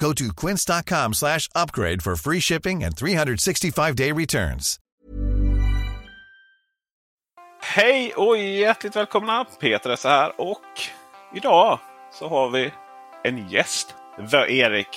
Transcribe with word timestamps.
Go 0.00 0.12
to 0.12 0.32
quince.com 0.32 1.14
slash 1.14 1.48
upgrade 1.54 2.02
for 2.02 2.16
free 2.16 2.40
shipping 2.40 2.84
and 2.84 2.94
365-day 2.94 4.12
returns. 4.12 4.78
Hej 7.62 8.12
och 8.12 8.38
hjärtligt 8.38 8.96
välkomna! 8.96 9.44
Peter 9.60 9.90
är 9.90 10.08
här 10.08 10.40
och 10.40 10.62
idag 11.34 11.78
så 12.12 12.28
har 12.28 12.50
vi 12.50 12.72
en 13.24 13.48
gäst. 13.48 13.94
Erik, 14.48 14.88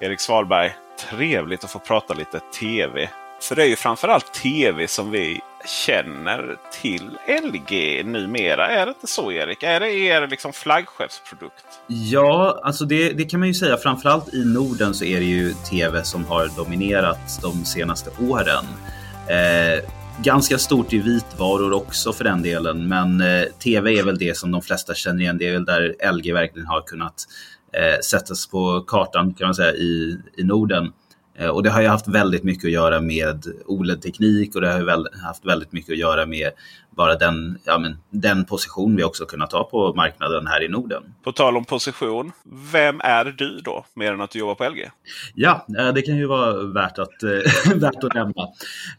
Erik 0.00 0.20
Svalberg. 0.20 0.76
Trevligt 0.98 1.64
att 1.64 1.70
få 1.70 1.78
prata 1.78 2.14
lite 2.14 2.40
TV. 2.40 3.10
För 3.42 3.56
det 3.56 3.62
är 3.62 3.66
ju 3.66 3.76
framförallt 3.76 4.34
TV 4.34 4.88
som 4.88 5.10
vi 5.10 5.40
känner 5.64 6.56
till 6.72 7.10
LG 7.44 8.02
numera. 8.04 8.68
Är 8.68 8.86
det 8.86 8.90
inte 8.90 9.06
så 9.06 9.32
Erik? 9.32 9.62
Är 9.62 9.80
det 9.80 9.90
er 9.90 10.26
liksom 10.26 10.52
flaggskeppsprodukt? 10.52 11.64
Ja, 11.86 12.60
alltså 12.64 12.84
det, 12.84 13.12
det 13.12 13.24
kan 13.24 13.40
man 13.40 13.48
ju 13.48 13.54
säga. 13.54 13.76
Framförallt 13.76 14.34
i 14.34 14.44
Norden 14.44 14.94
så 14.94 15.04
är 15.04 15.20
det 15.20 15.26
ju 15.26 15.52
TV 15.70 16.04
som 16.04 16.24
har 16.24 16.48
dominerat 16.56 17.40
de 17.42 17.64
senaste 17.64 18.10
åren. 18.20 18.64
Eh, 19.28 19.84
ganska 20.22 20.58
stort 20.58 20.92
i 20.92 20.98
vitvaror 20.98 21.72
också 21.72 22.12
för 22.12 22.24
den 22.24 22.42
delen, 22.42 22.88
men 22.88 23.20
eh, 23.20 23.42
TV 23.42 23.98
är 23.98 24.02
väl 24.02 24.18
det 24.18 24.36
som 24.36 24.50
de 24.50 24.62
flesta 24.62 24.94
känner 24.94 25.20
igen. 25.20 25.38
Det 25.38 25.48
är 25.48 25.52
väl 25.52 25.64
där 25.64 26.12
LG 26.12 26.32
verkligen 26.32 26.66
har 26.66 26.80
kunnat 26.80 27.26
eh, 27.72 28.00
sättas 28.00 28.46
på 28.46 28.80
kartan 28.80 29.34
kan 29.34 29.46
man 29.46 29.54
säga 29.54 29.72
i, 29.72 30.18
i 30.36 30.44
Norden. 30.44 30.92
Eh, 31.40 31.48
och 31.48 31.62
det 31.62 31.70
har 31.70 31.82
ju 31.82 31.88
haft 31.88 32.08
väldigt 32.08 32.42
mycket 32.44 32.64
att 32.64 32.72
göra 32.72 33.00
med 33.00 33.44
OLED-teknik 33.66 34.54
och 34.54 34.60
det 34.60 34.72
har 34.72 35.22
haft 35.26 35.46
väldigt 35.46 35.72
mycket 35.72 35.92
att 35.92 35.98
göra 35.98 36.26
med 36.26 36.50
bara 36.96 37.16
den, 37.16 37.58
ja, 37.64 37.78
men, 37.78 37.98
den 38.10 38.44
position 38.44 38.96
vi 38.96 39.04
också 39.04 39.26
kunnat 39.26 39.50
ta 39.50 39.64
på 39.64 39.94
marknaden 39.94 40.46
här 40.46 40.64
i 40.64 40.68
Norden. 40.68 41.02
På 41.22 41.32
tal 41.32 41.56
om 41.56 41.64
position, 41.64 42.32
vem 42.72 43.00
är 43.00 43.24
du 43.24 43.60
då, 43.60 43.84
mer 43.94 44.12
än 44.12 44.20
att 44.20 44.30
du 44.30 44.38
jobbar 44.38 44.54
på 44.54 44.68
LG? 44.68 44.90
Ja, 45.34 45.66
eh, 45.78 45.92
det 45.92 46.02
kan 46.02 46.16
ju 46.16 46.26
vara 46.26 46.62
värt 46.62 46.98
att, 46.98 47.22
äh, 47.22 47.74
värt 47.74 48.04
att 48.04 48.14
nämna. 48.14 48.42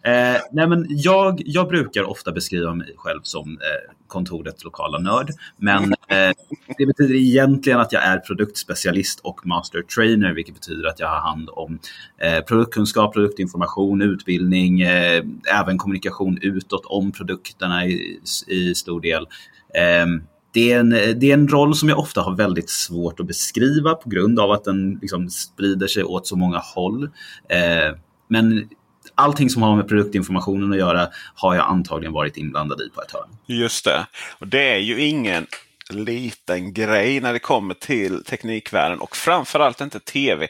Eh, 0.01 0.41
nej, 0.51 0.67
men 0.67 0.85
jag, 0.89 1.41
jag 1.45 1.67
brukar 1.67 2.03
ofta 2.03 2.31
beskriva 2.31 2.73
mig 2.73 2.93
själv 2.97 3.21
som 3.23 3.49
eh, 3.51 3.93
kontorets 4.07 4.63
lokala 4.63 4.99
nörd, 4.99 5.31
men 5.57 5.83
eh, 5.83 6.31
det 6.77 6.85
betyder 6.85 7.15
egentligen 7.15 7.79
att 7.79 7.91
jag 7.91 8.03
är 8.03 8.17
produktspecialist 8.17 9.19
och 9.19 9.47
master 9.47 9.81
trainer, 9.81 10.33
vilket 10.33 10.55
betyder 10.55 10.87
att 10.87 10.99
jag 10.99 11.07
har 11.07 11.19
hand 11.19 11.49
om 11.51 11.79
eh, 12.17 12.43
produktkunskap, 12.45 13.13
produktinformation, 13.13 14.01
utbildning, 14.01 14.81
även 14.81 15.77
kommunikation 15.77 16.37
utåt 16.41 16.85
om 16.85 17.11
produkterna 17.11 17.80
i, 17.85 18.19
i 18.47 18.75
stor 18.75 19.01
del. 19.01 19.27
Eh, 19.75 20.05
det 20.53 20.71
är, 20.71 20.79
en, 20.79 20.89
det 20.89 21.23
är 21.23 21.33
en 21.33 21.47
roll 21.47 21.75
som 21.75 21.89
jag 21.89 21.99
ofta 21.99 22.21
har 22.21 22.35
väldigt 22.35 22.69
svårt 22.69 23.19
att 23.19 23.27
beskriva 23.27 23.93
på 23.95 24.09
grund 24.09 24.39
av 24.39 24.51
att 24.51 24.63
den 24.63 24.99
liksom 25.01 25.29
sprider 25.29 25.87
sig 25.87 26.03
åt 26.03 26.27
så 26.27 26.35
många 26.35 26.57
håll. 26.57 27.03
Eh, 27.49 27.97
men 28.27 28.69
allting 29.15 29.49
som 29.49 29.61
har 29.61 29.75
med 29.75 29.87
produktinformationen 29.87 30.71
att 30.71 30.77
göra 30.77 31.07
har 31.35 31.55
jag 31.55 31.65
antagligen 31.65 32.13
varit 32.13 32.37
inblandad 32.37 32.81
i 32.81 32.89
på 32.89 33.01
ett 33.01 33.11
hörn. 33.11 33.29
Just 33.45 33.85
det. 33.85 34.07
Och 34.39 34.47
det 34.47 34.73
är 34.73 34.77
ju 34.77 35.01
ingen 35.01 35.47
liten 35.89 36.73
grej 36.73 37.19
när 37.19 37.33
det 37.33 37.39
kommer 37.39 37.73
till 37.73 38.23
teknikvärlden 38.23 38.99
och 38.99 39.15
framförallt 39.15 39.81
inte 39.81 39.99
tv. 39.99 40.47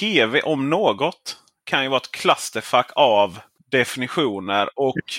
Tv 0.00 0.42
om 0.42 0.70
något 0.70 1.36
kan 1.64 1.82
ju 1.82 1.88
vara 1.88 2.00
ett 2.00 2.10
clusterfuck 2.10 2.86
av 2.94 3.38
definitioner. 3.78 4.70
Och 4.74 4.96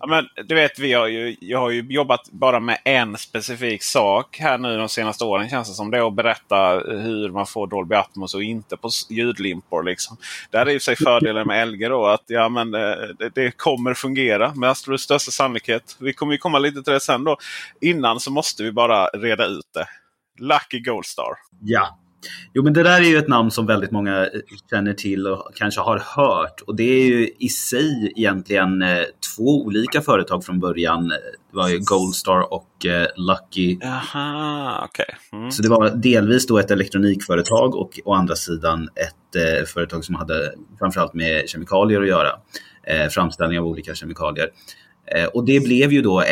ja, 0.00 0.06
men, 0.06 0.28
du 0.46 0.54
vet, 0.54 0.78
vi 0.78 0.92
har 0.92 1.06
ju, 1.06 1.36
jag 1.40 1.58
har 1.58 1.70
ju 1.70 1.86
jobbat 1.88 2.30
bara 2.30 2.60
med 2.60 2.78
en 2.84 3.16
specifik 3.16 3.82
sak 3.82 4.38
här 4.40 4.58
nu 4.58 4.76
de 4.76 4.88
senaste 4.88 5.24
åren 5.24 5.48
känns 5.48 5.68
det 5.68 5.74
som. 5.74 5.90
Det 5.90 5.98
är 5.98 6.06
att 6.06 6.14
berätta 6.14 6.82
hur 6.86 7.30
man 7.30 7.46
får 7.46 7.66
Dolby 7.66 7.94
Atmos 7.94 8.34
och 8.34 8.42
inte 8.42 8.76
på 8.76 8.90
ljudlimpor. 9.10 9.82
Liksom. 9.82 10.16
Där 10.50 10.66
är 10.66 10.70
ju 10.70 10.80
sig 10.80 10.96
fördelen 10.96 11.46
med 11.46 11.68
LG 11.68 11.88
då 11.88 12.06
att 12.06 12.24
ja, 12.26 12.48
men, 12.48 12.74
eh, 12.74 12.80
det, 13.18 13.28
det 13.34 13.50
kommer 13.56 13.94
fungera 13.94 14.54
med 14.54 14.70
absolut 14.70 15.00
största 15.00 15.30
sannolikhet. 15.30 15.96
Vi 15.98 16.12
kommer 16.12 16.32
ju 16.32 16.38
komma 16.38 16.58
lite 16.58 16.82
till 16.82 16.92
det 16.92 17.00
sen 17.00 17.24
då. 17.24 17.36
Innan 17.80 18.20
så 18.20 18.30
måste 18.30 18.62
vi 18.62 18.72
bara 18.72 19.06
reda 19.06 19.46
ut 19.46 19.66
det. 19.74 19.86
Lucky 20.38 20.80
Goldstar. 20.80 21.34
Ja, 21.60 21.98
Jo, 22.52 22.62
men 22.64 22.72
det 22.72 22.82
där 22.82 23.00
är 23.00 23.04
ju 23.04 23.16
ett 23.16 23.28
namn 23.28 23.50
som 23.50 23.66
väldigt 23.66 23.90
många 23.90 24.22
eh, 24.22 24.28
känner 24.70 24.92
till 24.92 25.26
och 25.26 25.50
kanske 25.54 25.80
har 25.80 26.02
hört. 26.16 26.60
Och 26.66 26.76
det 26.76 26.82
är 26.82 27.06
ju 27.06 27.30
i 27.38 27.48
sig 27.48 28.12
egentligen 28.16 28.82
eh, 28.82 29.02
två 29.36 29.62
olika 29.62 30.00
företag 30.00 30.44
från 30.44 30.60
början. 30.60 31.08
Det 31.08 31.56
var 31.56 31.68
ju 31.68 31.78
Goldstar 31.78 32.52
och 32.52 32.86
eh, 32.86 33.06
Lucky. 33.16 33.78
Aha, 33.84 34.88
okay. 34.90 35.14
Mm. 35.32 35.50
Så 35.50 35.62
det 35.62 35.68
var 35.68 35.90
delvis 35.90 36.46
då 36.46 36.58
ett 36.58 36.70
elektronikföretag 36.70 37.74
och 37.74 38.00
å 38.04 38.14
andra 38.14 38.36
sidan 38.36 38.88
ett 38.94 39.36
eh, 39.36 39.66
företag 39.66 40.04
som 40.04 40.14
hade 40.14 40.54
framförallt 40.78 41.14
med 41.14 41.48
kemikalier 41.48 42.00
att 42.00 42.08
göra. 42.08 42.30
Eh, 42.86 43.08
framställning 43.08 43.58
av 43.58 43.66
olika 43.66 43.94
kemikalier. 43.94 44.48
Eh, 45.06 45.24
och 45.24 45.44
det 45.44 45.60
blev 45.60 45.92
ju 45.92 46.02
då 46.02 46.22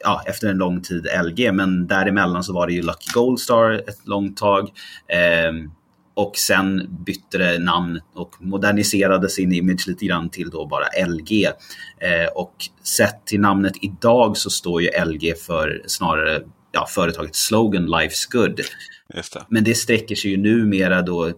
ja, 0.00 0.22
efter 0.26 0.48
en 0.48 0.58
lång 0.58 0.80
tid 0.80 1.06
LG, 1.24 1.52
men 1.52 1.86
däremellan 1.86 2.44
så 2.44 2.52
var 2.52 2.66
det 2.66 2.72
ju 2.72 2.82
Lucky 2.82 3.12
Goldstar 3.14 3.70
ett 3.70 4.06
långt 4.06 4.36
tag. 4.36 4.70
Eh, 5.08 5.52
och 6.14 6.36
sen 6.36 6.96
bytte 7.04 7.38
det 7.38 7.58
namn 7.58 8.00
och 8.14 8.34
moderniserade 8.40 9.28
sin 9.28 9.52
image 9.52 9.88
lite 9.88 10.06
grann 10.06 10.30
till 10.30 10.50
då 10.50 10.66
bara 10.66 11.06
LG. 11.06 11.46
Eh, 12.00 12.28
och 12.34 12.54
sett 12.82 13.26
till 13.26 13.40
namnet 13.40 13.72
idag 13.82 14.36
så 14.36 14.50
står 14.50 14.82
ju 14.82 14.88
LG 15.04 15.34
för 15.34 15.82
snarare 15.86 16.40
ja, 16.72 16.86
företagets 16.88 17.46
slogan 17.46 17.88
Life's 17.88 18.32
Good. 18.32 18.60
Det. 19.14 19.46
Men 19.48 19.64
det 19.64 19.74
sträcker 19.74 20.14
sig 20.14 20.30
ju 20.30 20.36
numera 20.36 21.02
då 21.02 21.32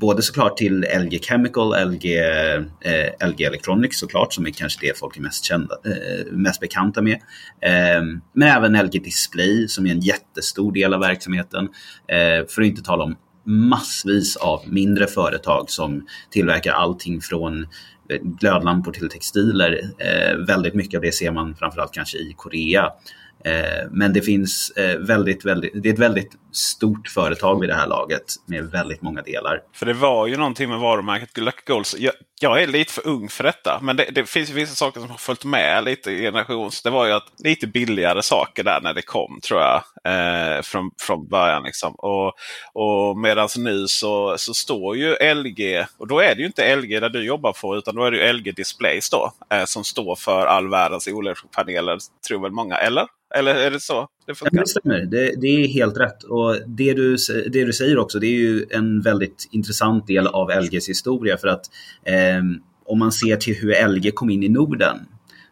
både 0.00 0.22
såklart 0.22 0.56
till 0.56 0.84
LG 0.98 1.18
Chemical, 1.22 1.88
LG, 1.88 2.18
eh, 2.80 3.28
LG 3.28 3.44
Electronics 3.44 3.98
såklart, 3.98 4.32
som 4.32 4.46
är 4.46 4.50
kanske 4.50 4.86
det 4.86 4.98
folk 4.98 5.16
är 5.16 5.20
mest, 5.20 5.44
kända, 5.44 5.74
eh, 5.84 6.32
mest 6.32 6.60
bekanta 6.60 7.02
med. 7.02 7.18
Eh, 7.60 8.02
men 8.32 8.48
även 8.48 8.76
LG 8.76 8.98
Display 8.98 9.68
som 9.68 9.86
är 9.86 9.90
en 9.90 10.00
jättestor 10.00 10.72
del 10.72 10.94
av 10.94 11.00
verksamheten. 11.00 11.68
Eh, 12.08 12.46
för 12.48 12.62
att 12.62 12.68
inte 12.68 12.82
tala 12.82 13.04
om 13.04 13.16
massvis 13.44 14.36
av 14.36 14.60
mindre 14.66 15.06
företag 15.06 15.70
som 15.70 16.06
tillverkar 16.30 16.72
allting 16.72 17.20
från 17.20 17.62
eh, 18.10 18.18
glödlampor 18.22 18.92
till 18.92 19.08
textiler. 19.08 19.80
Eh, 19.98 20.36
väldigt 20.46 20.74
mycket 20.74 20.98
av 20.98 21.02
det 21.02 21.12
ser 21.12 21.30
man 21.30 21.54
framförallt 21.54 21.92
kanske 21.94 22.18
i 22.18 22.34
Korea. 22.36 22.90
Eh, 23.44 23.88
men 23.90 24.12
det 24.12 24.20
finns 24.20 24.70
eh, 24.70 24.98
väldigt, 24.98 25.44
väldigt, 25.44 25.82
det 25.82 25.88
är 25.88 25.92
ett 25.92 25.98
väldigt 25.98 26.32
stort 26.52 27.08
företag 27.08 27.60
vid 27.60 27.70
det 27.70 27.74
här 27.74 27.86
laget 27.86 28.24
med 28.46 28.64
väldigt 28.64 29.02
många 29.02 29.22
delar. 29.22 29.60
För 29.74 29.86
det 29.86 29.92
var 29.92 30.26
ju 30.26 30.36
någonting 30.36 30.68
med 30.68 30.78
varumärket 30.78 31.38
Lucky 31.38 31.62
Goals. 31.66 31.96
Jag 31.98 32.12
jag 32.42 32.62
är 32.62 32.66
lite 32.66 32.92
för 32.92 33.06
ung 33.06 33.28
för 33.28 33.44
detta. 33.44 33.80
Men 33.82 33.96
det, 33.96 34.04
det 34.10 34.26
finns 34.26 34.50
vissa 34.50 34.74
saker 34.74 35.00
som 35.00 35.10
har 35.10 35.18
följt 35.18 35.44
med 35.44 35.84
lite 35.84 36.10
i 36.10 36.22
generations. 36.22 36.82
Det 36.82 36.90
var 36.90 37.06
ju 37.06 37.12
att 37.12 37.32
lite 37.38 37.66
billigare 37.66 38.22
saker 38.22 38.64
där 38.64 38.80
när 38.80 38.94
det 38.94 39.02
kom 39.02 39.40
tror 39.42 39.60
jag. 39.60 39.82
Eh, 40.04 40.62
från, 40.62 40.90
från 41.00 41.28
början. 41.28 41.62
Liksom. 41.62 41.94
Och, 41.94 42.32
och 42.72 43.18
Medan 43.18 43.48
nu 43.56 43.86
så, 43.88 44.38
så 44.38 44.54
står 44.54 44.96
ju 44.96 45.34
LG, 45.34 45.86
och 45.98 46.06
då 46.06 46.20
är 46.20 46.34
det 46.34 46.40
ju 46.40 46.46
inte 46.46 46.76
LG 46.76 47.00
där 47.00 47.08
du 47.08 47.24
jobbar 47.24 47.52
på 47.52 47.76
utan 47.76 47.94
då 47.94 48.04
är 48.04 48.10
det 48.10 48.26
ju 48.26 48.32
LG 48.32 48.52
Displays 48.52 49.10
då. 49.10 49.32
Eh, 49.50 49.64
som 49.64 49.84
står 49.84 50.16
för 50.16 50.46
all 50.46 50.68
världens 50.70 51.08
OLED-paneler, 51.08 51.98
tror 52.28 52.42
väl 52.42 52.52
många. 52.52 52.76
Eller? 52.76 53.06
Eller 53.34 53.54
är 53.54 53.70
det 53.70 53.80
så 53.80 54.08
det 54.26 54.34
funkar? 54.34 54.58
Det 54.58 54.68
stämmer, 54.68 55.00
det, 55.00 55.34
det, 55.40 55.46
är 55.46 55.68
helt 55.68 55.96
rätt. 55.96 56.22
Och 56.22 56.56
det 56.66 56.94
du, 56.94 57.16
det 57.52 57.64
du 57.64 57.72
säger 57.72 57.98
också, 57.98 58.18
det 58.18 58.26
är 58.26 58.38
ju 58.38 58.66
en 58.70 59.00
väldigt 59.00 59.48
intressant 59.50 60.06
del 60.06 60.26
av 60.26 60.50
LGs 60.62 60.88
historia. 60.88 61.36
För 61.36 61.48
att 61.48 61.64
eh, 62.04 62.42
om 62.86 62.98
man 62.98 63.12
ser 63.12 63.36
till 63.36 63.54
hur 63.54 63.88
LG 63.88 64.12
kom 64.14 64.30
in 64.30 64.42
i 64.42 64.48
Norden 64.48 64.96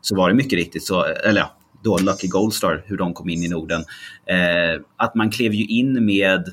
så 0.01 0.17
var 0.17 0.29
det 0.29 0.35
mycket 0.35 0.53
riktigt 0.53 0.85
så, 0.87 1.05
eller 1.05 1.41
ja, 1.41 1.57
då 1.83 1.99
Lucky 1.99 2.29
Goldstar, 2.29 2.85
hur 2.87 2.97
de 2.97 3.15
kom 3.15 3.29
in 3.29 3.43
i 3.43 3.49
Norden. 3.49 3.81
Eh, 4.27 4.83
att 4.97 5.15
man 5.15 5.31
klev 5.31 5.55
ju 5.55 5.65
in 5.65 6.05
med 6.05 6.45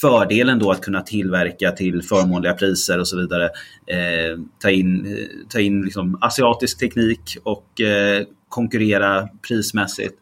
fördelen 0.00 0.58
då 0.58 0.70
att 0.70 0.80
kunna 0.80 1.00
tillverka 1.00 1.72
till 1.72 2.02
förmånliga 2.02 2.54
priser 2.54 2.98
och 2.98 3.08
så 3.08 3.16
vidare. 3.16 3.44
Eh, 3.86 4.38
ta 4.58 4.70
in, 4.70 5.18
ta 5.48 5.60
in 5.60 5.82
liksom 5.82 6.18
asiatisk 6.20 6.78
teknik 6.78 7.36
och 7.42 7.80
eh, 7.80 8.24
konkurrera 8.48 9.28
prismässigt. 9.48 10.14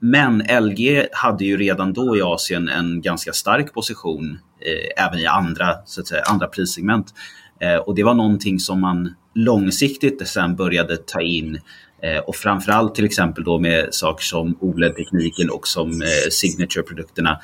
Men 0.00 0.42
LG 0.60 1.06
hade 1.12 1.44
ju 1.44 1.56
redan 1.56 1.92
då 1.92 2.16
i 2.16 2.22
Asien 2.22 2.68
en 2.68 3.00
ganska 3.00 3.32
stark 3.32 3.74
position 3.74 4.38
eh, 4.60 5.04
även 5.04 5.18
i 5.18 5.26
andra, 5.26 5.74
så 5.84 6.00
att 6.00 6.06
säga, 6.06 6.22
andra 6.22 6.46
prissegment. 6.46 7.14
Eh, 7.60 7.76
och 7.76 7.94
det 7.94 8.02
var 8.02 8.14
någonting 8.14 8.58
som 8.58 8.80
man 8.80 9.14
långsiktigt 9.34 10.28
sen 10.28 10.56
började 10.56 10.96
ta 10.96 11.20
in 11.20 11.60
eh, 12.02 12.18
och 12.18 12.36
framförallt 12.36 12.94
till 12.94 13.04
exempel 13.04 13.44
då 13.44 13.58
med 13.58 13.88
saker 13.94 14.24
som 14.24 14.58
OLED-tekniken 14.60 15.50
och 15.50 15.68
som 15.68 16.02
eh, 16.02 16.30
Signature-produkterna 16.30 17.38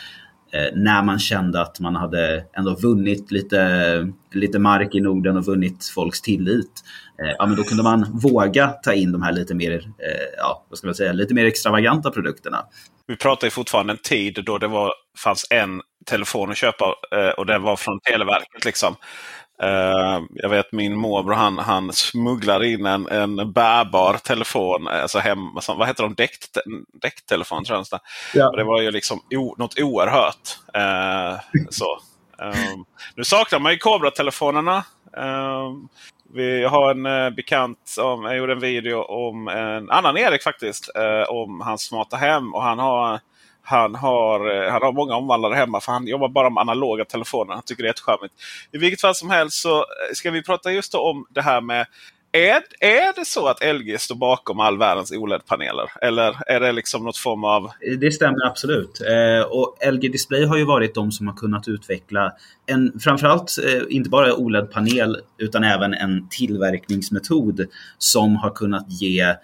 Eh, 0.54 0.70
när 0.74 1.02
man 1.02 1.18
kände 1.18 1.60
att 1.60 1.80
man 1.80 1.96
hade 1.96 2.44
ändå 2.56 2.74
vunnit 2.74 3.30
lite, 3.30 4.12
lite 4.32 4.58
mark 4.58 4.94
i 4.94 5.00
Norden 5.00 5.36
och 5.36 5.44
vunnit 5.44 5.86
folks 5.94 6.22
tillit. 6.22 6.84
Eh, 7.22 7.34
ja, 7.38 7.46
men 7.46 7.56
då 7.56 7.62
kunde 7.62 7.82
man 7.82 8.20
våga 8.22 8.68
ta 8.68 8.92
in 8.92 9.12
de 9.12 9.22
här 9.22 9.32
lite 9.32 9.54
mer, 9.54 9.72
eh, 9.72 10.34
ja, 10.38 10.64
vad 10.68 10.78
ska 10.78 10.86
man 10.86 10.94
säga, 10.94 11.12
lite 11.12 11.34
mer 11.34 11.44
extravaganta 11.44 12.10
produkterna. 12.10 12.64
Vi 13.06 13.16
pratar 13.16 13.46
ju 13.46 13.50
fortfarande 13.50 13.92
en 13.92 13.98
tid 13.98 14.42
då 14.46 14.58
det 14.58 14.68
var, 14.68 14.92
fanns 15.18 15.46
en 15.50 15.80
telefon 16.06 16.50
att 16.50 16.56
köpa 16.56 16.84
eh, 17.12 17.28
och 17.28 17.46
den 17.46 17.62
var 17.62 17.76
från 17.76 18.00
Televerket. 18.00 18.64
Liksom. 18.64 18.96
Uh, 19.62 20.24
jag 20.34 20.48
vet 20.48 20.72
min 20.72 20.96
morbror 20.96 21.34
han, 21.34 21.58
han 21.58 21.92
smugglade 21.92 22.68
in 22.68 22.86
en, 22.86 23.08
en 23.08 23.52
bärbar 23.52 24.16
telefon. 24.16 24.88
Alltså 24.88 25.18
hem, 25.18 25.38
vad 25.68 25.86
heter 25.88 26.02
de? 26.02 26.14
Däck, 26.14 26.30
däcktelefon 27.02 27.64
tror 27.64 27.78
jag. 27.90 28.00
Ja. 28.34 28.48
Och 28.48 28.56
det 28.56 28.64
var 28.64 28.80
ju 28.80 28.90
liksom 28.90 29.20
o, 29.30 29.54
något 29.58 29.78
oerhört. 29.78 30.58
Uh, 30.76 31.40
så. 31.70 31.98
Um, 32.38 32.84
nu 33.14 33.24
saknar 33.24 33.58
man 33.58 33.72
ju 33.72 33.78
Cobra-telefonerna. 33.78 34.84
Um, 35.16 35.88
vi 36.32 36.64
har 36.64 36.90
en 36.90 37.06
uh, 37.06 37.30
bekant 37.30 37.78
som 37.84 38.24
jag 38.24 38.36
gjorde 38.36 38.52
en 38.52 38.60
video 38.60 39.02
om 39.02 39.48
en 39.48 39.90
annan 39.90 40.16
Erik 40.16 40.42
faktiskt. 40.42 40.90
Uh, 40.98 41.30
om 41.30 41.60
hans 41.60 41.82
smarta 41.82 42.16
hem. 42.16 42.54
Och 42.54 42.62
han 42.62 42.78
har 42.78 43.20
han 43.64 43.94
har, 43.94 44.64
eh, 44.64 44.72
han 44.72 44.82
har 44.82 44.92
många 44.92 45.16
omvandlare 45.16 45.54
hemma 45.54 45.80
för 45.80 45.92
han 45.92 46.06
jobbar 46.06 46.28
bara 46.28 46.50
med 46.50 46.60
analoga 46.60 47.04
telefoner. 47.04 47.54
Han 47.54 47.62
tycker 47.62 47.82
det 47.82 47.86
är 47.86 47.90
jättecharmigt. 47.90 48.34
I 48.72 48.78
vilket 48.78 49.00
fall 49.00 49.14
som 49.14 49.30
helst 49.30 49.62
så 49.62 49.78
eh, 49.78 49.84
ska 50.14 50.30
vi 50.30 50.42
prata 50.42 50.72
just 50.72 50.94
om 50.94 51.26
det 51.30 51.42
här 51.42 51.60
med 51.60 51.86
är, 52.32 52.62
är 52.80 53.14
det 53.14 53.24
så 53.24 53.46
att 53.46 53.74
LG 53.74 54.00
står 54.00 54.14
bakom 54.14 54.60
all 54.60 54.78
världens 54.78 55.12
OLED-paneler? 55.12 55.90
Eller 56.02 56.36
är 56.46 56.60
det 56.60 56.72
liksom 56.72 57.04
något 57.04 57.16
form 57.16 57.44
av... 57.44 57.70
Det 57.98 58.12
stämmer 58.12 58.46
absolut. 58.46 59.00
Eh, 59.00 59.46
och 59.46 59.76
LG 59.92 60.08
Display 60.08 60.44
har 60.44 60.56
ju 60.56 60.64
varit 60.64 60.94
de 60.94 61.12
som 61.12 61.26
har 61.26 61.34
kunnat 61.34 61.68
utveckla 61.68 62.32
en, 62.66 63.00
framförallt 63.00 63.56
inte 63.88 64.10
bara 64.10 64.34
OLED-panel 64.34 65.16
utan 65.38 65.64
även 65.64 65.94
en 65.94 66.28
tillverkningsmetod 66.28 67.66
som 67.98 68.36
har 68.36 68.50
kunnat 68.50 68.86
ge 68.88 69.34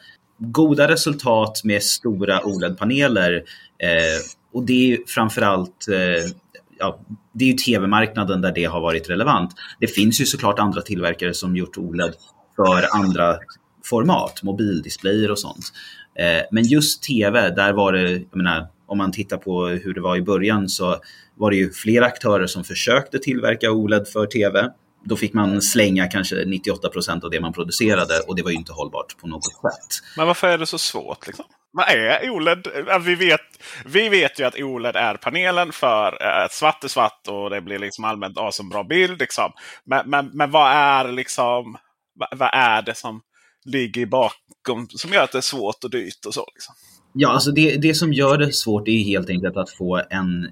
goda 0.40 0.88
resultat 0.88 1.61
med 1.64 1.82
stora 1.82 2.40
OLED-paneler. 2.40 3.43
Eh, 3.82 4.20
och 4.52 4.66
det 4.66 4.92
är 4.92 4.98
framförallt 5.06 5.88
eh, 5.88 6.32
ja, 6.78 7.00
det 7.32 7.44
är 7.44 7.48
ju 7.48 7.54
tv-marknaden 7.54 8.40
där 8.40 8.52
det 8.52 8.64
har 8.64 8.80
varit 8.80 9.10
relevant. 9.10 9.50
Det 9.80 9.86
finns 9.86 10.20
ju 10.20 10.26
såklart 10.26 10.58
andra 10.58 10.82
tillverkare 10.82 11.34
som 11.34 11.56
gjort 11.56 11.78
OLED 11.78 12.14
för 12.56 12.96
andra 12.96 13.36
format, 13.84 14.42
mobildisplayer 14.42 15.30
och 15.30 15.38
sånt. 15.38 15.72
Eh, 16.18 16.42
men 16.50 16.64
just 16.64 17.02
tv, 17.02 17.50
där 17.50 17.72
var 17.72 17.92
det, 17.92 18.10
jag 18.10 18.36
menar, 18.36 18.68
om 18.86 18.98
man 18.98 19.12
tittar 19.12 19.36
på 19.36 19.66
hur 19.66 19.94
det 19.94 20.00
var 20.00 20.16
i 20.16 20.22
början 20.22 20.68
så 20.68 20.96
var 21.36 21.50
det 21.50 21.56
ju 21.56 21.70
flera 21.72 22.06
aktörer 22.06 22.46
som 22.46 22.64
försökte 22.64 23.18
tillverka 23.18 23.70
OLED 23.70 24.08
för 24.08 24.26
tv 24.26 24.70
då 25.04 25.16
fick 25.16 25.32
man 25.32 25.62
slänga 25.62 26.06
kanske 26.06 26.44
98 26.46 26.88
procent 26.88 27.24
av 27.24 27.30
det 27.30 27.40
man 27.40 27.52
producerade 27.52 28.20
och 28.28 28.36
det 28.36 28.42
var 28.42 28.50
ju 28.50 28.56
inte 28.56 28.72
hållbart 28.72 29.16
på 29.20 29.26
något 29.26 29.44
sätt. 29.44 30.06
Men 30.16 30.26
varför 30.26 30.48
är 30.48 30.58
det 30.58 30.66
så 30.66 30.78
svårt? 30.78 31.26
Liksom? 31.26 31.44
Vad 31.72 31.88
är 31.88 32.31
OLED? 32.31 32.67
Vi 33.00 33.14
vet, 33.14 33.40
vi 33.84 34.08
vet 34.08 34.40
ju 34.40 34.44
att 34.44 34.61
OLED 34.61 34.96
är 34.96 35.14
panelen 35.14 35.72
för 35.72 36.22
att 36.22 36.52
svart 36.52 36.84
är 36.84 36.88
svart 36.88 37.28
och 37.28 37.50
det 37.50 37.61
blir 37.61 37.78
liksom 37.78 38.05
allmänt 38.05 38.38
awesome, 38.38 38.70
bra 38.70 38.84
bild. 38.84 39.19
Liksom. 39.19 39.52
Men, 39.84 40.11
men, 40.11 40.31
men 40.32 40.50
vad 40.50 40.72
är 40.72 41.12
liksom 41.12 41.76
vad, 42.14 42.38
vad, 42.38 42.50
är 42.52 42.82
det 42.82 42.94
som 42.94 43.20
ligger 43.64 44.06
bakom 44.06 44.88
som 44.88 45.12
gör 45.12 45.25
att 45.25 45.32
det 45.32 45.38
är 45.38 45.43
svårt 45.43 45.84
och 45.84 45.90
dyrt 45.90 46.26
och 46.26 46.34
så? 46.34 46.46
Liksom? 46.55 46.75
Ja, 47.12 47.28
alltså 47.28 47.50
det, 47.50 47.76
det 47.76 47.94
som 47.94 48.12
gör 48.12 48.38
det 48.38 48.52
svårt 48.52 48.88
är 48.88 49.05
helt 49.05 49.31
enkelt 49.31 49.56
att 49.56 49.70
få 49.70 50.02
en 50.11 50.50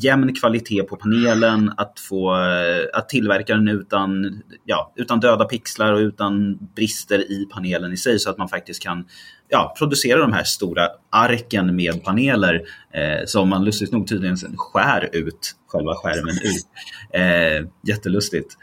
jämn 0.00 0.34
kvalitet 0.34 0.82
på 0.82 0.96
panelen, 0.96 1.72
att, 1.76 2.00
få, 2.00 2.34
eh, 2.34 2.98
att 2.98 3.08
tillverka 3.08 3.54
den 3.54 3.68
utan, 3.68 4.40
ja, 4.64 4.92
utan 4.96 5.20
döda 5.20 5.44
pixlar 5.44 5.92
och 5.92 5.98
utan 5.98 6.58
brister 6.74 7.18
i 7.32 7.46
panelen 7.50 7.92
i 7.92 7.96
sig 7.96 8.18
så 8.18 8.30
att 8.30 8.38
man 8.38 8.48
faktiskt 8.48 8.82
kan 8.82 9.04
ja, 9.48 9.74
producera 9.78 10.18
de 10.18 10.32
här 10.32 10.44
stora 10.44 10.88
arken 11.10 11.76
med 11.76 12.04
paneler 12.04 12.54
eh, 12.94 13.26
som 13.26 13.48
man 13.48 13.64
lustigt 13.64 13.92
nog 13.92 14.08
tydligen 14.08 14.36
skär 14.56 15.08
ut 15.12 15.56
själva 15.66 15.94
skärmen 15.94 16.34
ut. 16.42 16.66
Eh, 17.14 17.68
jättelustigt. 17.88 18.56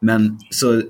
Men 0.00 0.38
så 0.50 0.82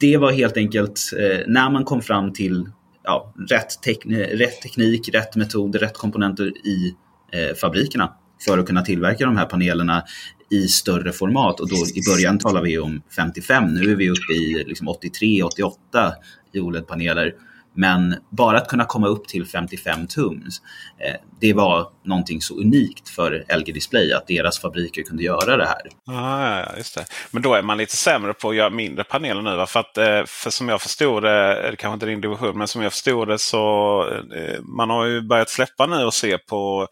det 0.00 0.16
var 0.16 0.32
helt 0.32 0.56
enkelt 0.56 1.00
eh, 1.18 1.40
när 1.46 1.70
man 1.70 1.84
kom 1.84 2.02
fram 2.02 2.32
till 2.32 2.68
ja, 3.02 3.34
rätt, 3.50 3.86
rätt 4.32 4.62
teknik, 4.62 5.14
rätt 5.14 5.36
metod, 5.36 5.76
rätt 5.76 5.98
komponenter 5.98 6.66
i 6.66 6.94
eh, 7.32 7.54
fabrikerna 7.54 8.14
för 8.44 8.58
att 8.58 8.66
kunna 8.66 8.82
tillverka 8.82 9.24
de 9.24 9.36
här 9.36 9.46
panelerna 9.46 10.02
i 10.50 10.68
större 10.68 11.12
format. 11.12 11.60
Och 11.60 11.68
då, 11.68 11.76
I 11.76 12.02
början 12.12 12.38
talar 12.38 12.62
vi 12.62 12.78
om 12.78 13.02
55, 13.16 13.74
nu 13.74 13.92
är 13.92 13.96
vi 13.96 14.10
uppe 14.10 14.32
i 14.32 14.64
liksom 14.66 14.88
83, 14.88 15.42
88 15.42 16.12
i 16.52 16.60
OLED-paneler. 16.60 17.34
Men 17.74 18.16
bara 18.30 18.58
att 18.58 18.68
kunna 18.68 18.84
komma 18.84 19.06
upp 19.06 19.28
till 19.28 19.46
55 19.46 20.06
tums, 20.06 20.62
eh, 20.98 21.20
det 21.40 21.52
var 21.52 21.88
någonting 22.04 22.40
så 22.40 22.54
unikt 22.54 23.08
för 23.08 23.44
LG 23.58 23.72
Display 23.72 24.12
att 24.12 24.26
deras 24.26 24.58
fabriker 24.58 25.02
kunde 25.02 25.22
göra 25.22 25.56
det 25.56 25.66
här. 25.66 25.82
Ah, 26.06 26.58
ja, 26.60 26.76
just 26.76 26.94
det. 26.94 27.04
Men 27.30 27.42
då 27.42 27.54
är 27.54 27.62
man 27.62 27.78
lite 27.78 27.96
sämre 27.96 28.34
på 28.34 28.50
att 28.50 28.56
göra 28.56 28.70
mindre 28.70 29.04
paneler 29.04 29.42
nu. 29.42 29.56
Va? 29.56 29.66
För, 29.66 29.80
att, 29.80 29.98
eh, 29.98 30.24
för 30.26 30.50
som 30.50 30.68
jag 30.68 30.82
förstod 30.82 31.22
det, 31.22 31.74
kanske 31.78 31.94
inte 31.94 32.06
din 32.06 32.20
division, 32.20 32.58
men 32.58 32.68
som 32.68 32.82
jag 32.82 32.92
förstod 32.92 33.28
det 33.28 33.38
så 33.38 34.02
eh, 34.36 34.60
man 34.62 34.90
har 34.90 35.06
ju 35.06 35.20
börjat 35.20 35.50
släppa 35.50 35.86
nu 35.86 36.04
och 36.04 36.14
se 36.14 36.38
på 36.38 36.88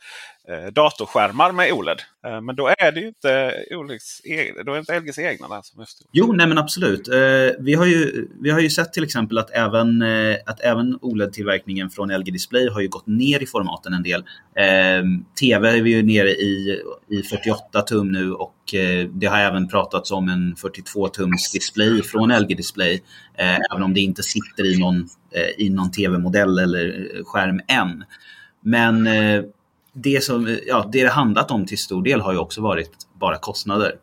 Eh, 0.50 0.72
datorskärmar 0.72 1.52
med 1.52 1.72
OLED. 1.72 1.98
Eh, 2.26 2.40
men 2.40 2.56
då 2.56 2.68
är 2.78 2.92
det 2.92 3.00
ju 3.00 3.08
inte, 3.08 3.54
OLEDs, 3.70 4.20
e- 4.24 4.62
då 4.66 4.72
är 4.72 4.78
inte 4.78 5.00
LGs 5.00 5.18
egna 5.18 5.48
där 5.48 5.62
som. 5.62 5.84
Jo, 6.12 6.32
nej 6.32 6.46
men 6.46 6.58
absolut. 6.58 7.08
Eh, 7.08 7.14
vi 7.58 7.74
har 7.74 7.86
ju, 7.86 8.28
vi 8.40 8.50
har 8.50 8.60
ju 8.60 8.70
sett 8.70 8.92
till 8.92 9.04
exempel 9.04 9.38
att 9.38 9.50
även, 9.50 10.02
att 10.46 10.60
även 10.60 10.98
OLED-tillverkningen 11.02 11.90
från 11.90 12.08
LG 12.08 12.32
Display 12.32 12.68
har 12.68 12.80
ju 12.80 12.88
gått 12.88 13.06
ner 13.06 13.42
i 13.42 13.46
formaten 13.46 13.94
en 13.94 14.02
del. 14.02 14.24
TV 15.40 15.68
är 15.68 15.82
vi 15.82 15.90
ju 15.90 16.02
nere 16.02 16.30
i, 16.30 16.82
i 17.10 17.22
48 17.22 17.82
tum 17.82 18.12
nu 18.12 18.32
och 18.32 18.54
det 19.10 19.26
har 19.26 19.38
även 19.38 19.68
pratats 19.68 20.10
om 20.10 20.28
en 20.28 20.56
42 20.56 21.08
tums 21.08 21.52
display 21.52 22.02
från 22.02 22.38
LG 22.38 22.56
Display. 22.56 23.02
Även 23.72 23.82
om 23.82 23.94
det 23.94 24.00
inte 24.00 24.22
sitter 24.22 24.66
i 24.66 24.78
någon, 24.78 25.08
i 25.58 25.70
någon 25.70 25.90
TV-modell 25.90 26.58
eller 26.58 27.10
skärm 27.24 27.60
än. 27.68 28.04
Men 28.60 29.08
det 30.02 30.24
som 30.24 30.58
ja, 30.66 30.88
det, 30.92 31.02
det 31.02 31.08
handlat 31.08 31.50
om 31.50 31.66
till 31.66 31.78
stor 31.78 32.02
del 32.02 32.20
har 32.20 32.32
ju 32.32 32.38
också 32.38 32.60
varit 32.60 32.90
bara 33.20 33.38
kostnader. 33.38 33.94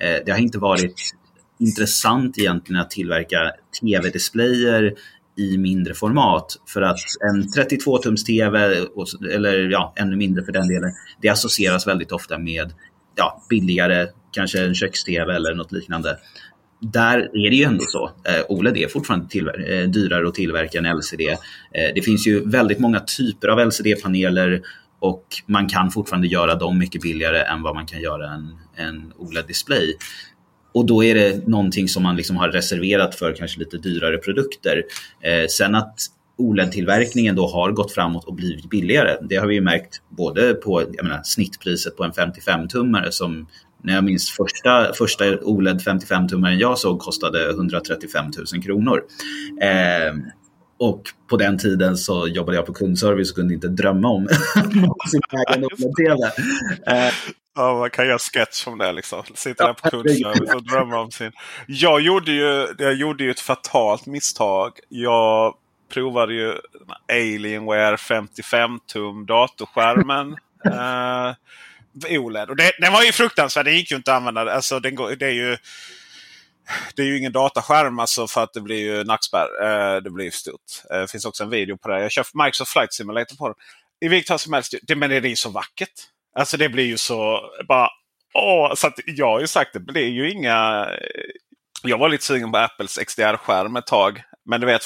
Eh, 0.00 0.16
det 0.26 0.32
har 0.32 0.38
inte 0.38 0.58
varit 0.58 1.14
intressant 1.58 2.38
egentligen 2.38 2.80
att 2.80 2.90
tillverka 2.90 3.52
tv-displayer 3.80 4.94
i 5.36 5.58
mindre 5.58 5.94
format 5.94 6.56
för 6.66 6.82
att 6.82 6.98
en 7.30 7.42
32-tums 7.42 8.24
tv, 8.26 8.86
eller 9.34 9.70
ja, 9.70 9.92
ännu 9.96 10.16
mindre 10.16 10.44
för 10.44 10.52
den 10.52 10.68
delen, 10.68 10.92
det 11.22 11.28
associeras 11.28 11.86
väldigt 11.86 12.12
ofta 12.12 12.38
med 12.38 12.72
ja, 13.16 13.42
billigare, 13.50 14.06
kanske 14.32 14.64
en 14.64 14.74
köks-tv 14.74 15.34
eller 15.34 15.54
något 15.54 15.72
liknande. 15.72 16.18
där 16.80 17.18
är 17.18 17.50
det 17.50 17.56
ju 17.56 17.64
ändå 17.64 17.84
så. 17.88 18.10
Eh, 18.24 18.44
OLED 18.48 18.76
är 18.76 18.88
fortfarande 18.88 19.28
tillver- 19.28 19.72
eh, 19.72 19.88
dyrare 19.88 20.28
att 20.28 20.34
tillverka 20.34 20.78
än 20.78 20.86
LCD. 20.86 21.20
Eh, 21.30 21.36
det 21.94 22.02
finns 22.02 22.26
ju 22.26 22.48
väldigt 22.48 22.78
många 22.78 23.00
typer 23.00 23.48
av 23.48 23.60
LCD-paneler 23.60 24.62
och 25.00 25.24
man 25.46 25.68
kan 25.68 25.90
fortfarande 25.90 26.28
göra 26.28 26.54
dem 26.54 26.78
mycket 26.78 27.02
billigare 27.02 27.42
än 27.42 27.62
vad 27.62 27.74
man 27.74 27.86
kan 27.86 28.00
göra 28.00 28.30
en, 28.30 28.58
en 28.76 29.12
OLED-display. 29.16 29.94
Och 30.72 30.86
då 30.86 31.04
är 31.04 31.14
det 31.14 31.48
någonting 31.48 31.88
som 31.88 32.02
man 32.02 32.16
liksom 32.16 32.36
har 32.36 32.48
reserverat 32.48 33.14
för 33.14 33.34
kanske 33.34 33.58
lite 33.58 33.78
dyrare 33.78 34.18
produkter. 34.18 34.82
Eh, 35.20 35.46
sen 35.48 35.74
att 35.74 35.94
OLED-tillverkningen 36.36 37.36
då 37.36 37.46
har 37.46 37.72
gått 37.72 37.92
framåt 37.92 38.24
och 38.24 38.34
blivit 38.34 38.70
billigare. 38.70 39.16
Det 39.20 39.36
har 39.36 39.46
vi 39.46 39.54
ju 39.54 39.60
märkt 39.60 40.02
både 40.08 40.54
på 40.54 40.82
jag 40.92 41.04
menar, 41.04 41.22
snittpriset 41.24 41.96
på 41.96 42.04
en 42.04 42.12
55-tummare 42.12 43.10
som 43.10 43.46
när 43.82 43.94
jag 43.94 44.04
minns 44.04 44.30
första, 44.30 44.92
första 44.92 45.24
OLED 45.42 45.80
55-tummaren 45.80 46.56
jag 46.56 46.78
såg 46.78 46.98
kostade 46.98 47.50
135 47.50 48.24
000 48.52 48.62
kronor. 48.62 49.02
Eh, 49.62 50.14
och 50.80 51.02
på 51.28 51.36
den 51.36 51.58
tiden 51.58 51.96
så 51.96 52.28
jobbade 52.28 52.56
jag 52.56 52.66
på 52.66 52.72
kundservice 52.72 53.30
och 53.30 53.36
kunde 53.36 53.54
inte 53.54 53.68
drömma 53.68 54.08
om 54.08 54.28
sin 55.10 55.20
egen. 55.98 56.22
Eh, 56.86 57.12
Ja, 57.54 57.78
man 57.78 57.90
kan 57.90 58.06
göra 58.06 58.18
sketch 58.18 58.66
om 58.66 58.78
det. 58.78 58.92
Liksom. 58.92 59.22
Sitta 59.34 59.66
där 59.66 59.72
på 59.72 59.90
kundservice 59.90 60.54
och 60.54 60.62
drömma 60.62 61.00
om 61.00 61.10
sin... 61.10 61.32
Jag 61.66 62.00
gjorde, 62.00 62.32
ju, 62.32 62.66
jag 62.78 62.94
gjorde 62.94 63.24
ju 63.24 63.30
ett 63.30 63.40
fatalt 63.40 64.06
misstag. 64.06 64.72
Jag 64.88 65.54
provade 65.92 66.34
ju 66.34 66.54
Alienware 67.08 67.96
55-tum 67.96 69.26
datorskärmen. 69.26 70.36
eh, 70.64 71.34
OLED. 72.20 72.50
Och 72.50 72.56
det, 72.56 72.72
den 72.80 72.92
var 72.92 73.02
ju 73.02 73.12
fruktansvärd. 73.12 73.64
Det 73.64 73.72
gick 73.72 73.90
ju 73.90 73.96
inte 73.96 74.12
att 74.12 74.16
använda. 74.16 74.52
Alltså, 74.52 74.80
den 74.80 74.94
går, 74.94 75.10
det 75.10 75.26
är 75.26 75.30
ju 75.30 75.56
det 76.96 77.02
är 77.02 77.06
ju 77.06 77.18
ingen 77.18 77.32
dataskärm 77.32 77.98
alltså 77.98 78.26
för 78.26 78.42
att 78.42 78.52
det 78.52 78.60
blir 78.60 78.78
ju 78.78 79.04
nackspärr. 79.04 79.48
Eh, 79.62 80.02
det 80.02 80.10
blir 80.10 80.30
stort. 80.30 80.60
Det 80.88 81.10
finns 81.10 81.24
också 81.24 81.44
en 81.44 81.50
video 81.50 81.76
på 81.76 81.88
det. 81.88 82.00
Jag 82.00 82.12
kör 82.12 82.44
Microsoft 82.44 82.72
Flight 82.72 82.94
Simulator 82.94 83.36
på 83.36 83.48
den. 83.48 83.56
I 84.00 84.08
vilket 84.08 84.28
fall 84.28 84.38
som 84.38 84.52
helst. 84.52 84.74
Det, 84.82 84.96
men 84.96 85.10
det 85.10 85.16
är 85.16 85.26
ju 85.26 85.36
så 85.36 85.50
vackert. 85.50 85.92
Alltså 86.38 86.56
det 86.56 86.68
blir 86.68 86.84
ju 86.84 86.96
så 86.96 87.40
bara... 87.68 87.88
Åh, 88.34 88.74
så 88.74 88.90
jag 89.06 89.26
har 89.26 89.40
ju 89.40 89.46
sagt 89.46 89.72
det 89.72 89.80
blir 89.80 90.08
ju 90.08 90.30
inga... 90.30 90.88
Jag 91.82 91.98
var 91.98 92.08
lite 92.08 92.24
sugen 92.24 92.52
på 92.52 92.58
Apples 92.58 92.98
XDR-skärm 92.98 93.76
ett 93.76 93.86
tag. 93.86 94.22
Men 94.44 94.60
du 94.60 94.66
vet, 94.66 94.82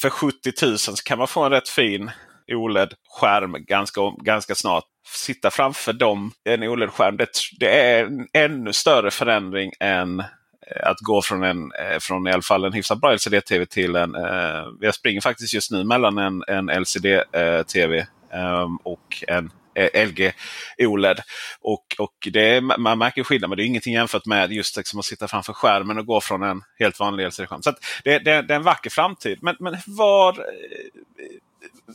för 0.00 0.10
70 0.10 0.52
000 0.62 0.78
så 0.78 0.92
kan 0.92 1.18
man 1.18 1.28
få 1.28 1.44
en 1.44 1.50
rätt 1.50 1.68
fin 1.68 2.10
OLED-skärm 2.52 3.64
ganska, 3.66 4.00
ganska 4.22 4.54
snart. 4.54 4.84
Sitta 5.06 5.50
framför 5.50 5.92
dem, 5.92 6.32
en 6.44 6.62
OLED-skärm, 6.62 7.16
det, 7.16 7.28
det, 7.60 7.80
är 7.80 8.04
en 8.04 8.28
ännu 8.32 8.72
större 8.72 9.10
förändring 9.10 9.72
än 9.80 10.24
Eh, 10.70 10.90
att 10.90 11.00
gå 11.00 11.22
från, 11.22 11.44
en, 11.44 11.72
eh, 11.72 11.98
från 12.00 12.26
i 12.26 12.32
alla 12.32 12.42
fall 12.42 12.64
en 12.64 12.72
hyfsat 12.72 13.00
bra 13.00 13.12
LCD-TV 13.12 13.66
till 13.66 13.96
en... 13.96 14.14
Eh, 14.14 14.66
jag 14.80 14.94
springer 14.94 15.20
faktiskt 15.20 15.54
just 15.54 15.70
nu 15.70 15.84
mellan 15.84 16.18
en, 16.18 16.44
en 16.48 16.70
LCD-TV 16.70 17.98
eh, 18.32 18.68
och 18.82 19.24
en 19.28 19.50
eh, 19.74 20.06
LG 20.06 20.32
OLED. 20.78 21.20
Och, 21.60 21.96
och 21.98 22.28
det 22.32 22.60
man 22.60 22.98
märker 22.98 23.24
skillnad, 23.24 23.50
men 23.50 23.56
det 23.56 23.62
är 23.62 23.66
ingenting 23.66 23.94
jämfört 23.94 24.26
med 24.26 24.52
just 24.52 24.76
liksom 24.76 24.98
att 24.98 25.04
sitta 25.04 25.28
framför 25.28 25.52
skärmen 25.52 25.98
och 25.98 26.06
gå 26.06 26.20
från 26.20 26.42
en 26.42 26.62
helt 26.78 27.00
vanlig 27.00 27.26
LCD-skärm. 27.26 27.62
Så 27.62 27.70
det, 28.04 28.18
det, 28.18 28.42
det, 28.42 28.54
är 28.54 28.56
en 28.56 28.62
vacker 28.62 28.90
framtid. 28.90 29.38
Men, 29.42 29.56
men 29.58 29.76
var, 29.86 30.44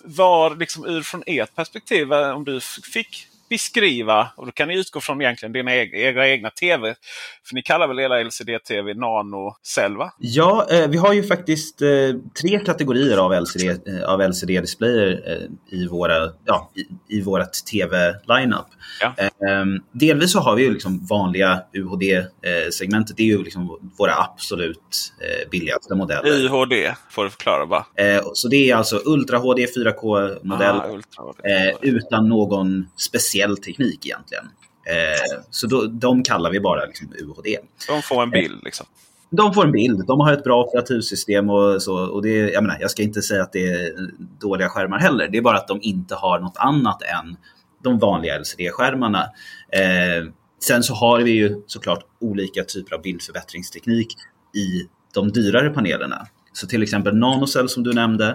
var 0.04 0.56
liksom 0.56 0.86
ur 0.86 1.02
från 1.02 1.24
ert 1.26 1.56
perspektiv, 1.56 2.14
om 2.14 2.44
du 2.44 2.60
fick 2.94 3.28
beskriva, 3.54 4.28
och 4.36 4.46
då 4.46 4.52
kan 4.52 4.68
ni 4.68 4.80
utgå 4.80 5.00
från 5.00 5.22
egentligen 5.22 5.54
dina 5.54 5.76
egna, 5.76 6.28
egna 6.28 6.50
TV. 6.50 6.96
För 7.48 7.56
ni 7.56 7.62
kallar 7.62 7.88
väl 7.88 8.00
era 8.00 8.24
LCD-TV 8.24 8.94
Nano 8.94 9.56
Cell 9.64 9.98
va? 9.98 10.14
Ja, 10.18 10.68
eh, 10.70 10.88
vi 10.88 10.98
har 10.98 11.14
ju 11.14 11.24
faktiskt 11.24 11.82
eh, 11.82 11.90
tre 12.42 12.60
kategorier 12.60 13.18
av 13.18 13.34
LCD, 13.42 13.70
eh, 13.70 14.04
av 14.04 14.22
LCD-displayer 14.22 15.22
eh, 15.28 15.78
i, 15.80 15.88
våra, 15.88 16.30
ja, 16.46 16.72
i, 16.76 17.16
i 17.18 17.22
vårt 17.22 17.54
TV-lineup. 17.72 18.66
Ja. 19.02 19.14
Ehm, 19.48 19.80
delvis 19.92 20.32
så 20.32 20.40
har 20.40 20.56
vi 20.56 20.64
ju 20.64 20.74
liksom 20.74 21.06
vanliga 21.06 21.62
UHD-segmentet. 21.74 23.18
Det 23.18 23.24
är 23.24 23.28
ju 23.28 23.44
liksom 23.44 23.92
våra 23.98 24.14
absolut 24.16 25.14
eh, 25.22 25.50
billigaste 25.50 25.96
modeller. 25.96 26.46
UHD 26.46 26.96
får 27.10 27.24
du 27.24 27.30
förklara 27.30 27.66
bara. 27.66 27.86
Eh, 27.96 28.22
så 28.34 28.48
det 28.48 28.70
är 28.70 28.76
alltså 28.76 29.02
Ultra 29.06 29.38
HD 29.38 29.66
4K-modell 29.66 30.76
ah, 30.76 31.78
utan 31.82 32.30
någon 32.30 32.90
speciell 32.98 33.43
speciell 33.44 33.58
teknik 33.58 34.06
egentligen. 34.06 34.46
Eh, 34.86 35.42
så 35.50 35.68
då, 35.68 35.86
de 35.86 36.24
kallar 36.24 36.52
vi 36.52 36.60
bara 36.60 36.86
liksom 36.86 37.08
UHD. 37.20 37.58
De 37.88 38.02
får 38.02 38.24
en 38.24 38.30
bild 38.30 38.62
liksom? 38.64 38.86
De 39.30 39.54
får 39.54 39.66
en 39.66 39.72
bild. 39.72 40.08
De 40.08 40.20
har 40.20 40.34
ett 40.34 40.44
bra 40.44 40.64
operativsystem 40.64 41.50
och 41.50 41.82
så. 41.82 41.96
Och 41.96 42.22
det, 42.22 42.30
jag, 42.30 42.64
menar, 42.64 42.78
jag 42.80 42.92
ska 42.92 43.04
inte 43.04 43.22
säga 43.22 43.44
att 43.44 43.54
det 43.54 43.66
är 43.66 43.92
dåliga 44.40 44.70
skärmar 44.70 45.00
heller. 45.00 45.28
Det 45.28 45.38
är 45.38 45.42
bara 45.42 45.58
att 45.58 45.68
de 45.68 45.80
inte 45.82 46.16
har 46.16 46.40
något 46.40 46.58
annat 46.58 47.02
än 47.02 47.38
de 47.84 48.00
vanliga 48.00 48.40
LCD-skärmarna. 48.40 49.24
Eh, 49.72 50.30
sen 50.64 50.84
så 50.84 50.94
har 50.94 51.20
vi 51.20 51.32
ju 51.32 51.62
såklart 51.68 52.06
olika 52.22 52.64
typer 52.64 52.96
av 52.96 53.02
bildförbättringsteknik 53.02 54.08
i 54.56 54.88
de 55.14 55.32
dyrare 55.32 55.70
panelerna. 55.70 56.28
Så 56.54 56.68
till 56.68 56.84
exempel 56.84 57.16
nanocell 57.16 57.70
som 57.70 57.84
du 57.84 57.94
nämnde. 57.94 58.28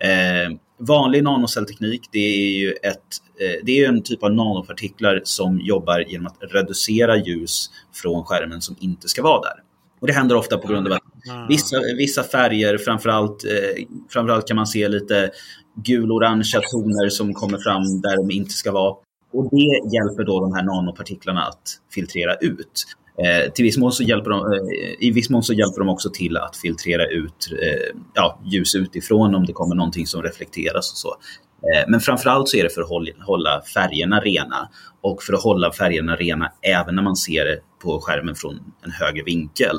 Eh, 0.00 0.56
vanlig 0.78 1.22
nanocellteknik 1.22 2.08
det 2.12 2.18
är 2.18 2.58
ju 2.58 2.72
ett, 2.72 2.96
eh, 3.40 3.64
det 3.64 3.84
är 3.84 3.88
en 3.88 4.02
typ 4.02 4.22
av 4.22 4.32
nanopartiklar 4.32 5.20
som 5.24 5.60
jobbar 5.60 6.00
genom 6.00 6.26
att 6.26 6.36
reducera 6.40 7.16
ljus 7.16 7.70
från 7.94 8.24
skärmen 8.24 8.60
som 8.60 8.76
inte 8.80 9.08
ska 9.08 9.22
vara 9.22 9.40
där. 9.40 9.62
Och 10.00 10.06
Det 10.06 10.12
händer 10.12 10.36
ofta 10.36 10.58
på 10.58 10.68
grund 10.68 10.86
av 10.86 10.92
att 10.92 11.26
mm. 11.28 11.46
vissa, 11.48 11.76
vissa 11.96 12.22
färger, 12.22 12.78
framförallt, 12.78 13.44
eh, 13.44 13.84
framförallt 14.08 14.48
kan 14.48 14.56
man 14.56 14.66
se 14.66 14.88
lite 14.88 15.30
gul-orangea 15.84 16.60
toner 16.70 17.08
som 17.08 17.34
kommer 17.34 17.58
fram 17.58 18.00
där 18.00 18.16
de 18.16 18.30
inte 18.30 18.50
ska 18.52 18.72
vara. 18.72 18.96
Och 19.32 19.50
Det 19.50 19.94
hjälper 19.94 20.24
då 20.24 20.40
de 20.40 20.54
här 20.54 20.62
nanopartiklarna 20.62 21.42
att 21.42 21.80
filtrera 21.94 22.34
ut. 22.34 22.84
Eh, 23.24 23.52
till 23.52 23.64
viss 23.64 23.76
mån 23.76 23.92
så 23.92 24.02
hjälper 24.02 24.30
de, 24.30 24.52
eh, 24.52 25.08
I 25.08 25.10
viss 25.10 25.30
mån 25.30 25.42
så 25.42 25.52
hjälper 25.52 25.78
de 25.78 25.88
också 25.88 26.10
till 26.10 26.36
att 26.36 26.56
filtrera 26.56 27.06
ut 27.06 27.48
eh, 27.62 27.96
ja, 28.14 28.40
ljus 28.44 28.74
utifrån 28.74 29.34
om 29.34 29.46
det 29.46 29.52
kommer 29.52 29.74
någonting 29.74 30.06
som 30.06 30.22
reflekteras 30.22 30.92
och 30.92 30.98
så. 30.98 31.08
Eh, 31.62 31.84
men 31.88 32.00
framförallt 32.00 32.48
så 32.48 32.56
är 32.56 32.62
det 32.62 32.70
för 32.70 32.82
att 32.82 33.26
hålla 33.26 33.62
färgerna 33.74 34.20
rena 34.20 34.68
och 35.00 35.22
för 35.22 35.32
att 35.32 35.42
hålla 35.42 35.72
färgerna 35.72 36.16
rena 36.16 36.52
även 36.62 36.94
när 36.94 37.02
man 37.02 37.16
ser 37.16 37.44
det 37.44 37.58
på 37.82 38.00
skärmen 38.00 38.34
från 38.34 38.60
en 38.84 38.90
högre 38.90 39.22
vinkel. 39.22 39.76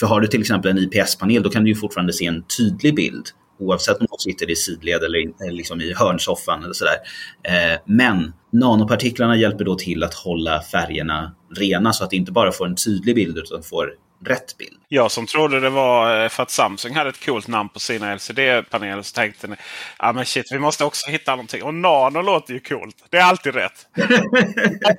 För 0.00 0.06
har 0.06 0.20
du 0.20 0.26
till 0.26 0.40
exempel 0.40 0.70
en 0.70 0.78
IPS-panel 0.78 1.42
då 1.42 1.50
kan 1.50 1.64
du 1.64 1.70
ju 1.70 1.76
fortfarande 1.76 2.12
se 2.12 2.26
en 2.26 2.44
tydlig 2.58 2.94
bild 2.94 3.24
oavsett 3.58 4.00
om 4.00 4.06
du 4.10 4.16
sitter 4.18 4.50
i 4.50 4.56
sidled 4.56 5.02
eller 5.02 5.18
eh, 5.18 5.52
liksom 5.52 5.80
i 5.80 5.94
hörnsoffan 5.94 6.64
eller 6.64 6.72
sådär. 6.72 6.96
Eh, 7.42 7.78
men 7.84 8.32
nanopartiklarna 8.52 9.36
hjälper 9.36 9.64
då 9.64 9.74
till 9.74 10.02
att 10.02 10.14
hålla 10.14 10.62
färgerna 10.62 11.34
rena 11.54 11.92
så 11.92 12.04
att 12.04 12.10
det 12.10 12.16
inte 12.16 12.32
bara 12.32 12.52
får 12.52 12.66
en 12.66 12.76
tydlig 12.76 13.14
bild 13.14 13.38
utan 13.38 13.62
får 13.62 13.94
rätt 14.24 14.58
bild. 14.58 14.78
Jag 14.88 15.10
som 15.10 15.26
trodde 15.26 15.60
det 15.60 15.70
var 15.70 16.22
eh, 16.24 16.28
för 16.28 16.42
att 16.42 16.50
Samsung 16.50 16.94
hade 16.94 17.10
ett 17.10 17.24
coolt 17.26 17.48
namn 17.48 17.68
på 17.68 17.80
sina 17.80 18.14
LCD-paneler 18.14 19.02
så 19.02 19.14
tänkte 19.14 19.46
ni 19.46 19.56
ah, 19.96 20.12
men 20.12 20.24
shit, 20.24 20.52
vi 20.52 20.58
måste 20.58 20.84
också 20.84 21.10
hitta 21.10 21.30
någonting. 21.30 21.62
Och 21.62 21.74
Nano 21.74 22.22
låter 22.22 22.54
ju 22.54 22.60
coolt. 22.60 22.96
Det 23.10 23.16
är 23.16 23.24
alltid 23.24 23.54
rätt. 23.54 23.86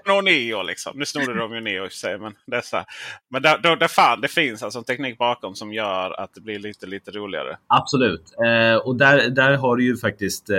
och 0.10 0.24
Neo 0.24 0.64
liksom. 0.64 1.00
Nu 1.00 1.06
snodde 1.06 1.38
de 1.38 1.54
ju 1.54 1.62
Neo 1.62 1.86
i 1.86 1.90
sig. 1.90 2.18
Men, 2.18 2.34
här. 2.52 2.86
men 3.32 3.42
där, 3.42 3.58
då, 3.58 3.76
där 3.76 3.88
fan, 3.88 4.22
det 4.22 4.28
finns 4.28 4.64
alltså 4.64 4.80
en 4.80 4.86
teknik 4.86 5.18
bakom 5.18 5.56
som 5.56 5.74
gör 5.74 6.22
att 6.22 6.34
det 6.34 6.42
blir 6.42 6.60
lite, 6.60 6.86
lite 6.86 7.12
roligare. 7.12 7.58
Absolut. 7.68 8.24
Eh, 8.46 8.76
och 8.76 8.96
där, 8.96 9.30
där 9.30 9.58
har 9.58 9.76
du 9.76 9.84
ju 9.86 9.98
faktiskt, 9.98 10.50
eh, 10.50 10.58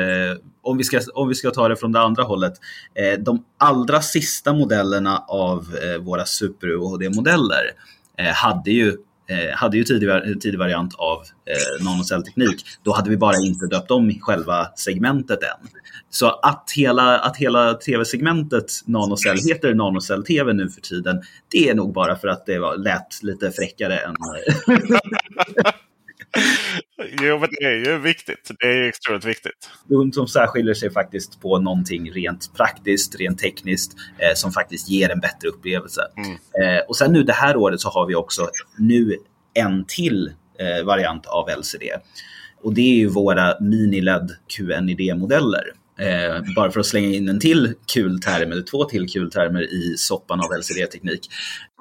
om, 0.63 0.79
vi 0.79 0.85
ska, 0.85 1.01
om 1.15 1.29
vi 1.29 1.35
ska 1.35 1.51
ta 1.51 1.69
det 1.69 1.77
från 1.77 1.93
det 1.93 2.01
andra 2.01 2.23
hållet, 2.23 2.53
eh, 2.95 3.19
de 3.19 3.45
allra 3.59 4.03
sista 4.03 4.53
modellerna 4.53 5.25
av 5.29 5.77
eh, 5.83 5.99
våra 5.99 6.25
Super 6.25 6.69
UHD-modeller 6.69 7.73
Eh, 8.19 8.35
hade 8.35 8.71
ju 8.71 8.97
eh, 9.29 9.57
hade 9.57 9.77
ju 9.77 9.85
tidig, 9.85 10.41
tidig 10.41 10.59
variant 10.59 10.95
av 10.95 11.19
eh, 11.19 11.85
nanocellteknik. 11.85 12.65
Då 12.83 12.93
hade 12.93 13.11
vi 13.11 13.17
bara 13.17 13.37
inte 13.37 13.67
döpt 13.67 13.91
om 13.91 14.19
själva 14.21 14.69
segmentet 14.77 15.43
än. 15.43 15.69
Så 16.11 16.27
att 16.27 16.71
hela, 16.77 17.19
att 17.19 17.37
hela 17.37 17.75
tv-segmentet 17.75 18.73
nanocell 18.85 19.37
heter 19.49 19.75
nanocell-tv 19.75 20.53
nu 20.53 20.69
för 20.69 20.81
tiden, 20.81 21.23
det 21.53 21.69
är 21.69 21.75
nog 21.75 21.95
bara 21.95 22.17
för 22.17 22.29
att 22.29 22.47
det 22.47 22.59
var, 22.59 22.77
lät 22.77 23.23
lite 23.23 23.51
fräckare 23.51 23.99
än... 23.99 24.15
jo, 26.99 27.39
men 27.39 27.49
det 27.51 27.65
är 27.65 27.85
ju 27.85 27.99
viktigt. 27.99 28.51
Det 28.61 28.67
är 28.67 28.89
extremt 28.89 29.25
viktigt. 29.25 29.71
Som 30.13 30.29
särskiljer 30.29 30.75
sig 30.75 30.93
faktiskt 30.93 31.41
på 31.41 31.59
någonting 31.59 32.11
rent 32.11 32.55
praktiskt, 32.57 33.21
rent 33.21 33.39
tekniskt, 33.39 33.93
eh, 34.19 34.35
som 34.35 34.53
faktiskt 34.53 34.89
ger 34.89 35.11
en 35.11 35.21
bättre 35.21 35.49
upplevelse. 35.49 36.01
Mm. 36.17 36.31
Eh, 36.33 36.83
och 36.89 36.97
sen 36.97 37.13
nu 37.13 37.23
det 37.23 37.33
här 37.33 37.57
året 37.57 37.81
så 37.81 37.89
har 37.89 38.07
vi 38.07 38.15
också 38.15 38.49
nu 38.79 39.17
en 39.55 39.85
till 39.85 40.33
eh, 40.59 40.85
variant 40.85 41.27
av 41.27 41.49
LCD. 41.59 41.83
Och 42.63 42.75
det 42.75 42.81
är 42.81 42.97
ju 42.97 43.09
våra 43.09 43.59
mini-LED 43.59 44.31
QNID-modeller. 44.49 45.73
Eh, 45.99 46.43
bara 46.57 46.71
för 46.71 46.81
att 46.81 46.87
slänga 46.87 47.09
in 47.09 47.29
en 47.29 47.41
till 47.41 47.75
kul 47.95 48.21
term, 48.21 48.53
eller 48.53 48.63
två 48.63 48.85
till 48.85 49.09
kul 49.09 49.31
termer 49.31 49.63
i 49.63 49.97
soppan 49.97 50.41
av 50.41 50.59
LCD-teknik. 50.59 51.29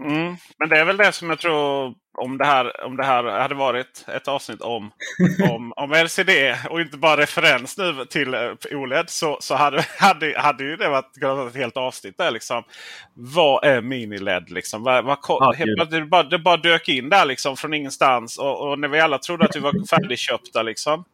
Mm, 0.01 0.35
men 0.59 0.69
det 0.69 0.79
är 0.79 0.85
väl 0.85 0.97
det 0.97 1.11
som 1.11 1.29
jag 1.29 1.39
tror 1.39 1.93
om 2.17 2.37
det 2.37 2.45
här, 2.45 2.85
om 2.85 2.97
det 2.97 3.03
här 3.03 3.23
hade 3.23 3.55
varit 3.55 4.05
ett 4.07 4.27
avsnitt 4.27 4.61
om, 4.61 4.91
om, 5.51 5.73
om 5.75 5.91
LCD 5.91 6.29
och 6.69 6.81
inte 6.81 6.97
bara 6.97 7.21
referens 7.21 7.77
nu 7.77 8.05
till 8.09 8.33
eh, 8.33 8.51
OLED 8.71 9.09
så, 9.09 9.37
så 9.41 9.55
hade, 9.55 9.85
hade, 9.97 10.33
hade 10.37 10.63
ju 10.63 10.75
det 10.75 10.89
varit, 10.89 11.19
kunnat 11.19 11.49
ett 11.49 11.55
helt 11.55 11.77
avsnitt 11.77 12.17
där. 12.17 12.31
Liksom. 12.31 12.63
Vad 13.13 13.63
är 13.63 13.81
mini-LED? 13.81 14.49
Liksom? 14.49 14.83
Vad, 14.83 15.05
vad, 15.05 15.17
ah, 15.27 15.53
det, 15.89 16.05
bara, 16.05 16.23
det 16.23 16.39
bara 16.39 16.57
dök 16.57 16.89
in 16.89 17.09
där 17.09 17.25
liksom, 17.25 17.57
från 17.57 17.73
ingenstans 17.73 18.37
och, 18.37 18.69
och 18.69 18.79
när 18.79 18.87
vi 18.87 18.99
alla 18.99 19.17
trodde 19.17 19.45
att 19.45 19.55
vi 19.55 19.59
var 19.59 19.87
färdigköpta. 19.87 20.61
Liksom 20.61 21.05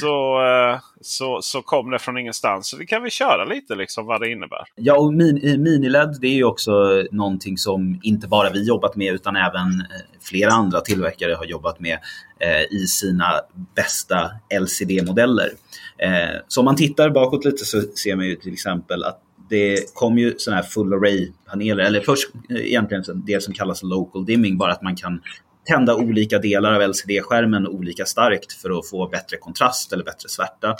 så, 0.00 0.44
eh, 0.44 0.80
så, 1.00 1.42
så 1.42 1.62
kom 1.62 1.90
det 1.90 1.98
från 1.98 2.18
ingenstans. 2.18 2.68
Så 2.68 2.76
vi 2.76 2.86
kan 2.86 3.02
väl 3.02 3.10
köra 3.10 3.44
lite 3.44 3.74
liksom 3.74 4.06
vad 4.06 4.20
det 4.20 4.30
innebär. 4.30 4.64
Ja, 4.74 4.98
och 4.98 5.14
min, 5.14 5.62
Miniled 5.62 6.16
det 6.20 6.26
är 6.26 6.34
ju 6.34 6.44
också 6.44 6.72
någonting 7.10 7.58
som 7.58 8.00
inte 8.02 8.28
bara 8.28 8.50
vi 8.50 8.62
jobbat 8.66 8.96
med 8.96 9.14
utan 9.14 9.36
även 9.36 9.80
eh, 9.80 9.86
flera 10.20 10.50
andra 10.50 10.80
tillverkare 10.80 11.34
har 11.34 11.44
jobbat 11.44 11.80
med 11.80 11.98
eh, 12.38 12.76
i 12.76 12.86
sina 12.86 13.40
bästa 13.76 14.30
LCD-modeller. 14.60 15.50
Eh, 15.98 16.40
så 16.48 16.60
om 16.60 16.64
man 16.64 16.76
tittar 16.76 17.10
bakåt 17.10 17.44
lite 17.44 17.64
så 17.64 17.80
ser 17.80 18.16
man 18.16 18.26
ju 18.26 18.36
till 18.36 18.52
exempel 18.52 19.04
att 19.04 19.20
det 19.48 19.94
kom 19.94 20.18
ju 20.18 20.34
sådana 20.38 20.62
här 20.62 20.68
full 20.68 20.92
array-paneler, 20.92 21.84
eller 21.84 22.00
först 22.00 22.30
eh, 22.50 22.66
egentligen 22.66 23.04
det 23.26 23.42
som 23.42 23.54
kallas 23.54 23.82
local 23.82 24.24
dimming, 24.24 24.58
bara 24.58 24.72
att 24.72 24.82
man 24.82 24.96
kan 24.96 25.20
tända 25.68 25.94
olika 25.94 26.38
delar 26.38 26.72
av 26.72 26.88
LCD-skärmen 26.88 27.66
olika 27.66 28.04
starkt 28.04 28.52
för 28.52 28.78
att 28.78 28.90
få 28.90 29.08
bättre 29.08 29.36
kontrast 29.36 29.92
eller 29.92 30.04
bättre 30.04 30.28
svärta. 30.28 30.76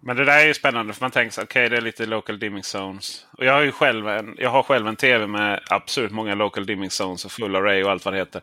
Men 0.00 0.16
det 0.16 0.24
där 0.24 0.38
är 0.38 0.46
ju 0.46 0.54
spännande 0.54 0.92
för 0.92 1.00
man 1.00 1.10
tänker 1.10 1.32
sig 1.32 1.44
okej 1.44 1.66
okay, 1.66 1.68
det 1.68 1.76
är 1.76 1.84
lite 1.84 2.06
local 2.06 2.38
dimming 2.38 2.62
zones. 2.62 3.26
Och 3.38 3.44
jag 3.44 3.52
har 3.52 3.62
ju 3.62 3.72
själv 3.72 4.08
en, 4.08 4.34
jag 4.38 4.50
har 4.50 4.62
själv 4.62 4.86
en 4.86 4.96
tv 4.96 5.26
med 5.26 5.60
absolut 5.70 6.12
många 6.12 6.34
local 6.34 6.66
dimming 6.66 6.90
zones 6.90 7.24
och 7.24 7.32
full 7.32 7.56
array 7.56 7.82
och 7.82 7.90
allt 7.90 8.04
vad 8.04 8.14
det 8.14 8.18
heter. 8.18 8.42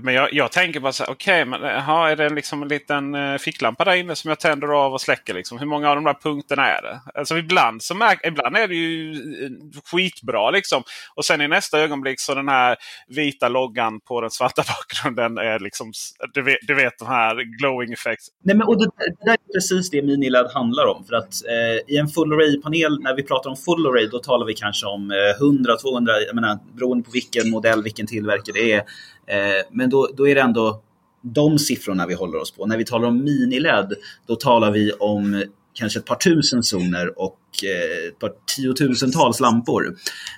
Men 0.00 0.14
jag, 0.14 0.32
jag 0.32 0.52
tänker 0.52 0.80
bara 0.80 0.92
så 0.92 1.04
här, 1.04 1.10
okej, 1.10 1.42
okay, 1.42 1.44
men 1.44 1.70
eh, 1.70 1.78
aha, 1.78 2.08
är 2.08 2.16
det 2.16 2.28
liksom 2.28 2.62
en 2.62 2.68
liten 2.68 3.14
eh, 3.14 3.36
ficklampa 3.36 3.84
där 3.84 3.94
inne 3.94 4.16
som 4.16 4.28
jag 4.28 4.40
tänder 4.40 4.68
av 4.68 4.92
och 4.92 5.00
släcker? 5.00 5.34
Liksom? 5.34 5.58
Hur 5.58 5.66
många 5.66 5.90
av 5.90 5.94
de 5.94 6.04
där 6.04 6.14
punkterna 6.22 6.68
är 6.68 6.82
det? 6.82 7.00
Alltså 7.14 7.38
ibland, 7.38 7.82
så 7.82 7.94
märk, 7.94 8.20
ibland 8.24 8.56
är 8.56 8.68
det 8.68 8.74
ju 8.74 9.12
eh, 9.12 9.50
skitbra 9.84 10.50
liksom. 10.50 10.82
Och 11.14 11.24
sen 11.24 11.40
i 11.40 11.48
nästa 11.48 11.80
ögonblick 11.80 12.20
så 12.20 12.34
den 12.34 12.48
här 12.48 12.76
vita 13.08 13.48
loggan 13.48 14.00
på 14.00 14.20
den 14.20 14.30
svarta 14.30 14.62
bakgrunden 14.78 15.38
är 15.38 15.58
liksom, 15.58 15.92
du 16.34 16.42
vet, 16.42 16.58
du 16.62 16.74
vet 16.74 16.98
de 16.98 17.08
här 17.08 17.58
glowing 17.58 17.92
effects. 17.92 18.26
Nej, 18.44 18.56
men, 18.56 18.66
och 18.66 18.78
det, 18.78 18.90
det 18.96 19.24
där 19.24 19.32
är 19.32 19.52
precis 19.52 19.90
det 19.90 20.02
Miniled 20.02 20.46
handlar 20.54 20.86
om. 20.86 21.04
För 21.04 21.16
att 21.16 21.34
eh, 21.48 21.94
i 21.94 21.98
en 21.98 22.08
full 22.08 22.32
array-panel, 22.32 23.00
när 23.00 23.16
vi 23.16 23.22
pratar 23.22 23.50
om 23.50 23.56
full 23.56 23.86
array, 23.86 24.06
då 24.06 24.18
talar 24.18 24.46
vi 24.46 24.54
kanske 24.54 24.86
om 24.86 25.10
eh, 25.10 25.42
100-200, 25.42 26.08
jag 26.26 26.34
menar, 26.34 26.58
beroende 26.76 27.04
på 27.04 27.10
vilken 27.10 27.50
modell, 27.50 27.82
vilken 27.82 28.06
tillverkare 28.06 28.52
det 28.54 28.72
är. 28.72 28.82
Eh, 29.26 29.66
men 29.72 29.90
då, 29.90 30.08
då 30.16 30.28
är 30.28 30.34
det 30.34 30.40
ändå 30.40 30.82
de 31.22 31.58
siffrorna 31.58 32.06
vi 32.06 32.14
håller 32.14 32.38
oss 32.38 32.50
på. 32.50 32.66
När 32.66 32.78
vi 32.78 32.84
talar 32.84 33.08
om 33.08 33.28
mini-LED, 33.28 33.92
då 34.26 34.36
talar 34.36 34.70
vi 34.70 34.92
om 34.92 35.44
kanske 35.76 35.98
ett 35.98 36.04
par 36.04 36.16
tusen 36.16 36.62
zoner 36.62 37.18
och 37.18 37.40
eh, 37.64 38.08
ett 38.08 38.18
par 38.18 38.32
tiotusentals 38.56 39.40
lampor. 39.40 39.86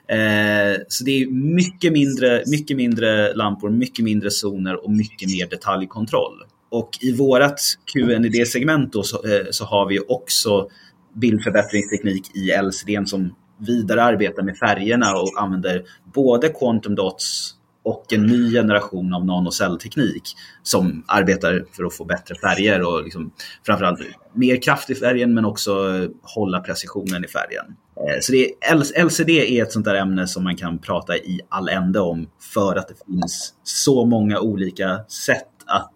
Eh, 0.08 0.80
så 0.88 1.04
det 1.04 1.22
är 1.22 1.30
mycket 1.54 1.92
mindre, 1.92 2.42
mycket 2.46 2.76
mindre 2.76 3.34
lampor, 3.34 3.70
mycket 3.70 4.04
mindre 4.04 4.30
zoner 4.30 4.84
och 4.84 4.90
mycket 4.90 5.30
mer 5.30 5.46
detaljkontroll. 5.46 6.42
Och 6.70 6.90
i 7.00 7.12
vårt 7.12 7.60
QNID-segment 7.92 9.06
så, 9.06 9.16
eh, 9.16 9.46
så, 9.50 9.64
har 9.64 9.88
vi 9.88 10.00
också 10.08 10.68
bildförbättringsteknik 11.14 12.36
i 12.36 12.50
LCD 12.62 13.06
som 13.06 13.34
vidare 13.58 14.02
arbetar 14.02 14.42
med 14.42 14.56
färgerna 14.56 15.16
och 15.16 15.42
använder 15.42 15.84
både 16.14 16.48
quantum 16.48 16.94
dots 16.94 17.54
och 17.88 18.12
en 18.12 18.26
ny 18.26 18.52
generation 18.52 19.14
av 19.14 19.26
nanocellteknik 19.26 20.22
som 20.62 21.04
arbetar 21.06 21.64
för 21.72 21.84
att 21.84 21.96
få 21.96 22.04
bättre 22.04 22.34
färger 22.34 22.82
och 22.82 23.04
liksom, 23.04 23.32
framförallt 23.66 24.00
mer 24.32 24.62
kraft 24.62 24.90
i 24.90 24.94
färgen 24.94 25.34
men 25.34 25.44
också 25.44 25.70
eh, 25.70 26.08
hålla 26.22 26.60
precisionen 26.60 27.24
i 27.24 27.28
färgen. 27.28 27.64
Eh, 27.96 28.20
så 28.20 28.32
det 28.32 28.52
är, 28.60 29.04
LCD 29.04 29.30
är 29.30 29.62
ett 29.62 29.72
sånt 29.72 29.84
där 29.84 29.94
ämne 29.94 30.26
som 30.26 30.44
man 30.44 30.56
kan 30.56 30.78
prata 30.78 31.16
i 31.16 31.40
all 31.48 31.68
ände 31.68 32.00
om 32.00 32.30
för 32.54 32.76
att 32.76 32.88
det 32.88 32.94
finns 33.06 33.54
så 33.62 34.04
många 34.04 34.40
olika 34.40 35.04
sätt 35.08 35.48
att 35.66 35.94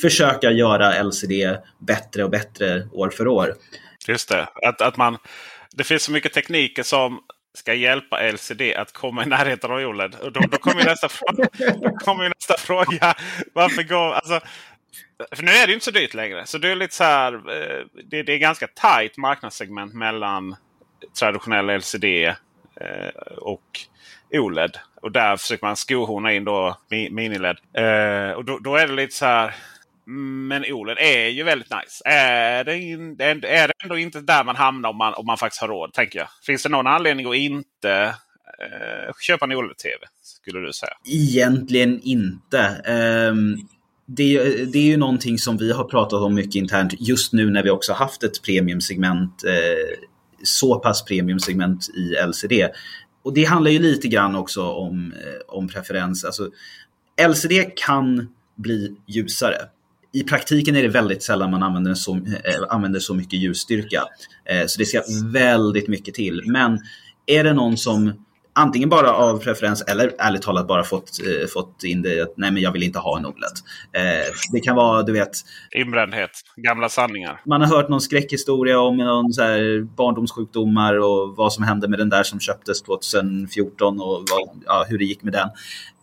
försöka 0.00 0.50
göra 0.50 1.02
LCD 1.02 1.56
bättre 1.78 2.24
och 2.24 2.30
bättre 2.30 2.88
år 2.92 3.10
för 3.10 3.28
år. 3.28 3.54
Just 4.08 4.28
det, 4.28 4.48
att, 4.68 4.82
att 4.82 4.96
man, 4.96 5.18
det 5.76 5.84
finns 5.84 6.02
så 6.02 6.12
mycket 6.12 6.32
tekniker 6.32 6.82
som 6.82 7.18
ska 7.54 7.74
hjälpa 7.74 8.32
LCD 8.32 8.74
att 8.76 8.92
komma 8.92 9.22
i 9.24 9.26
närheten 9.26 9.70
av 9.70 9.78
OLED. 9.78 10.14
Och 10.14 10.32
då, 10.32 10.40
då 10.40 10.58
kommer 10.58 10.84
nästa, 10.84 11.08
fråga, 11.08 11.48
då 11.76 11.90
kommer 11.90 12.28
nästa 12.28 12.56
fråga. 12.56 13.14
Varför 13.52 13.82
går... 13.82 14.12
Alltså, 14.12 14.40
för 15.32 15.42
nu 15.42 15.50
är 15.50 15.66
det 15.66 15.70
ju 15.70 15.74
inte 15.74 15.84
så 15.84 15.90
dyrt 15.90 16.14
längre. 16.14 16.46
Så 16.46 16.58
det 16.58 16.68
är 16.68 16.76
lite 16.76 16.94
så 16.94 17.04
här, 17.04 17.34
eh, 17.34 17.86
det, 18.04 18.22
det 18.22 18.32
är 18.32 18.38
ganska 18.38 18.66
tight 18.66 19.16
marknadssegment 19.16 19.94
mellan 19.94 20.56
traditionell 21.18 21.70
LCD 21.70 22.04
eh, 22.04 23.08
och 23.36 23.80
OLED. 24.32 24.78
Och 25.02 25.12
där 25.12 25.36
försöker 25.36 25.66
man 25.66 25.76
skohorna 25.76 26.32
in 26.32 26.44
då 26.44 26.76
mini-LED. 26.90 27.56
Eh, 27.72 28.32
och 28.32 28.44
då, 28.44 28.58
då, 28.58 28.76
är 28.76 28.86
det 28.86 28.92
lite 28.92 29.14
så 29.14 29.26
här. 29.26 29.54
Men 30.06 30.64
OLED 30.68 30.98
är 30.98 31.28
ju 31.28 31.42
väldigt 31.42 31.70
nice. 31.70 32.02
Är 32.04 32.64
det, 32.64 32.78
in, 32.78 33.16
är 33.20 33.68
det 33.68 33.72
ändå 33.82 33.98
inte 33.98 34.20
där 34.20 34.44
man 34.44 34.56
hamnar 34.56 34.90
om 34.90 34.96
man, 34.96 35.14
om 35.14 35.26
man 35.26 35.38
faktiskt 35.38 35.60
har 35.60 35.68
råd? 35.68 35.92
tänker 35.92 36.18
jag. 36.18 36.28
Finns 36.46 36.62
det 36.62 36.68
någon 36.68 36.86
anledning 36.86 37.26
att 37.26 37.36
inte 37.36 38.14
eh, 38.60 39.14
köpa 39.20 39.44
en 39.44 39.52
OLED-TV? 39.52 40.06
Skulle 40.22 40.60
du 40.60 40.72
säga? 40.72 40.92
Egentligen 41.04 42.00
inte. 42.02 42.82
Um, 43.30 43.68
det, 44.06 44.64
det, 44.64 44.78
är 44.78 44.86
ju 44.86 44.96
någonting 44.96 45.38
som 45.38 45.56
vi 45.56 45.72
har 45.72 45.84
pratat 45.84 46.20
om 46.20 46.34
mycket 46.34 46.54
internt 46.54 46.94
just 46.98 47.32
nu 47.32 47.50
när 47.50 47.62
vi 47.62 47.70
också 47.70 47.92
haft 47.92 48.22
ett 48.22 48.42
premiumsegment. 48.42 49.44
Eh, 49.44 50.06
så 50.44 50.78
pass 50.78 51.04
premiumsegment 51.04 51.88
i 51.96 52.14
LCD. 52.26 52.68
Och 53.24 53.34
det 53.34 53.44
handlar 53.44 53.70
ju 53.70 53.78
lite 53.78 54.08
grann 54.08 54.34
också 54.34 54.62
om, 54.62 55.12
eh, 55.12 55.56
om 55.56 55.68
preferens. 55.68 56.24
Alltså, 56.24 56.50
LCD 57.28 57.64
kan 57.76 58.28
bli 58.56 58.96
ljusare 59.06 59.56
i 60.12 60.24
praktiken 60.24 60.76
är 60.76 60.82
det 60.82 60.88
väldigt 60.88 61.22
sällan 61.22 61.50
man 61.50 61.62
använder 61.62 61.94
så, 61.94 62.16
äh, 62.16 62.22
använder 62.68 63.00
så 63.00 63.14
mycket 63.14 63.38
ljusstyrka. 63.38 64.02
Äh, 64.44 64.66
så 64.66 64.78
det 64.78 64.86
ska 64.86 65.02
väldigt 65.32 65.88
mycket 65.88 66.14
till. 66.14 66.42
Men 66.46 66.78
är 67.26 67.44
det 67.44 67.52
någon 67.52 67.76
som 67.76 68.12
antingen 68.52 68.88
bara 68.88 69.12
av 69.12 69.38
preferens 69.38 69.82
eller 69.82 70.12
ärligt 70.18 70.42
talat 70.42 70.68
bara 70.68 70.84
fått, 70.84 71.10
eh, 71.20 71.48
fått 71.48 71.84
in 71.84 72.02
det 72.02 72.20
att 72.20 72.34
nej 72.36 72.50
men 72.50 72.62
jag 72.62 72.72
vill 72.72 72.82
inte 72.82 72.98
ha 72.98 73.18
en 73.18 73.26
OLED. 73.26 73.56
Eh, 73.92 74.32
det 74.52 74.60
kan 74.60 74.76
vara, 74.76 75.02
du 75.02 75.12
vet... 75.12 75.30
Inbrändhet, 75.70 76.30
gamla 76.56 76.88
sanningar. 76.88 77.40
Man 77.46 77.60
har 77.60 77.68
hört 77.68 77.88
någon 77.88 78.00
skräckhistoria 78.00 78.80
om 78.80 78.96
någon 78.96 79.32
så 79.32 79.42
här 79.42 79.82
barndomssjukdomar 79.96 80.98
och 80.98 81.36
vad 81.36 81.52
som 81.52 81.64
hände 81.64 81.88
med 81.88 81.98
den 81.98 82.08
där 82.08 82.22
som 82.22 82.40
köptes 82.40 82.82
2014 82.82 84.00
och 84.00 84.24
vad, 84.30 84.62
ja, 84.66 84.84
hur 84.88 84.98
det 84.98 85.04
gick 85.04 85.22
med 85.22 85.32
den. 85.32 85.48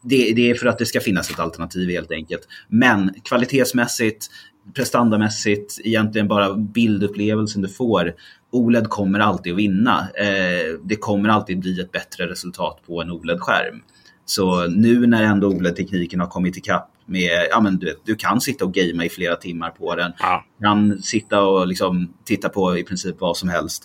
Det, 0.01 0.33
det 0.35 0.49
är 0.49 0.55
för 0.55 0.67
att 0.67 0.77
det 0.77 0.85
ska 0.85 0.99
finnas 0.99 1.31
ett 1.31 1.39
alternativ 1.39 1.89
helt 1.89 2.11
enkelt. 2.11 2.41
Men 2.67 3.13
kvalitetsmässigt, 3.23 4.27
prestandamässigt, 4.73 5.79
egentligen 5.83 6.27
bara 6.27 6.53
bildupplevelsen 6.53 7.61
du 7.61 7.69
får 7.69 8.13
OLED 8.51 8.89
kommer 8.89 9.19
alltid 9.19 9.53
att 9.53 9.59
vinna. 9.59 10.07
Eh, 10.15 10.79
det 10.83 10.95
kommer 10.95 11.29
alltid 11.29 11.59
bli 11.59 11.79
ett 11.79 11.91
bättre 11.91 12.27
resultat 12.27 12.79
på 12.87 13.01
en 13.01 13.11
OLED-skärm. 13.11 13.81
Så 14.25 14.67
nu 14.67 15.07
när 15.07 15.23
ändå 15.23 15.47
OLED-tekniken 15.47 16.19
har 16.19 16.27
kommit 16.27 16.57
ikapp 16.57 16.91
med, 17.05 17.47
ja 17.49 17.61
men 17.61 17.77
du, 17.77 17.95
du 18.05 18.15
kan 18.15 18.41
sitta 18.41 18.65
och 18.65 18.73
gamea 18.73 19.05
i 19.05 19.09
flera 19.09 19.35
timmar 19.35 19.69
på 19.69 19.95
den. 19.95 20.11
Ja. 20.19 20.45
kan 20.61 21.01
sitta 21.01 21.41
och 21.41 21.67
liksom 21.67 22.13
titta 22.25 22.49
på 22.49 22.77
i 22.77 22.83
princip 22.83 23.15
vad 23.19 23.37
som 23.37 23.49
helst. 23.49 23.83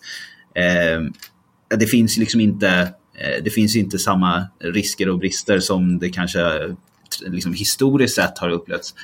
Eh, 0.54 1.02
det 1.78 1.86
finns 1.86 2.16
liksom 2.16 2.40
inte, 2.40 2.68
eh, 3.14 3.42
det 3.44 3.50
finns 3.50 3.76
inte 3.76 3.98
samma 3.98 4.46
risker 4.60 5.08
och 5.08 5.18
brister 5.18 5.60
som 5.60 5.98
det 5.98 6.08
kanske 6.08 6.40
liksom 7.26 7.52
historiskt 7.52 8.14
sett 8.14 8.38
har 8.38 8.50
upplevts. 8.50 8.94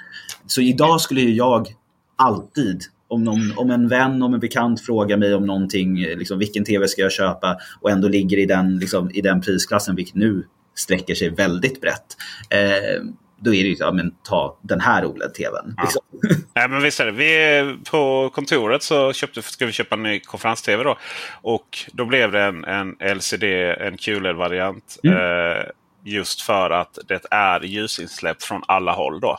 Så 0.51 0.61
idag 0.61 1.01
skulle 1.01 1.21
jag 1.21 1.69
alltid 2.17 2.83
om, 3.09 3.25
någon, 3.25 3.53
om 3.57 3.71
en 3.71 3.89
vän, 3.89 4.23
om 4.23 4.35
en 4.35 4.41
bekant 4.41 4.81
frågar 4.81 5.17
mig 5.17 5.35
om 5.35 5.47
någonting, 5.47 5.97
liksom, 5.97 6.39
vilken 6.39 6.65
tv 6.65 6.89
ska 6.89 7.03
jag 7.03 7.13
köpa 7.13 7.57
och 7.81 7.91
ändå 7.91 8.09
ligger 8.09 8.39
i 8.39 8.47
den, 8.47 8.79
liksom, 8.79 9.11
i 9.15 9.21
den 9.21 9.41
prisklassen, 9.41 9.97
vilket 9.97 10.15
nu 10.15 10.47
sträcker 10.75 11.15
sig 11.15 11.31
väldigt 11.31 11.81
brett. 11.81 12.17
Eh, 12.51 13.03
då 13.41 13.55
är 13.55 13.63
det 13.63 13.69
ju, 13.69 13.77
ja 13.79 13.93
men 13.93 14.15
ta 14.25 14.59
den 14.63 14.81
här 14.81 15.05
OLED-tvn. 15.05 15.75
Ja. 15.77 15.83
Liksom. 15.83 16.03
Nej, 16.55 16.69
men 16.69 16.83
visst 16.83 17.01
är 17.01 17.07
det. 17.07 17.13
Vi, 17.13 17.77
på 17.91 18.31
kontoret 18.35 18.83
så 18.83 19.13
köpte, 19.13 19.43
ska 19.43 19.67
vi 19.67 19.73
köpa 19.73 19.95
en 19.95 20.03
ny 20.03 20.21
konferens-tv 20.21 20.85
då. 20.85 20.99
Och 21.43 21.79
då 21.93 22.05
blev 22.05 22.33
det 22.33 22.43
en, 22.43 22.65
en 22.65 22.97
LCD, 23.17 23.45
en 23.79 23.97
QLED-variant. 23.97 24.99
Mm. 25.03 25.17
Eh, 25.17 25.65
just 26.05 26.43
för 26.43 26.71
att 26.71 26.99
det 27.09 27.25
är 27.31 27.61
ljusinsläpp 27.61 28.43
från 28.43 28.63
alla 28.69 28.93
håll. 28.93 29.21
då. 29.21 29.39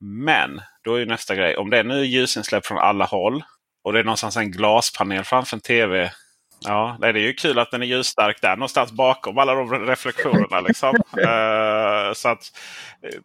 Men 0.00 0.60
då 0.84 0.94
är 0.94 1.06
nästa 1.06 1.34
grej. 1.34 1.56
Om 1.56 1.70
det 1.70 1.78
är 1.78 1.84
nu 1.84 2.04
ljusinsläpp 2.04 2.66
från 2.66 2.78
alla 2.78 3.04
håll. 3.04 3.44
och 3.84 3.92
det 3.92 3.98
är 3.98 4.04
någonstans 4.04 4.36
en 4.36 4.50
glaspanel 4.50 5.24
framför 5.24 5.56
en 5.56 5.60
TV. 5.60 6.12
Ja, 6.60 6.96
det 7.00 7.06
är 7.06 7.14
ju 7.14 7.32
kul 7.32 7.58
att 7.58 7.70
den 7.70 7.82
är 7.82 7.86
ljusstark 7.86 8.40
där 8.40 8.56
någonstans 8.56 8.92
bakom 8.92 9.38
alla 9.38 9.54
de 9.54 9.86
reflektionerna. 9.86 10.60
Liksom. 10.60 10.96
uh, 10.96 12.12
så 12.14 12.28
att, 12.28 12.52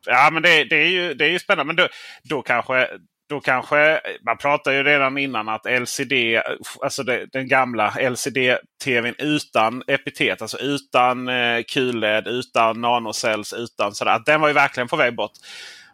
ja, 0.05 0.29
men 0.33 0.43
det, 0.43 0.63
det, 0.63 0.75
är 0.75 0.89
ju, 0.89 1.13
det 1.13 1.25
är 1.25 1.29
ju 1.29 1.39
spännande. 1.39 1.73
Men 1.73 1.75
då, 1.75 1.87
då 2.23 2.41
kanske 2.41 2.89
då 3.29 3.39
kanske, 3.39 4.01
man 4.25 4.37
pratar 4.37 4.71
ju 4.71 4.83
redan 4.83 5.17
innan 5.17 5.49
att 5.49 5.65
LCD, 5.65 6.41
alltså 6.81 7.03
det, 7.03 7.25
den 7.31 7.47
gamla 7.47 7.93
LCD-tvn 7.99 9.15
utan 9.17 9.83
epitet, 9.87 10.41
alltså 10.41 10.57
utan 10.57 11.27
eh, 11.29 11.63
QLED, 11.63 12.27
utan 12.27 12.81
nanocells, 12.81 13.53
utan 13.53 13.91
sådär. 13.95 14.21
Den 14.25 14.41
var 14.41 14.47
ju 14.47 14.53
verkligen 14.53 14.87
på 14.87 14.95
väg 14.95 15.15
bort. 15.15 15.31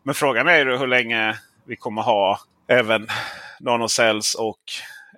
Men 0.03 0.15
frågan 0.15 0.47
är 0.47 0.65
ju 0.65 0.77
hur 0.77 0.87
länge 0.87 1.37
vi 1.65 1.75
kommer 1.75 2.01
ha 2.01 2.39
även 2.67 3.07
nanocells 3.59 4.35
och 4.35 4.59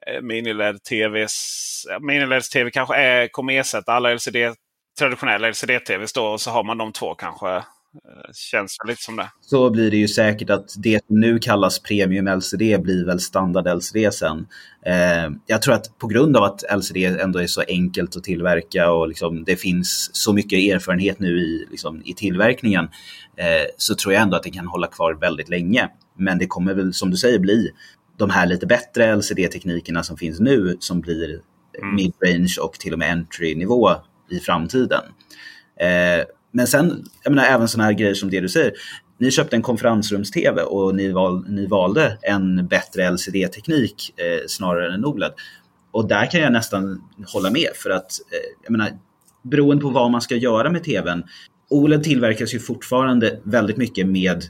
eh, 0.08 0.22
miniled-tvs. 0.22 1.88
Miniled-tv 2.00 2.72
kanske 2.72 2.96
är, 2.96 3.28
kommer 3.28 3.54
ersätta 3.54 3.94
alla 3.94 4.14
LCD, 4.14 4.56
traditionella 5.00 5.48
LCD-tvs 5.48 6.14
då. 6.14 6.26
Och 6.26 6.42
så 6.42 6.52
har 6.52 6.64
man 6.64 6.78
de 6.78 6.92
två 6.92 7.16
kanske 7.16 7.64
Eh, 7.96 8.32
känns 8.34 8.78
lite 8.88 9.02
som 9.02 9.16
det. 9.16 9.32
Så 9.42 9.70
blir 9.70 9.92
det 9.92 9.98
ju 9.98 10.08
säkert 10.08 10.50
att 10.50 10.74
det 10.78 11.06
som 11.08 11.20
nu 11.20 11.40
kallas 11.40 11.80
premium 11.80 12.28
LCD 12.28 12.78
blir 12.78 13.06
väl 13.06 13.20
standard 13.20 13.68
LCD 13.78 14.14
sen. 14.14 14.48
Eh, 14.86 15.32
jag 15.46 15.62
tror 15.62 15.74
att 15.74 15.98
på 16.00 16.08
grund 16.08 16.38
av 16.38 16.44
att 16.44 16.64
LCD 16.78 17.06
ändå 17.06 17.40
är 17.40 17.48
så 17.48 17.64
enkelt 17.68 18.16
att 18.16 18.24
tillverka 18.24 18.92
och 18.92 19.08
liksom 19.08 19.44
det 19.44 19.56
finns 19.56 20.10
så 20.14 20.34
mycket 20.34 20.74
erfarenhet 20.74 21.20
nu 21.20 21.40
i, 21.40 21.68
liksom, 21.72 22.02
i 22.06 22.14
tillverkningen 22.14 22.84
eh, 23.38 23.68
så 23.78 23.96
tror 23.96 24.14
jag 24.14 24.24
ändå 24.24 24.38
att 24.38 24.44
det 24.44 24.52
kan 24.52 24.68
hålla 24.68 24.88
kvar 24.88 25.14
väldigt 25.14 25.50
länge. 25.50 25.90
Men 26.18 26.38
det 26.38 26.48
kommer 26.48 26.74
väl 26.74 26.94
som 26.94 27.12
du 27.12 27.18
säger 27.18 27.40
bli 27.40 27.72
de 28.18 28.30
här 28.30 28.46
lite 28.46 28.66
bättre 28.66 29.16
LCD-teknikerna 29.16 30.04
som 30.04 30.18
finns 30.18 30.40
nu 30.40 30.78
som 30.80 31.02
blir 31.02 31.42
mm. 31.82 31.96
mid-range 31.96 32.56
och 32.62 32.74
till 32.74 32.94
och 32.94 33.00
med 33.00 33.12
entry-nivå 33.12 33.92
i 34.30 34.40
framtiden. 34.40 35.04
Eh, 35.80 36.26
men 36.52 36.68
sen, 36.68 37.04
jag 37.24 37.32
menar 37.32 37.48
även 37.48 37.68
sådana 37.68 37.86
här 37.86 37.94
grejer 37.94 38.14
som 38.14 38.30
det 38.30 38.40
du 38.40 38.50
säger. 38.50 38.74
Ni 39.18 39.32
köpte 39.32 39.56
en 39.56 39.62
konferensrums-TV 39.62 40.62
och 40.62 40.96
ni, 40.96 41.12
val, 41.12 41.46
ni 41.48 41.68
valde 41.68 42.18
en 42.22 42.68
bättre 42.68 43.12
LCD-teknik 43.12 44.14
eh, 44.18 44.48
snarare 44.48 44.94
än 44.94 45.06
OLED. 45.06 45.32
Och 45.92 46.08
där 46.08 46.32
kan 46.32 46.42
jag 46.42 46.54
nästan 46.54 47.02
hålla 47.28 47.52
med 47.52 47.70
för 47.76 47.90
att, 47.90 48.12
eh, 48.32 48.64
jag 48.64 48.72
menar, 48.72 48.90
beroende 49.44 49.82
på 49.82 49.90
vad 49.90 50.12
man 50.12 50.22
ska 50.22 50.36
göra 50.36 50.70
med 50.70 50.84
TVn. 50.84 51.24
OLED 51.70 52.04
tillverkas 52.04 52.54
ju 52.54 52.60
fortfarande 52.60 53.40
väldigt 53.44 53.78
mycket 53.78 54.08
med 54.08 54.44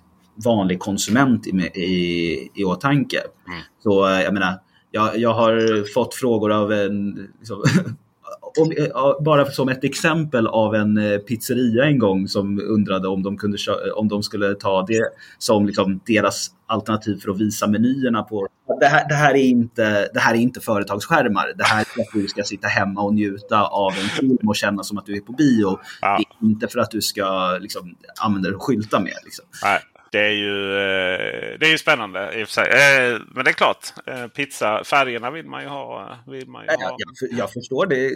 vanlig 0.45 0.79
konsument 0.79 1.47
i, 1.47 1.49
i, 1.81 2.51
i 2.55 2.63
åtanke. 2.63 3.17
Mm. 3.47 3.59
Så 3.83 4.07
eh, 4.07 4.21
jag 4.21 4.33
menar, 4.33 4.59
jag, 4.91 5.17
jag 5.17 5.33
har 5.33 5.83
fått 5.93 6.15
frågor 6.15 6.51
av 6.51 6.71
en 6.73 7.29
liksom, 7.39 7.63
om, 8.57 8.71
eh, 8.71 9.23
bara 9.23 9.45
som 9.45 9.69
ett 9.69 9.83
exempel 9.83 10.47
av 10.47 10.75
en 10.75 10.97
eh, 10.97 11.17
pizzeria 11.17 11.85
en 11.85 11.99
gång 11.99 12.27
som 12.27 12.59
undrade 12.59 13.07
om 13.07 13.23
de, 13.23 13.37
kunde, 13.37 13.57
om 13.95 14.07
de 14.07 14.23
skulle 14.23 14.55
ta 14.55 14.85
det 14.87 15.03
som 15.37 15.65
liksom 15.65 15.99
deras 16.05 16.47
alternativ 16.65 17.19
för 17.19 17.31
att 17.31 17.39
visa 17.39 17.67
menyerna 17.67 18.23
på. 18.23 18.47
Det 18.79 18.85
här, 18.85 19.09
det 19.09 19.15
här, 19.15 19.33
är, 19.33 19.43
inte, 19.43 20.09
det 20.13 20.19
här 20.19 20.33
är 20.33 20.37
inte 20.37 20.59
företagsskärmar. 20.59 21.53
Det 21.57 21.63
här 21.63 21.81
är 21.81 21.85
för 21.85 22.01
att 22.01 22.07
du 22.13 22.27
ska 22.27 22.43
sitta 22.43 22.67
hemma 22.67 23.01
och 23.01 23.13
njuta 23.13 23.63
av 23.63 23.93
en 23.93 24.09
film 24.09 24.47
och 24.47 24.55
känna 24.55 24.83
som 24.83 24.97
att 24.97 25.05
du 25.05 25.17
är 25.17 25.21
på 25.21 25.33
bio. 25.33 25.79
Ja. 26.01 26.17
Det 26.17 26.45
är 26.45 26.49
inte 26.49 26.67
för 26.67 26.79
att 26.79 26.91
du 26.91 27.01
ska 27.01 27.57
liksom, 27.61 27.95
använda 28.21 28.49
det 28.49 28.55
och 28.55 28.63
skylta 28.63 28.99
med. 28.99 29.17
Liksom. 29.23 29.45
Det 30.11 30.19
är 30.19 30.31
ju, 30.31 30.73
eh, 30.73 31.59
det 31.59 31.65
är 31.65 31.69
ju 31.69 31.77
spännande 31.77 32.39
i 32.39 32.43
och 32.43 32.47
för 32.47 32.53
sig. 32.53 32.67
Eh, 32.69 33.19
men 33.27 33.45
det 33.45 33.51
är 33.51 33.53
klart, 33.53 33.93
eh, 34.05 34.27
pizza, 34.27 34.83
färgerna 34.83 35.31
vill 35.31 35.45
man 35.45 35.61
ju 35.61 35.67
ha. 35.67 36.17
Vill 36.27 36.47
man 36.47 36.63
ju 36.63 36.69
ha. 36.69 36.97
Jag, 37.21 37.39
jag 37.39 37.51
förstår 37.51 37.85
det. 37.85 38.11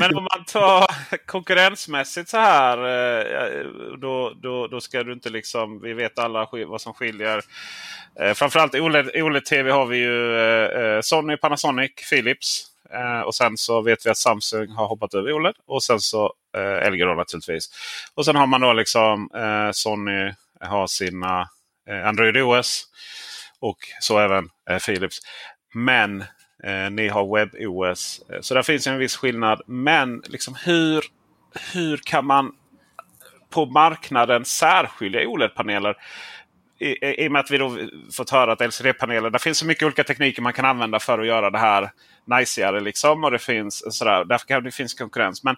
Men 0.00 0.16
om 0.16 0.26
man 0.34 0.44
tar 0.44 0.86
konkurrensmässigt 1.26 2.28
så 2.28 2.36
här. 2.36 2.76
Då, 3.96 4.32
då, 4.42 4.66
då 4.66 4.80
ska 4.80 5.02
du 5.02 5.12
inte 5.12 5.30
liksom, 5.30 5.80
vi 5.80 5.92
vet 5.92 6.18
alla 6.18 6.48
vad 6.66 6.80
som 6.80 6.94
skiljer. 6.94 7.40
Framförallt 8.34 8.74
OLED, 8.74 9.10
OLED-TV 9.14 9.70
har 9.70 9.86
vi 9.86 9.96
ju 9.98 11.02
Sony, 11.02 11.36
Panasonic, 11.36 11.92
Philips. 12.10 12.75
Eh, 12.94 13.20
och 13.20 13.34
sen 13.34 13.56
så 13.56 13.82
vet 13.82 14.06
vi 14.06 14.10
att 14.10 14.16
Samsung 14.16 14.70
har 14.70 14.86
hoppat 14.86 15.14
över 15.14 15.32
OLED. 15.32 15.54
Och 15.66 15.82
sen 15.82 16.00
så 16.00 16.32
eh, 16.56 16.90
LG 16.90 17.04
då 17.04 17.14
naturligtvis. 17.14 17.70
Och 18.14 18.24
sen 18.24 18.36
har 18.36 18.46
man 18.46 18.60
då 18.60 18.72
liksom 18.72 19.30
eh, 19.34 19.70
Sony 19.72 20.32
har 20.60 20.86
sina 20.86 21.48
eh, 21.90 22.08
Android 22.08 22.36
OS. 22.36 22.84
Och 23.60 23.78
så 24.00 24.18
även 24.18 24.48
eh, 24.70 24.78
Philips. 24.78 25.18
Men 25.74 26.20
eh, 26.64 26.90
ni 26.90 27.08
har 27.08 27.36
WebOS. 27.36 28.20
Eh, 28.32 28.40
så 28.40 28.54
där 28.54 28.62
finns 28.62 28.86
en 28.86 28.98
viss 28.98 29.16
skillnad. 29.16 29.62
Men 29.66 30.22
liksom 30.26 30.54
hur, 30.64 31.04
hur 31.72 31.96
kan 31.96 32.26
man 32.26 32.52
på 33.50 33.66
marknaden 33.66 34.44
särskilja 34.44 35.28
OLED-paneler? 35.28 35.94
I, 36.78 37.24
i, 37.24 37.28
och 37.28 37.32
med 37.32 37.40
att 37.40 37.50
vi 37.50 37.58
då 37.58 37.78
fått 38.12 38.30
höra 38.30 38.52
att 38.52 38.60
LCD-paneler, 38.60 39.30
det 39.30 39.38
finns 39.38 39.58
så 39.58 39.66
mycket 39.66 39.84
olika 39.84 40.04
tekniker 40.04 40.42
man 40.42 40.52
kan 40.52 40.64
använda 40.64 41.00
för 41.00 41.18
att 41.18 41.26
göra 41.26 41.50
det 41.50 41.58
här 41.58 41.90
najsigare. 42.24 42.80
Liksom, 42.80 43.24
och 43.24 43.30
det 43.30 43.38
finns 43.38 43.98
sådär, 43.98 44.24
därför 44.24 44.46
kan 44.46 44.64
det 44.64 44.70
finns 44.70 44.94
konkurrens. 44.94 45.44
Men 45.44 45.56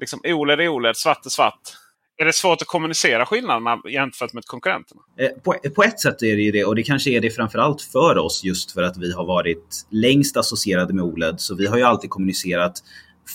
liksom 0.00 0.20
OLED 0.24 0.60
är 0.60 0.68
OLED, 0.68 0.96
svart 0.96 1.26
är 1.26 1.30
svart. 1.30 1.60
Är 2.16 2.24
det 2.24 2.32
svårt 2.32 2.62
att 2.62 2.68
kommunicera 2.68 3.26
skillnaderna 3.26 3.80
jämfört 3.90 4.32
med 4.32 4.44
konkurrenterna? 4.44 5.00
Eh, 5.18 5.28
på, 5.28 5.54
på, 5.74 5.82
ett 5.82 6.00
sätt 6.00 6.22
är 6.22 6.36
det 6.36 6.42
ju 6.42 6.52
det 6.52 6.64
och 6.64 6.74
det 6.74 6.82
kanske 6.82 7.10
är 7.10 7.20
det 7.20 7.30
framförallt 7.30 7.82
för 7.82 8.18
oss 8.18 8.44
just 8.44 8.72
för 8.72 8.82
att 8.82 8.96
vi 8.96 9.12
har 9.12 9.24
varit 9.24 9.86
längst 9.90 10.36
associerade 10.36 10.94
med 10.94 11.04
OLED. 11.04 11.40
Så 11.40 11.54
vi 11.54 11.66
har 11.66 11.76
ju 11.76 11.82
alltid 11.82 12.10
kommunicerat 12.10 12.82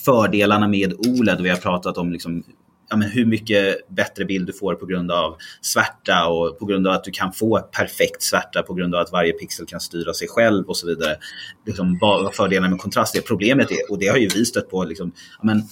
fördelarna 0.04 0.68
med 0.68 0.92
OLED. 0.92 1.40
Vi 1.40 1.48
har 1.48 1.56
pratat 1.56 1.98
om 1.98 2.12
liksom 2.12 2.44
ja, 2.90 2.96
men 2.96 3.08
hur 3.08 3.24
mycket 3.24 3.88
bättre 3.88 4.24
bild 4.24 4.46
du 4.46 4.52
får 4.52 4.74
på 4.74 4.86
grund 4.86 5.12
av 5.12 5.36
svärta 5.60 6.26
och 6.26 6.58
på 6.58 6.66
grund 6.66 6.86
av 6.86 6.92
att 6.92 7.04
du 7.04 7.10
kan 7.10 7.32
få 7.32 7.58
perfekt 7.58 8.22
svärta 8.22 8.62
på 8.62 8.74
grund 8.74 8.94
av 8.94 9.00
att 9.00 9.12
varje 9.12 9.32
pixel 9.32 9.66
kan 9.66 9.80
styra 9.80 10.14
sig 10.14 10.28
själv 10.28 10.66
och 10.66 10.76
så 10.76 10.86
vidare. 10.86 11.16
Liksom, 11.66 11.98
vad 12.00 12.34
fördelarna 12.34 12.70
med 12.70 12.80
kontrast 12.80 13.16
är. 13.16 13.20
Problemet 13.20 13.70
är, 13.70 13.90
och 13.90 13.98
det 13.98 14.06
har 14.06 14.16
ju 14.16 14.28
vi 14.28 14.44
stött 14.44 14.70
på, 14.70 14.84
liksom, 14.84 15.12
ja, 15.38 15.44
men, 15.44 15.62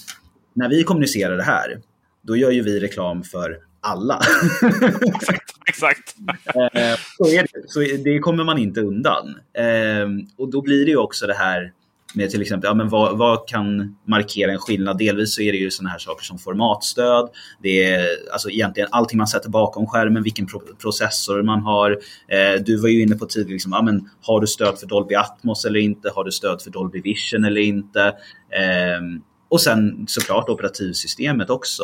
när 0.54 0.68
vi 0.68 0.84
kommunicerar 0.84 1.36
det 1.36 1.42
här, 1.42 1.80
då 2.22 2.36
gör 2.36 2.50
ju 2.50 2.62
vi 2.62 2.80
reklam 2.80 3.22
för 3.22 3.58
alla. 3.80 4.20
exakt. 5.16 5.54
exakt. 5.68 6.14
eh, 6.54 6.98
så, 7.16 7.24
det. 7.24 7.46
så 7.66 7.80
det 7.80 8.18
kommer 8.18 8.44
man 8.44 8.58
inte 8.58 8.80
undan. 8.80 9.28
Eh, 9.58 10.08
och 10.38 10.50
då 10.50 10.62
blir 10.62 10.84
det 10.84 10.90
ju 10.90 10.96
också 10.96 11.26
det 11.26 11.34
här 11.34 11.72
med 12.14 12.30
till 12.30 12.42
exempel, 12.42 12.68
ja, 12.68 12.74
men 12.74 12.88
vad, 12.88 13.18
vad, 13.18 13.48
kan 13.48 13.96
markera 14.04 14.52
en 14.52 14.58
skillnad? 14.58 14.98
Delvis 14.98 15.34
så 15.34 15.42
är 15.42 15.52
det 15.52 15.58
ju 15.58 15.70
sådana 15.70 15.90
här 15.90 15.98
saker 15.98 16.24
som 16.24 16.38
formatstöd. 16.38 17.28
Det 17.62 17.84
är 17.84 18.06
alltså 18.32 18.50
egentligen 18.50 18.88
allting 18.92 19.18
man 19.18 19.26
sätter 19.26 19.48
bakom 19.50 19.86
skärmen, 19.86 20.22
vilken 20.22 20.46
pro 20.46 20.60
processor 20.82 21.42
man 21.42 21.60
har. 21.60 21.90
Eh, 22.28 22.62
du 22.62 22.76
var 22.76 22.88
ju 22.88 23.02
inne 23.02 23.16
på 23.16 23.26
tidigare, 23.26 23.52
liksom, 23.52 23.72
ja, 23.72 23.82
men 23.82 24.10
har 24.22 24.40
du 24.40 24.46
stöd 24.46 24.78
för 24.78 24.86
Dolby 24.86 25.14
Atmos 25.14 25.64
eller 25.64 25.80
inte? 25.80 26.10
Har 26.14 26.24
du 26.24 26.32
stöd 26.32 26.62
för 26.62 26.70
Dolby 26.70 27.00
Vision 27.00 27.44
eller 27.44 27.60
inte? 27.60 28.02
Eh, 28.50 29.00
och 29.48 29.60
sen 29.60 30.04
såklart 30.08 30.48
operativsystemet 30.48 31.50
också. 31.50 31.82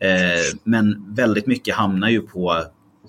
Eh, 0.00 0.58
men 0.64 1.14
väldigt 1.14 1.46
mycket 1.46 1.74
hamnar 1.74 2.08
ju 2.08 2.20
på 2.20 2.64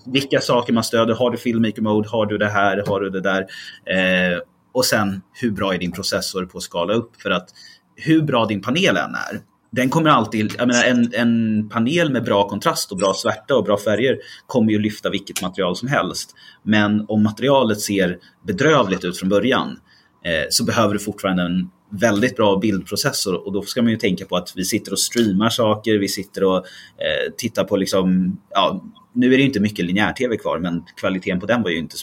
vilka 0.05 0.39
saker 0.39 0.73
man 0.73 0.83
stöder. 0.83 1.13
Har 1.13 1.31
du 1.31 1.37
Filmmaker 1.37 1.81
Mode? 1.81 2.09
Har 2.09 2.25
du 2.25 2.37
det 2.37 2.49
här? 2.49 2.83
Har 2.87 3.01
du 3.01 3.09
det 3.09 3.21
där? 3.21 3.41
Eh, 3.85 4.39
och 4.75 4.85
sen 4.85 5.21
hur 5.33 5.51
bra 5.51 5.73
är 5.73 5.77
din 5.77 5.91
processor 5.91 6.45
på 6.45 6.57
att 6.57 6.63
skala 6.63 6.93
upp? 6.93 7.21
För 7.21 7.29
att 7.29 7.49
hur 7.95 8.21
bra 8.21 8.45
din 8.45 8.61
panel 8.61 8.97
än 8.97 9.15
är, 9.15 9.41
den 9.71 9.89
kommer 9.89 10.09
alltid, 10.09 10.53
jag 10.57 10.67
menar 10.67 10.83
en, 10.83 11.11
en 11.13 11.69
panel 11.69 12.11
med 12.11 12.23
bra 12.23 12.49
kontrast 12.49 12.91
och 12.91 12.97
bra 12.97 13.13
svärta 13.13 13.55
och 13.55 13.63
bra 13.63 13.77
färger 13.77 14.17
kommer 14.47 14.71
ju 14.71 14.79
lyfta 14.79 15.09
vilket 15.09 15.41
material 15.41 15.75
som 15.75 15.87
helst. 15.87 16.35
Men 16.63 17.05
om 17.07 17.23
materialet 17.23 17.81
ser 17.81 18.17
bedrövligt 18.47 19.03
ut 19.03 19.17
från 19.17 19.29
början 19.29 19.79
eh, 20.25 20.45
så 20.49 20.63
behöver 20.63 20.93
du 20.93 20.99
fortfarande 20.99 21.43
en 21.43 21.69
väldigt 21.89 22.35
bra 22.35 22.57
bildprocessor 22.57 23.47
och 23.47 23.53
då 23.53 23.61
ska 23.61 23.81
man 23.81 23.91
ju 23.91 23.97
tänka 23.97 24.25
på 24.25 24.37
att 24.37 24.53
vi 24.55 24.65
sitter 24.65 24.91
och 24.91 24.99
streamar 24.99 25.49
saker, 25.49 25.97
vi 25.97 26.07
sitter 26.07 26.43
och 26.43 26.57
eh, 26.57 27.33
tittar 27.37 27.63
på 27.63 27.77
liksom, 27.77 28.37
ja, 28.49 28.83
nu 29.13 29.33
är 29.33 29.37
det 29.37 29.43
inte 29.43 29.59
mycket 29.59 29.85
linjär-tv 29.85 30.37
kvar 30.37 30.59
men 30.59 30.83
kvaliteten 30.99 31.39
på 31.39 31.45
den 31.45 31.63
var 31.63 31.69
ju 31.69 31.77
inte 31.77 31.95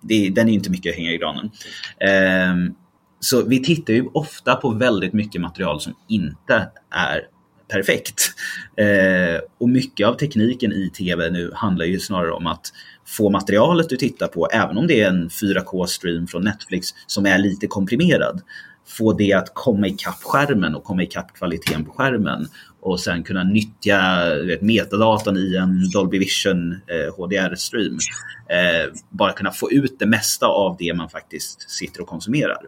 det, 0.00 0.30
den 0.30 0.48
är 0.48 0.52
inte 0.52 0.70
mycket 0.70 0.90
att 0.90 0.96
hänga 0.96 1.10
i 1.12 1.18
granen. 1.18 1.50
Eh, 2.00 2.72
så 3.20 3.44
vi 3.44 3.62
tittar 3.62 3.94
ju 3.94 4.06
ofta 4.14 4.56
på 4.56 4.70
väldigt 4.70 5.12
mycket 5.12 5.40
material 5.40 5.80
som 5.80 5.94
inte 6.08 6.68
är 6.90 7.26
perfekt. 7.70 8.34
Eh, 8.76 9.40
och 9.58 9.68
mycket 9.68 10.06
av 10.06 10.14
tekniken 10.14 10.72
i 10.72 10.90
tv 10.90 11.30
nu 11.30 11.50
handlar 11.54 11.84
ju 11.84 11.98
snarare 11.98 12.32
om 12.32 12.46
att 12.46 12.72
få 13.06 13.30
materialet 13.30 13.88
du 13.88 13.96
tittar 13.96 14.26
på, 14.26 14.46
även 14.46 14.78
om 14.78 14.86
det 14.86 15.00
är 15.00 15.08
en 15.08 15.28
4K-stream 15.28 16.26
från 16.26 16.44
Netflix 16.44 16.88
som 17.06 17.26
är 17.26 17.38
lite 17.38 17.66
komprimerad, 17.66 18.40
få 18.86 19.12
det 19.12 19.32
att 19.32 19.54
komma 19.54 19.86
ikapp 19.86 20.22
skärmen 20.22 20.74
och 20.74 20.84
komma 20.84 21.02
ikapp 21.02 21.34
kvaliteten 21.34 21.84
på 21.84 21.92
skärmen 21.92 22.46
och 22.80 23.00
sen 23.00 23.22
kunna 23.22 23.44
nyttja 23.44 23.98
vet, 24.46 24.62
metadatan 24.62 25.36
i 25.36 25.56
en 25.56 25.90
Dolby 25.90 26.18
Vision 26.18 26.72
eh, 26.72 27.14
HDR-stream. 27.16 27.98
Eh, 28.48 28.92
bara 29.10 29.32
kunna 29.32 29.50
få 29.50 29.72
ut 29.72 29.98
det 29.98 30.06
mesta 30.06 30.46
av 30.46 30.76
det 30.78 30.94
man 30.94 31.08
faktiskt 31.08 31.70
sitter 31.70 32.00
och 32.00 32.08
konsumerar. 32.08 32.58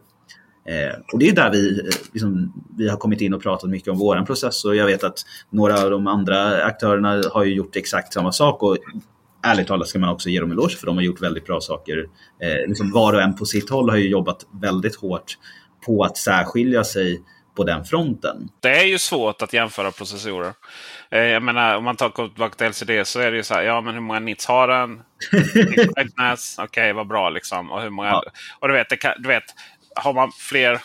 Eh, 0.64 0.98
och 1.12 1.18
det 1.18 1.28
är 1.28 1.34
där 1.34 1.50
vi, 1.50 1.80
eh, 1.80 1.86
liksom, 2.12 2.52
vi 2.76 2.88
har 2.88 2.96
kommit 2.96 3.20
in 3.20 3.34
och 3.34 3.42
pratat 3.42 3.70
mycket 3.70 3.88
om 3.88 3.98
våran 3.98 4.26
process 4.26 4.64
och 4.64 4.76
jag 4.76 4.86
vet 4.86 5.04
att 5.04 5.18
några 5.50 5.82
av 5.82 5.90
de 5.90 6.06
andra 6.06 6.64
aktörerna 6.64 7.22
har 7.32 7.44
gjort 7.44 7.76
exakt 7.76 8.12
samma 8.12 8.32
sak 8.32 8.62
och 8.62 8.78
ärligt 9.42 9.66
talat 9.66 9.88
ska 9.88 9.98
man 9.98 10.10
också 10.10 10.28
ge 10.28 10.40
dem 10.40 10.50
en 10.50 10.58
eloge 10.58 10.76
för 10.76 10.86
de 10.86 10.96
har 10.96 11.02
gjort 11.02 11.22
väldigt 11.22 11.46
bra 11.46 11.60
saker. 11.60 12.08
Eh, 12.42 12.68
liksom 12.68 12.92
var 12.92 13.12
och 13.12 13.22
en 13.22 13.34
på 13.34 13.44
sitt 13.44 13.70
håll 13.70 13.90
har 13.90 13.96
ju 13.96 14.08
jobbat 14.08 14.46
väldigt 14.60 14.96
hårt 14.96 15.38
på 15.86 16.04
att 16.04 16.16
särskilja 16.16 16.84
sig 16.84 17.22
på 17.54 17.64
den 17.64 17.84
fronten. 17.84 18.48
Det 18.60 18.80
är 18.80 18.84
ju 18.84 18.98
svårt 18.98 19.42
att 19.42 19.52
jämföra 19.52 19.90
processorer. 19.90 20.52
Eh, 21.10 21.20
jag 21.20 21.42
menar 21.42 21.76
om 21.76 21.84
man 21.84 21.96
tar 21.96 22.28
tillbaka 22.28 22.54
till 22.54 22.66
LCD 22.66 23.04
så 23.04 23.20
är 23.20 23.30
det 23.30 23.36
ju 23.36 23.42
så 23.42 23.54
här. 23.54 23.62
Ja 23.62 23.80
men 23.80 23.94
hur 23.94 24.00
många 24.00 24.20
nits 24.20 24.46
har 24.46 24.68
den? 24.68 24.92
Okej 26.58 26.64
okay, 26.64 26.92
vad 26.92 27.06
bra 27.06 27.30
liksom. 27.30 27.70
Och, 27.70 27.82
hur 27.82 27.90
många, 27.90 28.08
ja. 28.08 28.22
och 28.58 28.68
du, 28.68 28.74
vet, 28.74 29.00
kan, 29.00 29.12
du 29.18 29.28
vet, 29.28 29.44
har 29.96 30.12
man 30.12 30.32
fler 30.32 30.80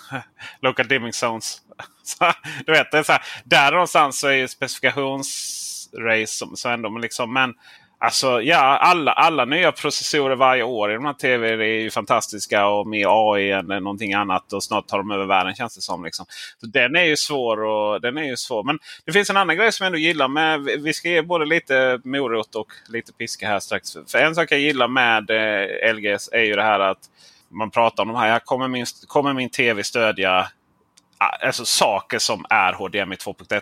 local 0.60 0.88
dimming 0.88 1.12
zones. 1.12 1.58
Så, 2.02 2.32
du 2.66 2.72
vet, 2.72 2.90
det 2.90 2.98
är 2.98 3.02
så 3.02 3.12
här, 3.12 3.22
där 3.44 3.72
någonstans 3.72 4.20
så 4.20 4.28
är 4.28 4.32
ju 4.32 4.48
specifikationsrace 4.48 6.26
som, 6.26 6.56
så 6.56 6.68
ändå. 6.68 6.90
Men, 6.90 7.02
liksom, 7.02 7.32
men 7.32 7.54
Alltså 8.02 8.42
ja, 8.42 8.58
alla, 8.58 9.12
alla 9.12 9.44
nya 9.44 9.72
processorer 9.72 10.36
varje 10.36 10.62
år 10.62 10.90
i 10.90 10.94
de 10.94 11.04
här 11.04 11.12
TV 11.12 11.48
är 11.48 11.80
ju 11.80 11.90
fantastiska 11.90 12.66
och 12.66 12.86
med 12.86 13.06
AI 13.08 13.50
än 13.50 13.66
någonting 13.66 14.12
annat. 14.12 14.52
Och 14.52 14.62
snart 14.62 14.86
tar 14.86 14.98
de 14.98 15.10
över 15.10 15.26
världen 15.26 15.54
känns 15.54 15.74
det 15.74 15.80
som. 15.80 16.04
Liksom. 16.04 16.26
Så 16.60 16.66
den 16.66 16.96
är 16.96 17.04
ju 17.04 17.16
svår. 17.16 17.64
Och, 17.64 18.00
den 18.00 18.18
är 18.18 18.22
ju 18.22 18.36
svår. 18.36 18.64
Men 18.64 18.78
det 19.04 19.12
finns 19.12 19.30
en 19.30 19.36
annan 19.36 19.56
grej 19.56 19.72
som 19.72 19.84
jag 19.84 19.88
ändå 19.88 19.98
gillar. 19.98 20.28
Med, 20.28 20.60
vi 20.60 20.92
ska 20.92 21.08
ge 21.08 21.22
både 21.22 21.44
lite 21.44 22.00
morot 22.04 22.54
och 22.54 22.72
lite 22.88 23.12
piska 23.12 23.48
här 23.48 23.60
strax. 23.60 23.92
För 23.92 24.18
en 24.18 24.34
sak 24.34 24.52
jag 24.52 24.60
gillar 24.60 24.88
med 24.88 25.30
eh, 25.30 25.94
LGS 25.94 26.28
är 26.32 26.42
ju 26.42 26.54
det 26.54 26.62
här 26.62 26.80
att 26.80 27.00
man 27.48 27.70
pratar 27.70 28.02
om 28.02 28.08
de 28.08 28.16
här. 28.16 28.38
Kommer 28.38 28.68
min, 28.68 28.86
kommer 29.06 29.32
min 29.32 29.50
TV 29.50 29.84
stödja 29.84 30.48
ah, 31.18 31.46
alltså, 31.46 31.64
saker 31.64 32.18
som 32.18 32.44
är 32.50 32.72
HDMI 32.72 33.16
2.1 33.16 33.60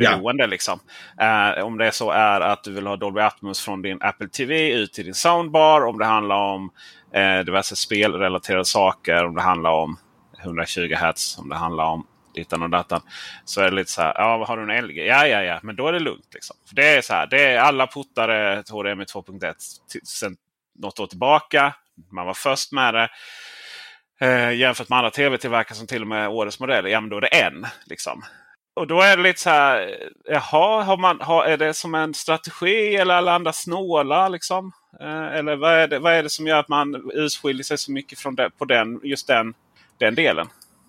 beroende. 0.00 0.42
Ja. 0.42 0.46
Liksom. 0.46 0.80
Eh, 1.20 1.64
om 1.64 1.78
det 1.78 1.92
så 1.92 2.10
är 2.10 2.40
att 2.40 2.64
du 2.64 2.72
vill 2.72 2.86
ha 2.86 2.96
Dolby 2.96 3.20
Atmos 3.20 3.60
från 3.60 3.82
din 3.82 3.98
Apple 4.00 4.28
TV 4.28 4.72
ut 4.72 4.92
till 4.92 5.04
din 5.04 5.14
soundbar. 5.14 5.86
Om 5.86 5.98
det 5.98 6.04
handlar 6.04 6.36
om 6.36 6.70
eh, 7.14 7.38
diverse 7.38 7.76
spelrelaterade 7.76 8.64
saker. 8.64 9.24
Om 9.24 9.34
det 9.34 9.42
handlar 9.42 9.70
om 9.70 9.98
120 10.42 10.94
Hz. 10.94 11.38
Om 11.38 11.48
det 11.48 11.56
handlar 11.56 11.84
om 11.84 12.06
dittan 12.34 12.62
och 12.62 12.70
datan. 12.70 13.00
Så 13.44 13.60
är 13.60 13.64
det 13.64 13.76
lite 13.76 13.90
så 13.90 14.02
här. 14.02 14.14
Ja, 14.16 14.44
har 14.44 14.56
du 14.56 14.74
en 14.74 14.86
LG? 14.86 15.06
Ja, 15.06 15.26
ja, 15.26 15.42
ja. 15.42 15.60
Men 15.62 15.76
då 15.76 15.88
är 15.88 15.92
det 15.92 16.00
lugnt. 16.00 16.28
Liksom. 16.34 16.56
För 16.68 16.74
det 16.74 16.96
är 16.96 17.02
så 17.02 17.14
här. 17.14 17.26
Det 17.26 17.42
är 17.42 17.58
alla 17.58 17.86
portare 17.86 18.62
HDMI 18.70 19.04
2.1 19.04 19.54
sedan 20.04 20.36
något 20.78 21.00
år 21.00 21.06
tillbaka. 21.06 21.74
Man 22.10 22.26
var 22.26 22.34
först 22.34 22.72
med 22.72 22.94
det. 22.94 23.08
Eh, 24.20 24.52
jämfört 24.52 24.88
med 24.88 24.96
andra 24.96 25.10
tv-tillverkare 25.10 25.76
som 25.76 25.86
till 25.86 26.02
och 26.02 26.08
med 26.08 26.28
årets 26.28 26.60
modell. 26.60 26.90
Ja, 26.90 27.00
men 27.00 27.10
då 27.10 27.16
är 27.16 27.20
det 27.20 27.26
en. 27.26 27.66
Liksom. 27.84 28.22
Och 28.80 28.86
då 28.86 29.00
är 29.00 29.16
det 29.16 29.22
lite 29.22 29.40
så 29.40 29.50
här. 29.50 29.94
Jaha, 30.28 30.82
har 30.82 30.96
man, 30.96 31.20
har, 31.20 31.44
är 31.44 31.56
det 31.56 31.74
som 31.74 31.94
en 31.94 32.14
strategi 32.14 32.96
eller 32.96 33.14
alla 33.14 33.32
andra 33.32 33.52
snåla? 33.52 34.28
Liksom? 34.28 34.72
Eh, 35.00 35.38
eller 35.38 35.56
vad 35.56 35.72
är, 35.72 35.88
det, 35.88 35.98
vad 35.98 36.12
är 36.12 36.22
det 36.22 36.30
som 36.30 36.46
gör 36.46 36.56
att 36.56 36.68
man 36.68 37.10
urskiljer 37.14 37.64
sig 37.64 37.78
så 37.78 37.92
mycket 37.92 38.18
från 38.18 38.34
det, 38.34 38.50
på 38.58 38.64
den, 38.64 39.00
just 39.02 39.26
den, 39.26 39.54
den 39.98 40.14
delen? 40.14 40.46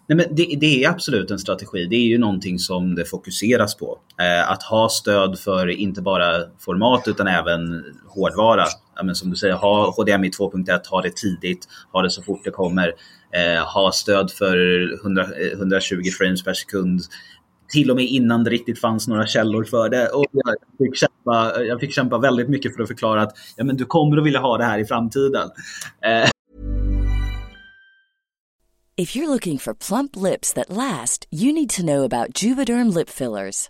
Nej, 0.08 0.18
men 0.18 0.36
det, 0.36 0.58
det, 0.60 0.84
är 0.84 0.90
absolut 0.90 1.32
en 1.32 1.40
strategi. 1.40 1.86
Det 1.86 1.96
är 1.96 2.08
ju 2.08 2.18
någonting 2.18 2.60
som 2.60 2.96
det 2.96 3.06
fokuseras 3.06 3.78
på. 3.78 3.98
Eh, 4.22 4.52
att 4.52 4.64
ha 4.64 4.90
stöd 4.90 5.40
för 5.40 5.68
inte 5.68 6.02
bara 6.02 6.26
format 6.60 7.08
utan 7.08 7.28
även 7.28 7.84
hårdvara. 8.08 8.66
Ja, 8.96 9.04
men 9.04 9.16
som 9.16 9.30
du 9.30 9.36
säger, 9.36 9.54
ha 9.54 9.94
HDMI 9.98 10.30
2.1, 10.30 10.88
ha 10.90 11.02
det 11.02 11.16
tidigt, 11.16 11.68
ha 11.92 12.02
det 12.02 12.10
så 12.10 12.22
fort 12.22 12.44
det 12.44 12.52
kommer. 12.52 12.94
Eh, 13.34 13.64
ha 13.64 13.92
stöd 13.92 14.32
för 14.32 14.58
100, 15.02 15.26
120 15.54 15.96
eh, 15.96 16.12
frames 16.12 16.44
per 16.44 16.54
sekund 16.54 17.02
till 17.72 17.90
och 17.90 17.96
med 17.96 18.06
innan 18.06 18.44
det 18.44 18.50
riktigt 18.50 18.80
fanns 18.80 19.08
några 19.08 19.28
källor 19.28 19.64
för 19.64 19.90
det. 19.90 20.08
Och 20.08 20.26
jag, 20.32 20.56
fick 20.78 20.96
kämpa, 20.96 21.64
jag 21.64 21.80
fick 21.80 21.94
kämpa 21.94 22.18
väldigt 22.18 22.50
mycket 22.50 22.76
för 22.76 22.84
att 22.84 22.88
förklara 22.88 23.22
att 23.22 23.38
ja, 23.58 23.64
men 23.64 23.78
du 23.78 23.86
kommer 23.86 24.18
att 24.18 24.26
vilja 24.26 24.40
ha 24.40 24.58
det 24.58 24.64
här 24.64 24.80
i 24.80 24.86
framtiden. 24.86 25.50
Eh. 26.06 26.30
If 28.96 29.16
you're 29.16 29.28
looking 29.28 29.58
for 29.58 29.74
plump 29.74 30.16
lips 30.16 30.54
that 30.54 30.70
last, 30.70 31.26
you 31.32 31.54
need 31.54 31.70
to 31.70 31.82
know 31.82 32.04
about 32.04 32.44
juvederm 32.44 32.90
lip 32.90 33.10
fillers. 33.10 33.70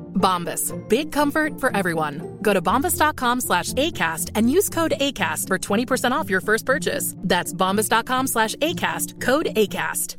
Bombas. 0.21 0.71
Big 0.87 1.11
comfort 1.11 1.59
for 1.59 1.75
everyone. 1.75 2.37
Go 2.41 2.53
to 2.53 2.61
bombas.com 2.61 3.41
slash 3.41 3.73
ACAST 3.73 4.31
and 4.35 4.49
use 4.51 4.69
code 4.69 4.93
ACAST 5.01 5.47
for 5.47 5.57
20% 5.57 6.11
off 6.11 6.29
your 6.29 6.41
first 6.41 6.65
purchase. 6.65 7.15
That's 7.17 7.53
bombas.com 7.53 8.27
slash 8.27 8.55
ACAST. 8.55 9.19
Code 9.21 9.47
ACAST. 9.55 10.17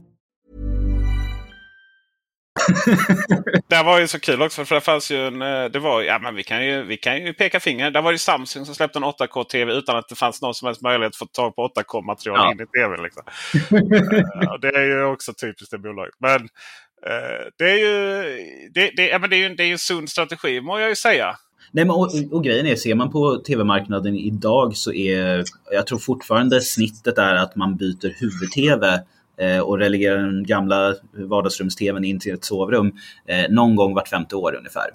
det 3.69 3.83
var 3.83 4.01
ju 4.01 4.09
så 4.09 4.21
kul 4.21 4.43
också 4.43 4.65
för 4.65 4.75
det 4.75 4.81
fanns 4.81 5.11
ju 5.11 5.27
en... 5.27 5.43
eh, 5.43 5.65
Det 5.65 5.79
var, 5.79 6.03
ja, 6.03 6.19
men 6.19 6.35
vi, 6.35 6.43
kan 6.43 6.67
ju, 6.67 6.83
vi 6.83 6.97
kan 6.97 7.17
ju 7.25 7.33
peka 7.35 7.61
finger. 7.61 7.91
Där 7.91 8.03
var 8.03 8.13
det 8.13 8.19
Samsung 8.19 8.65
som 8.67 8.75
släppte 8.75 8.99
en 8.99 9.05
8K-TV 9.05 9.73
utan 9.73 9.97
att 9.97 10.09
det 10.09 10.15
fanns 10.15 10.43
någon 10.43 10.55
som 10.55 10.67
helst 10.67 10.83
möjlighet 10.83 11.11
att 11.13 11.17
få 11.17 11.27
tag 11.27 11.57
på 11.57 11.69
8K-material 11.69 12.37
Ja. 12.39 12.53
in 12.53 12.61
i 12.61 12.67
TV. 12.67 12.97
Liksom. 13.03 13.23
Eh, 14.43 14.55
det 14.61 14.69
är 14.69 14.85
ju 14.85 15.05
också 15.05 15.33
typiskt 15.35 15.71
det 15.71 15.79
bolaget. 15.79 16.15
Men 16.21 16.49
Eh, 17.07 17.47
det 17.59 17.71
är 17.71 17.77
ju, 17.79 18.23
det, 18.75 18.91
det, 18.97 19.09
ja, 19.09 19.19
men 19.19 19.31
det 19.31 19.37
är 19.37 19.39
ju, 19.39 19.47
en- 19.47 19.57
det 19.57 19.63
är 19.65 19.73
en 19.73 19.79
sund 19.79 20.09
strategi 20.09 20.61
må 20.61 20.81
jag 20.81 20.89
ju 20.89 20.97
säga. 20.97 21.37
Nej, 21.71 21.85
men 21.85 21.91
och, 21.91 22.11
och 22.31 22.45
grejen 22.45 22.67
är, 22.67 22.77
ser 22.77 22.95
man 22.95 23.11
på 23.11 23.37
tv-marknaden 23.37 24.17
idag 24.17 24.77
så 24.77 24.93
är, 24.93 25.45
jag 25.73 25.87
tror 25.87 25.99
fortfarande 25.99 26.61
snittet 26.61 27.19
är 27.19 27.35
att 27.35 27.57
man 27.57 27.77
byter 27.77 28.21
huvud-tv 28.21 29.01
eh, 29.41 29.59
och 29.61 29.79
relegerar 29.79 30.19
den 30.19 30.45
gamla 30.47 30.95
vardagsrums-tvn 31.13 32.05
in 32.05 32.21
till 32.21 32.35
ett 32.35 32.45
sovrum 32.45 32.93
eh, 33.27 33.51
någon 33.51 33.77
gång 33.77 33.95
vart 33.95 34.09
femte 34.09 34.37
år 34.37 34.55
ungefär. 34.55 34.91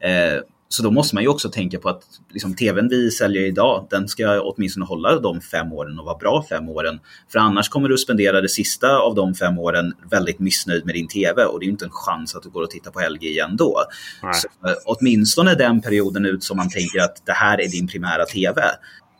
Eh, 0.00 0.40
så 0.72 0.82
då 0.82 0.90
måste 0.90 1.14
man 1.14 1.22
ju 1.22 1.28
också 1.28 1.48
tänka 1.48 1.78
på 1.78 1.88
att 1.88 2.02
liksom, 2.30 2.54
tvn 2.54 2.88
vi 2.88 3.10
säljer 3.10 3.42
idag, 3.42 3.86
den 3.90 4.08
ska 4.08 4.40
åtminstone 4.40 4.86
hålla 4.86 5.20
de 5.20 5.40
fem 5.40 5.72
åren 5.72 5.98
och 5.98 6.04
vara 6.04 6.16
bra 6.16 6.46
fem 6.48 6.68
åren. 6.68 7.00
För 7.32 7.38
annars 7.38 7.68
kommer 7.68 7.88
du 7.88 7.98
spendera 7.98 8.40
det 8.40 8.48
sista 8.48 8.98
av 8.98 9.14
de 9.14 9.34
fem 9.34 9.58
åren 9.58 9.92
väldigt 10.10 10.38
missnöjd 10.38 10.86
med 10.86 10.94
din 10.94 11.08
tv 11.08 11.44
och 11.44 11.60
det 11.60 11.64
är 11.64 11.66
ju 11.66 11.72
inte 11.72 11.84
en 11.84 11.90
chans 11.90 12.36
att 12.36 12.42
du 12.42 12.50
går 12.50 12.62
och 12.62 12.70
tittar 12.70 12.90
på 12.90 13.00
LG 13.10 13.26
igen 13.26 13.56
då. 13.56 13.82
Nej. 14.22 14.34
Så, 14.34 14.68
eh, 14.68 14.74
åtminstone 14.84 15.54
den 15.54 15.80
perioden 15.80 16.26
ut 16.26 16.44
som 16.44 16.56
man 16.56 16.70
tänker 16.70 16.98
att 17.00 17.26
det 17.26 17.32
här 17.32 17.60
är 17.60 17.68
din 17.68 17.88
primära 17.88 18.24
tv. 18.24 18.62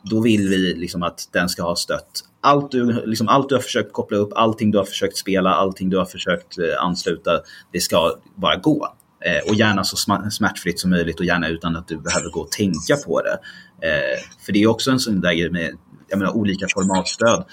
Då 0.03 0.21
vill 0.21 0.49
vi 0.49 0.73
liksom 0.73 1.03
att 1.03 1.29
den 1.31 1.49
ska 1.49 1.63
ha 1.63 1.75
stött 1.75 2.23
allt 2.41 2.71
du, 2.71 3.05
liksom 3.05 3.27
allt 3.27 3.49
du 3.49 3.55
har 3.55 3.61
försökt 3.61 3.93
koppla 3.93 4.17
upp, 4.17 4.31
allting 4.35 4.71
du 4.71 4.77
har 4.77 4.85
försökt 4.85 5.17
spela, 5.17 5.53
allting 5.53 5.89
du 5.89 5.97
har 5.97 6.05
försökt 6.05 6.57
eh, 6.57 6.83
ansluta, 6.83 7.39
det 7.71 7.79
ska 7.79 8.11
bara 8.35 8.55
gå. 8.55 8.87
Eh, 9.25 9.49
och 9.49 9.55
gärna 9.55 9.83
så 9.83 9.97
smärtfritt 10.31 10.79
som 10.79 10.89
möjligt 10.89 11.19
och 11.19 11.25
gärna 11.25 11.47
utan 11.47 11.75
att 11.75 11.87
du 11.87 11.97
behöver 11.97 12.29
gå 12.29 12.39
och 12.39 12.51
tänka 12.51 12.95
på 13.05 13.21
det. 13.21 13.39
Eh, 13.87 14.19
för 14.45 14.53
det 14.53 14.63
är 14.63 14.67
också 14.67 14.91
en 14.91 14.99
sån 14.99 15.21
där 15.21 15.33
grej 15.33 15.49
med 15.49 15.71
jag 16.07 16.19
menar, 16.19 16.37
olika 16.37 16.65
formatstöd. 16.73 17.45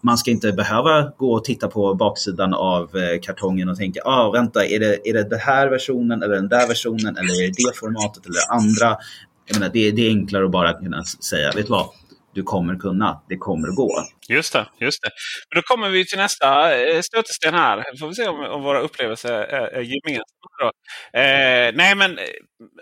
Man 0.00 0.18
ska 0.18 0.30
inte 0.30 0.52
behöva 0.52 1.12
gå 1.16 1.32
och 1.32 1.44
titta 1.44 1.68
på 1.68 1.94
baksidan 1.94 2.54
av 2.54 2.96
eh, 2.96 3.20
kartongen 3.22 3.68
och 3.68 3.76
tänka, 3.76 4.00
ah, 4.04 4.30
vänta, 4.30 4.66
är 4.66 4.80
det, 4.80 5.08
är 5.08 5.12
det 5.12 5.22
den 5.22 5.40
här 5.40 5.68
versionen 5.68 6.22
eller 6.22 6.34
den 6.34 6.48
där 6.48 6.68
versionen 6.68 7.16
eller 7.16 7.42
är 7.42 7.46
det 7.46 7.54
det 7.68 7.76
formatet 7.76 8.26
eller 8.26 8.34
det 8.34 8.54
andra? 8.54 8.96
Jag 9.46 9.58
menar, 9.58 9.72
det, 9.72 9.90
det 9.90 10.06
är 10.06 10.08
enklare 10.08 10.44
att 10.44 10.50
bara 10.50 10.72
kunna 10.72 11.04
säga, 11.04 11.52
vet 11.56 11.66
du 11.66 11.70
vad, 11.70 11.86
du 12.34 12.42
kommer 12.42 12.76
kunna, 12.76 13.22
det 13.28 13.36
kommer 13.36 13.68
att 13.68 13.76
gå. 13.76 13.90
Just 14.28 14.52
det, 14.52 14.66
just 14.78 15.02
det. 15.02 15.10
Men 15.50 15.56
då 15.56 15.62
kommer 15.62 15.88
vi 15.88 16.06
till 16.06 16.18
nästa 16.18 16.78
eh, 16.80 17.00
stötesten 17.00 17.54
här. 17.54 17.84
Får 18.00 18.08
vi 18.08 18.14
se 18.14 18.28
om, 18.28 18.40
om 18.40 18.62
våra 18.62 18.80
upplevelser 18.80 19.32
är, 19.32 19.68
är 19.68 19.80
gemensamma. 19.80 20.24
Då. 20.60 20.66
Eh, 21.18 21.72
nej, 21.74 21.94
men 21.96 22.18
eh, 22.18 22.24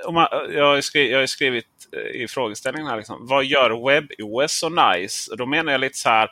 om 0.06 0.14
man, 0.14 0.28
jag, 0.54 0.64
har 0.64 0.80
skrivit, 0.80 1.12
jag 1.12 1.18
har 1.18 1.26
skrivit 1.26 1.66
eh, 1.96 2.22
i 2.22 2.28
frågeställningen 2.28 2.90
här. 2.90 2.96
Liksom, 2.96 3.26
vad 3.26 3.44
gör 3.44 3.88
WebOS 3.88 4.52
så 4.52 4.68
nice? 4.68 5.30
Och 5.30 5.36
då 5.36 5.46
menar 5.46 5.72
jag 5.72 5.80
lite 5.80 5.98
så 5.98 6.08
här. 6.08 6.30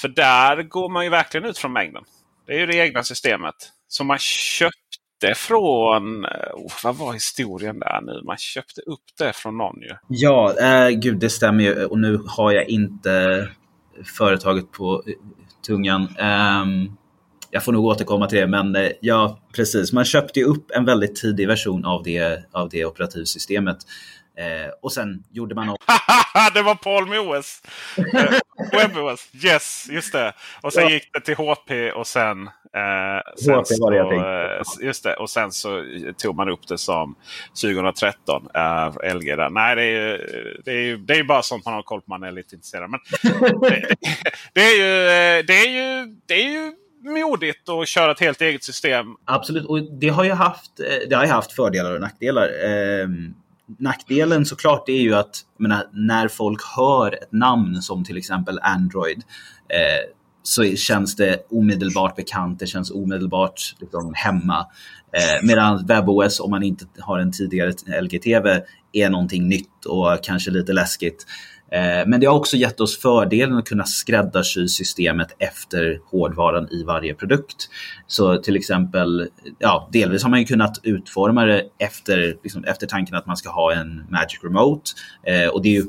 För 0.00 0.08
där 0.08 0.62
går 0.62 0.88
man 0.88 1.04
ju 1.04 1.10
verkligen 1.10 1.46
ut 1.46 1.58
från 1.58 1.72
mängden. 1.72 2.04
Det 2.46 2.52
är 2.52 2.58
ju 2.58 2.66
det 2.66 2.76
egna 2.76 3.02
systemet. 3.02 3.54
Som 3.88 4.06
man 4.06 4.18
det 5.22 5.34
från... 5.34 6.24
Eh, 6.24 6.30
oh, 6.54 6.72
vad 6.84 6.96
var 6.96 7.12
historien 7.12 7.78
där 7.78 8.00
nu? 8.00 8.22
Man 8.24 8.36
köpte 8.36 8.80
upp 8.80 9.04
det 9.18 9.32
från 9.32 9.58
någon 9.58 9.80
ju. 9.80 9.94
Ja, 10.08 10.54
äh, 10.60 10.88
gud 10.88 11.18
det 11.18 11.30
stämmer 11.30 11.64
ju 11.64 11.84
och 11.84 11.98
nu 11.98 12.20
har 12.26 12.52
jag 12.52 12.68
inte 12.68 13.48
företaget 14.18 14.72
på 14.72 15.02
eh, 15.06 15.12
tungan. 15.66 16.08
Ehm, 16.18 16.96
jag 17.50 17.64
får 17.64 17.72
nog 17.72 17.84
återkomma 17.84 18.26
till 18.26 18.38
det, 18.38 18.46
men 18.46 18.76
ja, 19.00 19.38
precis. 19.56 19.92
Man 19.92 20.04
köpte 20.04 20.40
ju 20.40 20.46
upp 20.46 20.70
en 20.70 20.84
väldigt 20.84 21.16
tidig 21.16 21.48
version 21.48 21.84
av 21.84 22.02
det, 22.02 22.44
av 22.52 22.68
det 22.68 22.84
operativsystemet. 22.84 23.76
Eh, 24.38 24.70
och 24.82 24.92
sen 24.92 25.24
gjorde 25.30 25.54
man 25.54 25.66
det 26.54 26.62
var 26.62 26.74
Palm 26.74 27.12
OS! 27.12 27.62
Eh, 28.14 28.32
WebOS, 28.72 29.28
yes, 29.44 29.86
just 29.90 30.12
det. 30.12 30.32
Och 30.62 30.72
sen 30.72 30.82
Ja. 30.82 30.90
gick 30.90 31.10
det 31.12 31.20
till 31.20 31.34
HP 31.36 31.92
och 31.94 32.06
sen... 32.06 32.46
Eh, 32.46 33.32
sen 33.44 33.54
HP 33.54 33.66
var 33.80 33.90
det 33.90 33.96
jag 33.96 34.10
tänkte. 34.10 34.28
eh, 34.80 34.86
Just 34.86 35.04
det, 35.04 35.14
och 35.16 35.30
sen 35.30 35.52
så 35.52 35.84
tog 36.18 36.36
man 36.36 36.48
upp 36.48 36.68
det 36.68 36.78
som 36.78 37.14
2013. 37.62 38.46
Eh, 38.54 39.14
LG 39.14 39.36
där. 39.36 39.50
Nej, 39.50 39.76
det 39.76 39.82
är, 39.82 39.86
ju, 40.10 40.18
det, 40.64 40.70
är 40.70 40.82
ju, 40.82 40.96
det 40.96 41.12
är 41.12 41.16
ju 41.16 41.24
bara 41.24 41.42
sånt 41.42 41.64
man 41.64 41.74
har 41.74 41.82
koll 41.82 42.00
på 42.00 42.04
man 42.10 42.22
är 42.22 42.32
lite 42.32 42.54
intresserad. 42.54 42.90
Men 42.90 43.00
det, 43.60 43.94
det, 44.52 44.60
är 44.60 44.76
ju, 44.78 45.06
eh, 45.38 45.44
det, 45.46 45.52
är 45.52 45.68
ju, 45.70 46.06
det 46.26 46.34
är 46.34 46.48
ju 46.50 46.72
modigt 47.22 47.68
att 47.68 47.88
köra 47.88 48.10
ett 48.12 48.20
helt 48.20 48.40
eget 48.40 48.64
system. 48.64 49.06
Absolut, 49.24 49.66
och 49.66 49.92
det 50.00 50.08
har 50.08 50.24
ju 50.24 50.32
haft, 50.32 50.80
eh, 50.80 51.08
det 51.08 51.16
har 51.16 51.24
ju 51.24 51.30
haft 51.30 51.52
fördelar 51.52 51.94
och 51.94 52.00
nackdelar. 52.00 52.48
Ehm, 52.64 53.34
nackdelen 53.78 54.46
såklart 54.46 54.88
är 54.88 55.00
ju 55.00 55.14
att 55.14 55.40
menar, 55.58 55.88
när 55.92 56.28
folk 56.28 56.60
hör 56.76 57.14
ett 57.14 57.32
namn 57.32 57.82
som 57.82 58.04
till 58.04 58.16
exempel 58.16 58.58
Android 58.62 59.22
eh, 59.68 60.10
så 60.42 60.64
känns 60.64 61.16
det 61.16 61.46
omedelbart 61.50 62.16
bekant, 62.16 62.58
det 62.58 62.66
känns 62.66 62.90
omedelbart 62.90 63.74
liksom, 63.80 64.12
hemma. 64.14 64.66
Eh, 65.12 65.46
medan 65.46 65.86
WebOS, 65.86 66.40
om 66.40 66.50
man 66.50 66.62
inte 66.62 66.86
har 66.98 67.18
en 67.18 67.32
tidigare 67.32 68.00
LG-TV, 68.00 68.62
är 68.92 69.10
någonting 69.10 69.48
nytt 69.48 69.84
och 69.86 70.18
kanske 70.22 70.50
lite 70.50 70.72
läskigt. 70.72 71.26
Eh, 71.72 72.06
men 72.06 72.20
det 72.20 72.26
har 72.26 72.34
också 72.34 72.56
gett 72.56 72.80
oss 72.80 72.98
fördelen 72.98 73.58
att 73.58 73.64
kunna 73.64 73.84
skräddarsy 73.84 74.68
systemet 74.68 75.28
efter 75.38 76.00
hårdvaran 76.10 76.68
i 76.70 76.84
varje 76.84 77.14
produkt. 77.14 77.68
Så 78.06 78.36
till 78.36 78.56
exempel, 78.56 79.28
ja, 79.58 79.88
delvis 79.92 80.22
har 80.22 80.30
man 80.30 80.38
ju 80.38 80.46
kunnat 80.46 80.80
utforma 80.82 81.44
det 81.44 81.64
efter, 81.78 82.36
liksom, 82.42 82.64
efter 82.64 82.86
tanken 82.86 83.16
att 83.16 83.26
man 83.26 83.36
ska 83.36 83.50
ha 83.50 83.72
en 83.74 84.06
Magic 84.08 84.40
Remote. 84.44 84.90
Eh, 85.26 85.48
och 85.48 85.62
det 85.62 85.68
är 85.68 85.72
ju 85.72 85.84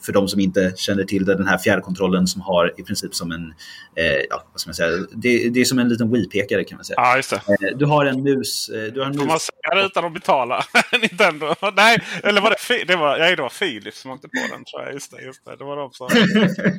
för 0.00 0.12
de 0.12 0.28
som 0.28 0.40
inte 0.40 0.72
känner 0.76 1.04
till 1.04 1.24
det, 1.24 1.34
den 1.34 1.46
här 1.46 1.58
fjärrkontrollen 1.58 2.26
som 2.26 2.40
har 2.40 2.74
i 2.80 2.82
princip 2.82 3.14
som 3.14 3.32
en, 3.32 3.54
eh, 3.96 4.24
ja, 4.30 4.42
vad 4.52 4.60
ska 4.60 4.68
man 4.68 4.74
säga, 4.74 5.06
det, 5.12 5.48
det 5.48 5.60
är 5.60 5.64
som 5.64 5.78
en 5.78 5.88
liten 5.88 6.10
Wii-pekare 6.10 6.64
kan 6.64 6.76
man 6.76 6.84
säga. 6.84 6.94
Ja, 6.96 7.16
just 7.16 7.30
det. 7.30 7.36
Eh, 7.36 7.76
du 7.76 7.86
har 7.86 8.04
en 8.04 8.22
mus, 8.22 8.68
eh, 8.68 8.92
du 8.92 9.00
har 9.00 9.06
en 9.06 9.14
Får 9.14 9.20
mus 9.20 9.28
man 9.28 9.38
säga 9.38 9.80
det 9.80 9.86
utan 9.86 10.04
att 10.04 10.14
betala? 10.14 10.64
Nintendo? 11.00 11.54
Nej, 11.76 11.98
eller 12.22 12.40
var 12.40 12.50
det, 12.50 12.84
det 12.84 12.96
var, 12.96 13.18
nej, 13.18 13.36
det 13.36 13.42
var 13.42 13.48
Philips 13.48 14.00
som 14.00 14.10
åkte 14.10 14.28
på 14.28 14.54
den 14.54 14.64
tror 14.64 14.82
jag. 14.82 14.92
Just 14.92 15.10
det, 15.10 15.22
just 15.22 15.44
det. 15.44 15.56
det 15.56 15.64
var 15.64 15.76
de 15.76 15.92
som... 15.92 16.08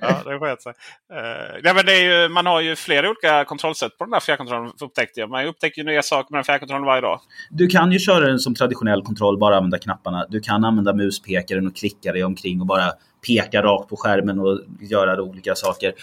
Ja, 0.01 0.21
det 0.25 0.39
sket 0.39 0.61
sig. 0.61 0.73
Uh, 1.13 1.61
nej, 1.63 1.73
men 1.73 1.85
det 1.85 1.93
är 1.93 2.21
ju, 2.21 2.29
man 2.29 2.45
har 2.45 2.61
ju 2.61 2.75
flera 2.75 3.09
olika 3.09 3.45
kontrollsätt 3.45 3.97
på 3.97 4.03
den 4.03 4.11
där 4.11 4.19
fjärrkontrollen 4.19 4.71
upptäckte 4.81 5.19
jag. 5.19 5.29
Man 5.29 5.45
upptäcker 5.45 5.81
ju 5.81 5.85
nya 5.85 6.01
saker 6.01 6.31
med 6.31 6.37
den 6.37 6.43
fjärrkontrollen 6.43 6.85
varje 6.85 7.01
dag. 7.01 7.19
Du 7.49 7.67
kan 7.67 7.91
ju 7.91 7.99
köra 7.99 8.25
den 8.25 8.39
som 8.39 8.55
traditionell 8.55 9.01
kontroll, 9.01 9.37
bara 9.37 9.57
använda 9.57 9.77
knapparna. 9.77 10.25
Du 10.29 10.39
kan 10.39 10.63
använda 10.63 10.93
muspekaren 10.93 11.67
och 11.67 11.75
klicka 11.75 12.11
dig 12.11 12.23
omkring 12.23 12.61
och 12.61 12.67
bara 12.69 12.91
peka 13.27 13.61
rakt 13.63 13.89
på 13.89 13.95
skärmen 13.97 14.39
och 14.39 14.59
göra 14.81 15.21
olika 15.21 15.55
saker. 15.55 15.93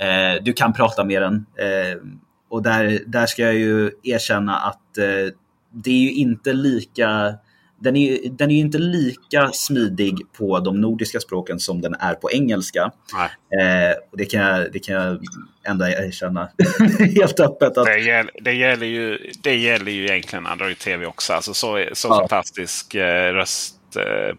Eh, 0.00 0.42
du 0.42 0.52
kan 0.52 0.72
prata 0.72 1.04
med 1.04 1.22
den. 1.22 1.46
Eh, 1.58 1.98
och 2.48 2.62
där, 2.62 3.00
där 3.06 3.26
ska 3.26 3.42
jag 3.42 3.54
ju 3.54 3.90
erkänna 4.02 4.56
att 4.56 4.98
eh, 4.98 5.32
det 5.72 5.90
är 5.90 6.00
ju 6.02 6.12
inte 6.12 6.52
lika 6.52 7.34
den 7.80 7.96
är, 7.96 8.18
den 8.30 8.50
är 8.50 8.56
inte 8.60 8.78
lika 8.78 9.50
smidig 9.52 10.18
på 10.38 10.58
de 10.60 10.80
nordiska 10.80 11.20
språken 11.20 11.60
som 11.60 11.80
den 11.80 11.94
är 11.94 12.14
på 12.14 12.30
engelska. 12.30 12.80
Eh, 13.60 13.96
och 14.12 14.18
det, 14.18 14.24
kan 14.24 14.40
jag, 14.40 14.72
det 14.72 14.78
kan 14.78 14.94
jag 14.94 15.18
ändå 15.64 15.84
erkänna 15.84 16.48
helt 17.16 17.40
öppet. 17.40 17.78
Att, 17.78 17.86
Det, 17.86 17.98
gäller, 17.98 18.30
det, 18.42 18.52
gäller 18.52 18.86
ju, 18.86 19.18
det 19.42 19.56
gäller 19.56 19.92
ju 19.92 20.04
egentligen 20.04 20.46
Android 20.46 20.78
TV 20.78 21.06
också. 21.06 21.32
Alltså 21.32 21.54
så 21.54 21.84
så 21.92 22.08
Ja. 22.08 22.18
fantastisk 22.18 22.94
eh, 22.94 23.32
röst 23.32 23.75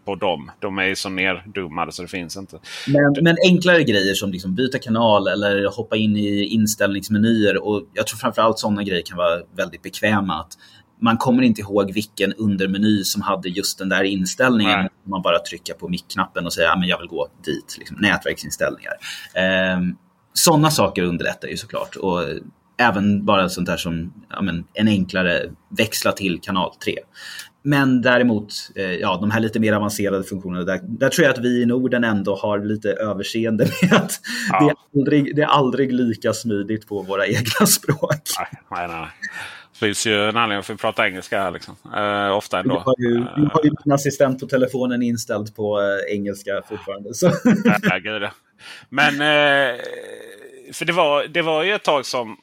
på 0.04 0.14
dem. 0.14 0.50
De 0.60 0.78
är 0.78 0.84
ju 0.84 0.96
så 0.96 1.08
nerdummade 1.08 1.92
så 1.92 2.02
det 2.02 2.08
finns 2.08 2.36
inte. 2.36 2.58
Men, 2.86 3.24
men 3.24 3.36
enklare 3.44 3.84
grejer 3.84 4.14
som 4.14 4.30
liksom 4.30 4.54
byta 4.54 4.78
kanal 4.78 5.28
eller 5.28 5.76
hoppa 5.76 5.96
in 5.96 6.16
i 6.16 6.44
inställningsmenyer 6.44 7.66
och 7.66 7.82
jag 7.94 8.06
tror 8.06 8.18
framförallt 8.18 8.58
sådana 8.58 8.82
grejer 8.82 9.02
kan 9.02 9.16
vara 9.16 9.40
väldigt 9.56 9.82
bekväma. 9.82 10.34
Att 10.40 10.52
man 11.00 11.16
kommer 11.16 11.42
inte 11.42 11.60
ihåg 11.60 11.92
vilken 11.92 12.32
undermeny 12.32 13.04
som 13.04 13.22
hade 13.22 13.48
just 13.48 13.78
den 13.78 13.88
där 13.88 14.04
inställningen. 14.04 14.78
Nej. 14.78 14.88
Man 15.04 15.22
bara 15.22 15.38
trycka 15.38 15.74
på 15.74 15.88
mick-knappen 15.88 16.46
och 16.46 16.52
säga 16.52 16.72
att 16.72 16.88
jag 16.88 16.98
vill 16.98 17.08
gå 17.08 17.28
dit. 17.44 17.76
Liksom, 17.78 17.96
nätverksinställningar. 18.00 18.92
Eh, 19.34 19.80
Sådana 20.32 20.70
saker 20.70 21.02
underlättar 21.02 21.48
ju 21.48 21.56
såklart. 21.56 21.96
Och 21.96 22.22
även 22.78 23.24
bara 23.24 23.48
sånt 23.48 23.66
där 23.66 23.76
som 23.76 24.12
ja, 24.30 24.42
men, 24.42 24.64
en 24.74 24.88
enklare 24.88 25.50
växla 25.68 26.12
till 26.12 26.40
kanal 26.40 26.74
3. 26.84 26.94
Men 27.62 28.02
däremot, 28.02 28.52
eh, 28.76 28.92
ja, 28.94 29.18
de 29.20 29.30
här 29.30 29.40
lite 29.40 29.60
mer 29.60 29.72
avancerade 29.72 30.24
funktionerna, 30.24 30.64
där, 30.64 30.80
där 30.82 31.08
tror 31.08 31.24
jag 31.26 31.32
att 31.34 31.44
vi 31.44 31.62
i 31.62 31.66
Norden 31.66 32.04
ändå 32.04 32.36
har 32.36 32.58
lite 32.58 32.92
överseende 32.92 33.68
med 33.82 33.92
att 34.02 34.20
Ja. 34.52 34.60
det, 34.60 34.70
är 34.70 34.74
aldrig, 35.00 35.36
det 35.36 35.42
är 35.42 35.46
aldrig 35.46 35.92
lika 35.92 36.32
smidigt 36.32 36.88
på 36.88 37.02
våra 37.02 37.26
egna 37.36 37.66
språk. 37.66 38.20
Nej, 38.38 38.48
nej, 38.70 38.88
nej. 38.88 39.08
Det 39.72 39.86
finns 39.86 40.06
ju 40.06 40.28
en 40.28 40.36
anledning 40.36 40.62
för 40.62 40.72
att 40.72 40.78
vi 40.78 40.80
pratar 40.80 41.04
engelska 41.06 41.40
här. 41.40 41.50
Liksom. 41.50 41.76
Eh, 41.96 42.36
ofta 42.36 42.60
ändå. 42.60 42.78
har 42.78 42.94
ju, 42.98 43.14
vi 43.14 43.18
Eh, 43.42 43.50
har 43.50 43.64
ju 43.64 43.70
min 43.84 43.94
assistent 43.94 44.40
på 44.40 44.46
telefonen 44.46 45.02
inställd 45.02 45.56
på 45.56 45.80
eh, 45.80 46.14
engelska 46.14 46.62
fortfarande. 46.68 47.14
Så. 47.14 47.32
Ja, 47.82 47.98
gud, 47.98 48.22
ja. 48.22 48.30
Men 48.88 49.14
eh, 49.14 49.76
för 50.72 50.84
det 50.84 50.92
var, 50.92 51.24
det 51.24 51.42
var 51.42 51.62
ju 51.62 51.72
ett 51.74 51.82
tag 51.84 52.06
som 52.06 52.36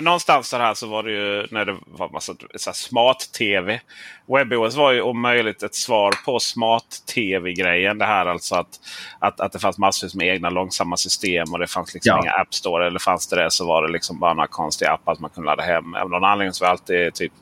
någonstans 0.00 0.50
där 0.50 0.60
här 0.60 0.74
så 0.74 0.86
var 0.86 1.02
det 1.02 1.10
ju 1.10 1.46
när 1.50 1.64
det 1.64 1.76
var 1.86 2.08
massa 2.08 2.34
smart-tv. 2.72 3.80
WebOS 4.26 4.74
var 4.76 4.92
ju 4.92 5.00
om 5.00 5.20
möjligt 5.20 5.62
ett 5.62 5.74
svar 5.74 6.12
på 6.24 6.38
smart-tv-grejen. 6.40 7.98
Det 7.98 8.04
här 8.04 8.26
alltså 8.26 8.54
att, 8.54 8.80
att, 9.18 9.40
att 9.40 9.52
det 9.52 9.58
fanns 9.58 9.78
massvis 9.78 10.14
med 10.14 10.28
egna 10.28 10.50
långsamma 10.50 10.96
system 10.96 11.52
och 11.52 11.58
det 11.58 11.66
fanns 11.66 11.94
liksom 11.94 12.10
Ja. 12.16 12.22
inga 12.22 12.32
App 12.32 12.54
Store. 12.54 12.86
Eller 12.86 12.98
fanns 12.98 13.28
det 13.28 13.36
det 13.36 13.50
så 13.50 13.66
var 13.66 13.82
det 13.82 13.92
liksom 13.92 14.18
bara 14.20 14.34
några 14.34 14.46
konstiga 14.46 14.90
appar 14.90 15.14
som 15.14 15.22
man 15.22 15.30
kunde 15.30 15.46
ladda 15.46 15.62
hem. 15.62 15.94
Av 15.94 16.10
någon 16.10 16.24
anledning 16.24 16.52
så 16.52 16.64
var 16.64 16.70
alltid 16.70 17.14
typ 17.14 17.32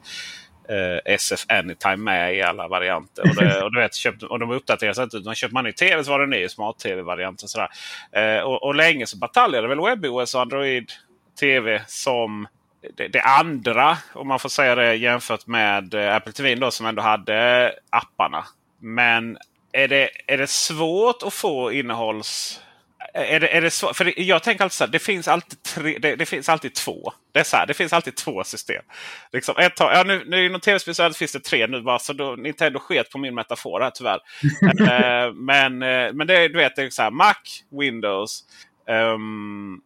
eh, 0.68 1.14
SF 1.14 1.44
Anytime 1.48 1.96
med 1.96 2.36
i 2.36 2.42
alla 2.42 2.68
varianter. 2.68 3.22
Och, 3.22 3.36
det, 3.36 3.62
och, 3.62 3.72
du 3.72 3.80
vet, 3.80 3.94
köpt, 3.94 4.22
och 4.22 4.38
de 4.38 4.50
uppdateras 4.50 4.98
inte. 4.98 5.16
Utan 5.16 5.34
köper 5.34 5.55
man 5.55 5.64
ny 5.64 5.72
tv 5.72 6.05
så 6.05 6.11
var 6.11 6.18
det 6.18 6.24
en 6.24 6.30
ny 6.30 6.48
smart-tv-variant. 6.48 7.42
Och, 7.42 7.50
sådär. 7.50 7.68
Eh, 8.12 8.42
och, 8.42 8.62
och 8.62 8.74
länge 8.74 9.07
så 9.07 9.18
bataljerade 9.18 9.68
väl 9.68 9.80
WebOS 9.80 10.34
och 10.34 10.40
Android 10.40 10.90
TV 11.41 11.83
som 11.87 12.47
det, 12.97 13.09
det 13.09 13.20
andra, 13.22 13.99
om 14.14 14.28
man 14.28 14.39
får 14.39 14.49
säga 14.49 14.74
det, 14.74 14.95
jämfört 14.95 15.47
med 15.47 15.95
eh, 15.95 16.16
Apple 16.16 16.33
TV 16.33 16.55
då, 16.55 16.70
som 16.70 16.87
ändå 16.87 17.03
hade 17.03 17.72
apparna. 17.91 18.45
Men 18.80 19.39
är 19.72 19.89
det, 19.89 20.11
är 20.26 20.39
det 20.39 20.47
svårt 20.51 21.22
att 21.22 21.35
få 21.35 21.72
innehålls... 21.72 22.61
Är 23.14 23.41
det, 23.41 23.49
är 23.57 23.61
det 23.62 23.70
svårt? 23.70 23.97
För 23.97 24.05
det- 24.05 24.14
jag 24.22 24.43
tänker 24.43 24.64
alltid 24.64 24.74
så 24.74 24.85
här, 24.85 24.91
det 24.93 24.99
finns 24.99 25.28
alltid, 25.28 25.62
tre, 25.62 25.99
det, 25.99 26.16
det 26.16 26.26
finns 26.26 26.49
alltid 26.49 26.74
två. 26.74 27.12
Det 27.33 27.41
är 27.41 27.45
så 27.45 27.57
här, 27.57 27.66
det 27.66 27.74
finns 27.74 27.93
alltid 27.93 28.16
två 28.16 28.45
system. 28.45 28.83
Liksom 29.33 29.55
ett 29.59 29.76
tag, 29.76 29.93
ja, 29.95 30.03
nu, 30.03 30.24
nu 30.26 30.45
i 30.45 30.49
något 30.49 30.62
tv-spel 30.62 30.95
så 30.95 31.12
finns 31.12 31.33
det 31.33 31.41
tre 31.45 31.66
nu 31.66 31.83
bara, 31.83 31.99
så 31.99 32.12
då, 32.12 32.37
Nintendo 32.37 32.78
sket 32.78 33.11
på 33.11 33.18
min 33.18 33.35
metafor 33.35 33.80
här 33.80 33.91
tyvärr. 33.91 34.20
Eh, 35.26 35.33
men 35.35 35.83
eh, 35.83 36.12
men 36.12 36.26
det, 36.26 36.49
du 36.49 36.55
vet, 36.59 36.76
det 36.76 36.83
är 36.83 36.91
så 36.91 37.03
här, 37.03 37.11
Mac, 37.11 37.35
Windows, 37.80 38.45
ehm, 38.89 39.80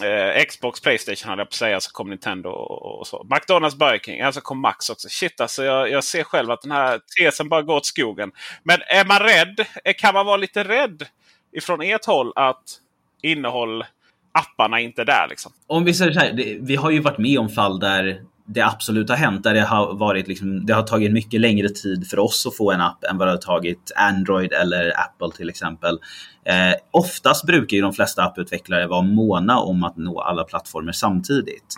eh, 0.00 0.44
Xbox, 0.44 0.80
Playstation 0.80 1.30
hade 1.30 1.40
jag 1.40 1.48
på 1.48 1.52
att 1.52 1.58
säga, 1.58 1.80
så 1.80 1.92
kom 1.92 2.10
Nintendo 2.10 2.48
och, 2.48 3.00
och 3.00 3.06
så. 3.06 3.26
McDonalds, 3.30 3.76
Burger 3.76 3.98
King, 3.98 4.20
alltså 4.20 4.40
kom 4.40 4.60
Max 4.60 4.90
också. 4.90 5.08
Shit 5.08 5.40
alltså, 5.40 5.64
jag, 5.64 5.90
jag 5.90 6.04
ser 6.04 6.24
själv 6.24 6.50
att 6.50 6.62
den 6.62 6.70
här 6.70 7.00
tesen 7.18 7.48
bara 7.48 7.62
går 7.62 7.76
åt 7.76 7.86
skogen. 7.86 8.32
Men 8.62 8.78
är 8.86 9.04
man 9.04 9.18
rädd? 9.18 9.66
Eh, 9.84 9.94
kan 9.98 10.14
man 10.14 10.26
vara 10.26 10.36
lite 10.36 10.64
rädd 10.64 11.06
ifrån 11.52 11.82
ert 11.82 12.06
håll 12.06 12.32
att 12.36 12.62
innehåll, 13.22 13.84
apparna 14.32 14.80
inte 14.80 15.02
är 15.02 15.06
där 15.06 15.26
liksom? 15.28 15.52
Om 15.66 15.84
vi 15.84 15.94
säger 15.94 16.12
så 16.12 16.20
här, 16.20 16.32
det, 16.32 16.56
vi 16.60 16.76
har 16.76 16.90
ju 16.90 17.00
varit 17.00 17.18
med 17.18 17.38
om 17.38 17.48
fall 17.48 17.78
där 17.78 18.22
det 18.54 18.60
absolut 18.60 19.08
har 19.08 19.16
hänt. 19.16 19.42
Där 19.44 19.54
det 19.54 19.60
har, 19.60 19.94
varit 19.94 20.28
liksom, 20.28 20.66
det 20.66 20.72
har 20.72 20.82
tagit 20.82 21.12
mycket 21.12 21.40
längre 21.40 21.68
tid 21.68 22.06
för 22.06 22.18
oss 22.18 22.46
att 22.46 22.56
få 22.56 22.72
en 22.72 22.80
app 22.80 23.04
än 23.04 23.18
vad 23.18 23.28
det 23.28 23.32
har 23.32 23.38
tagit 23.38 23.92
Android 23.96 24.52
eller 24.52 25.00
Apple 25.00 25.36
till 25.36 25.48
exempel. 25.48 25.98
Eh, 26.44 26.74
oftast 26.90 27.46
brukar 27.46 27.76
ju 27.76 27.82
de 27.82 27.92
flesta 27.92 28.22
apputvecklare 28.24 28.86
vara 28.86 29.02
måna 29.02 29.58
om 29.60 29.84
att 29.84 29.96
nå 29.96 30.20
alla 30.20 30.44
plattformar 30.44 30.92
samtidigt. 30.92 31.74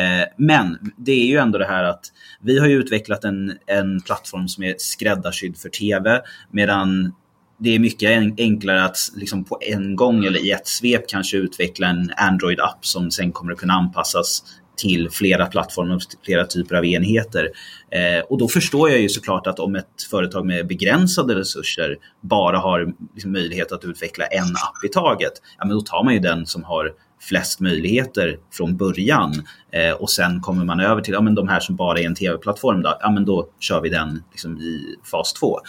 Eh, 0.00 0.26
men 0.36 0.78
det 0.96 1.12
är 1.12 1.26
ju 1.26 1.36
ändå 1.36 1.58
det 1.58 1.66
här 1.66 1.84
att 1.84 2.04
vi 2.40 2.58
har 2.58 2.66
ju 2.66 2.74
utvecklat 2.74 3.24
en, 3.24 3.58
en 3.66 4.00
plattform 4.00 4.48
som 4.48 4.64
är 4.64 4.74
skräddarsydd 4.78 5.56
för 5.58 5.68
TV 5.68 6.20
medan 6.50 7.12
det 7.60 7.74
är 7.74 7.78
mycket 7.78 8.10
en- 8.10 8.34
enklare 8.38 8.84
att 8.84 8.96
liksom 9.16 9.44
på 9.44 9.58
en 9.60 9.96
gång 9.96 10.24
eller 10.24 10.46
i 10.46 10.50
ett 10.50 10.66
svep 10.68 11.08
kanske 11.08 11.36
utveckla 11.36 11.86
en 11.86 12.10
Android-app 12.16 12.86
som 12.86 13.10
sen 13.10 13.32
kommer 13.32 13.52
att 13.52 13.58
kunna 13.58 13.72
anpassas 13.74 14.42
till 14.78 15.10
flera 15.10 15.46
plattformar 15.46 15.94
och 15.94 16.02
flera 16.24 16.46
typer 16.46 16.74
av 16.76 16.84
enheter. 16.84 17.50
Eh, 17.90 18.24
och 18.28 18.38
då 18.38 18.48
förstår 18.48 18.90
jag 18.90 19.00
ju 19.00 19.08
såklart 19.08 19.46
att 19.46 19.58
om 19.58 19.76
ett 19.76 20.02
företag 20.10 20.46
med 20.46 20.66
begränsade 20.66 21.34
resurser 21.34 21.96
bara 22.20 22.58
har 22.58 22.92
liksom 23.14 23.32
möjlighet 23.32 23.72
att 23.72 23.84
utveckla 23.84 24.26
en 24.26 24.42
app 24.42 24.84
i 24.84 24.88
taget, 24.88 25.32
ja, 25.58 25.64
men 25.66 25.76
då 25.76 25.80
tar 25.80 26.04
man 26.04 26.14
ju 26.14 26.20
den 26.20 26.46
som 26.46 26.64
har 26.64 26.92
flest 27.20 27.60
möjligheter 27.60 28.38
från 28.52 28.76
början. 28.76 29.34
Eh, 29.72 29.92
och 29.92 30.10
sen 30.10 30.40
kommer 30.40 30.64
man 30.64 30.80
över 30.80 31.02
till 31.02 31.14
ja, 31.14 31.20
men 31.20 31.34
de 31.34 31.48
här 31.48 31.60
som 31.60 31.76
bara 31.76 32.00
är 32.00 32.06
en 32.06 32.14
tv-plattform. 32.14 32.82
Då, 32.82 32.98
ja, 33.00 33.10
men 33.10 33.24
då 33.24 33.48
kör 33.60 33.80
vi 33.80 33.88
den 33.88 34.22
liksom, 34.30 34.58
i 34.58 34.96
fas 35.10 35.32
2. 35.32 35.60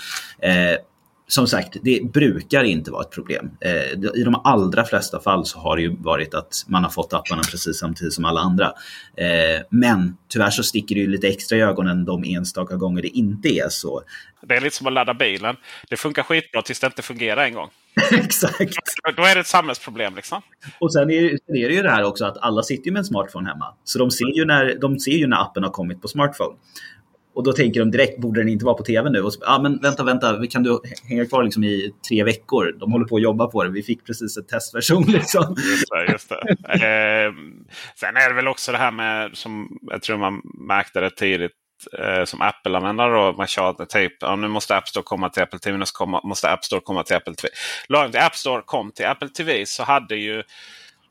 Eh, 0.42 0.78
som 1.32 1.48
sagt, 1.48 1.78
det 1.84 2.12
brukar 2.14 2.64
inte 2.64 2.92
vara 2.92 3.02
ett 3.04 3.12
problem. 3.12 3.52
Eh, 3.62 3.92
I 4.16 4.24
de 4.24 4.42
allra 4.44 4.86
flesta 4.86 5.20
fall 5.20 5.46
så 5.46 5.60
har 5.60 5.76
det 5.76 5.82
ju 5.82 5.96
varit 6.00 6.34
att 6.34 6.54
man 6.68 6.84
har 6.84 6.92
fått 6.92 7.14
apparna 7.14 7.42
precis 7.52 7.80
samtidigt 7.80 8.14
som 8.14 8.26
alla 8.26 8.40
andra. 8.40 8.66
Eh, 9.18 9.62
men 9.70 10.18
tyvärr 10.28 10.50
så 10.50 10.64
sticker 10.64 10.96
det 10.96 11.02
ju 11.02 11.08
lite 11.08 11.28
extra 11.28 11.58
i 11.58 11.62
ögonen 11.62 12.06
de 12.06 12.24
enstaka 12.24 12.76
gånger 12.76 13.02
det 13.02 13.08
inte 13.08 13.50
är 13.50 13.70
så. 13.70 14.02
Det 14.48 14.56
är 14.56 14.62
lite 14.62 14.76
som 14.76 14.88
att 14.88 14.94
ladda 14.94 15.14
bilen. 15.14 15.56
Det 15.90 15.98
funkar 15.98 16.24
skitbra 16.24 16.62
tills 16.62 16.80
det 16.80 16.88
inte 16.88 17.02
fungerar 17.02 17.44
en 17.46 17.54
gång. 17.54 17.70
Exakt. 18.12 18.60
Då- 18.60 19.12
Då 19.16 19.24
är 19.24 19.36
det 19.36 19.42
ett 19.42 19.48
samhällsproblem. 19.48 20.16
Liksom. 20.16 20.42
Och 20.80 20.94
sen 20.94 21.10
är, 21.12 21.30
sen 21.46 21.56
är 21.56 21.70
det 21.70 21.76
ju 21.76 21.82
det 21.82 21.92
här 21.92 22.04
också 22.04 22.26
att 22.26 22.38
alla 22.38 22.64
sitter 22.64 22.92
med 22.92 23.00
en 23.00 23.06
smartphone 23.06 23.50
hemma. 23.50 23.74
Så 23.84 24.00
de 24.00 24.12
ser 24.12 24.38
ju 24.38 24.46
när, 24.46 24.76
de 24.82 25.00
ser 25.00 25.12
ju 25.12 25.28
när 25.28 25.42
appen 25.42 25.64
har 25.64 25.72
kommit 25.72 26.02
på 26.02 26.08
smartphone. 26.08 26.56
Och 27.40 27.46
då 27.46 27.54
tänker 27.54 27.80
de 27.80 27.92
direkt, 27.92 28.18
borde 28.18 28.42
den 28.42 28.50
inte 28.50 28.66
vara 28.66 28.76
på 28.76 28.84
tv 28.84 29.10
nu? 29.10 29.22
Och 29.22 29.34
så, 29.34 29.40
ah, 29.46 29.62
men 29.62 29.80
vänta, 29.82 30.04
vänta, 30.04 30.48
kan 30.48 30.64
du 30.64 30.80
hänga 31.10 31.26
kvar 31.26 31.44
liksom 31.44 31.64
i 31.64 31.94
tre 32.10 32.24
veckor? 32.24 32.76
De 32.80 32.92
håller 32.92 33.06
på 33.06 33.16
att 33.16 33.22
jobba 33.22 33.48
på 33.48 33.64
det. 33.64 33.70
Vi 33.70 33.84
fick 33.84 34.06
precis 34.06 34.38
ett 34.38 34.48
testversion. 34.48 35.04
Liksom. 35.08 35.56
Just 35.58 35.90
det, 35.90 36.12
just 36.12 36.30
det. 36.30 36.36
Eh, 36.70 37.34
sen 37.96 38.18
är 38.18 38.30
det 38.30 38.36
väl 38.36 38.48
också 38.48 38.72
det 38.72 38.78
här 38.78 38.92
med, 38.92 39.38
som 39.38 39.80
jag 39.82 40.02
tror 40.02 40.18
man 40.18 40.42
märkte 40.68 41.00
det 41.00 41.10
tidigt, 41.10 41.52
eh, 42.00 42.26
som 42.26 42.42
Apple-användare 42.42 43.14
då. 43.14 43.34
Man 43.38 43.48
tjatar 43.48 43.86
typ, 43.86 44.14
ja, 44.20 44.36
nu 44.36 44.48
måste 44.48 44.76
App 44.76 44.88
Store 44.88 45.04
komma 45.04 45.30
till 45.30 45.44
Apple 45.44 45.60
TV, 45.60 45.78
nu 45.78 45.86
måste 46.24 46.50
App 46.50 46.66
Store 46.66 46.82
komma 46.82 47.04
till 47.04 47.16
Apple 47.16 47.36
TV. 47.36 47.54
Lagom 47.90 48.12
till 48.12 48.22
App 48.22 48.36
Store 48.36 48.62
kom 48.66 48.92
till 48.92 49.06
Apple 49.06 49.30
TV 49.30 49.66
så 49.66 49.84
hade 49.84 50.16
ju, 50.16 50.44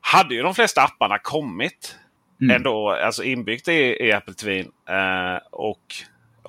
hade 0.01 0.35
ju 0.35 0.41
de 0.41 0.55
flesta 0.55 0.81
apparna 0.81 1.19
kommit 1.19 1.95
Mm. 2.41 2.55
ändå, 2.55 2.89
alltså 2.89 3.23
inbyggt 3.23 3.67
i, 3.67 3.97
i 4.07 4.11
Apple 4.11 4.33
TV. 4.33 4.59
Eh, 4.89 5.39
och, 5.51 5.83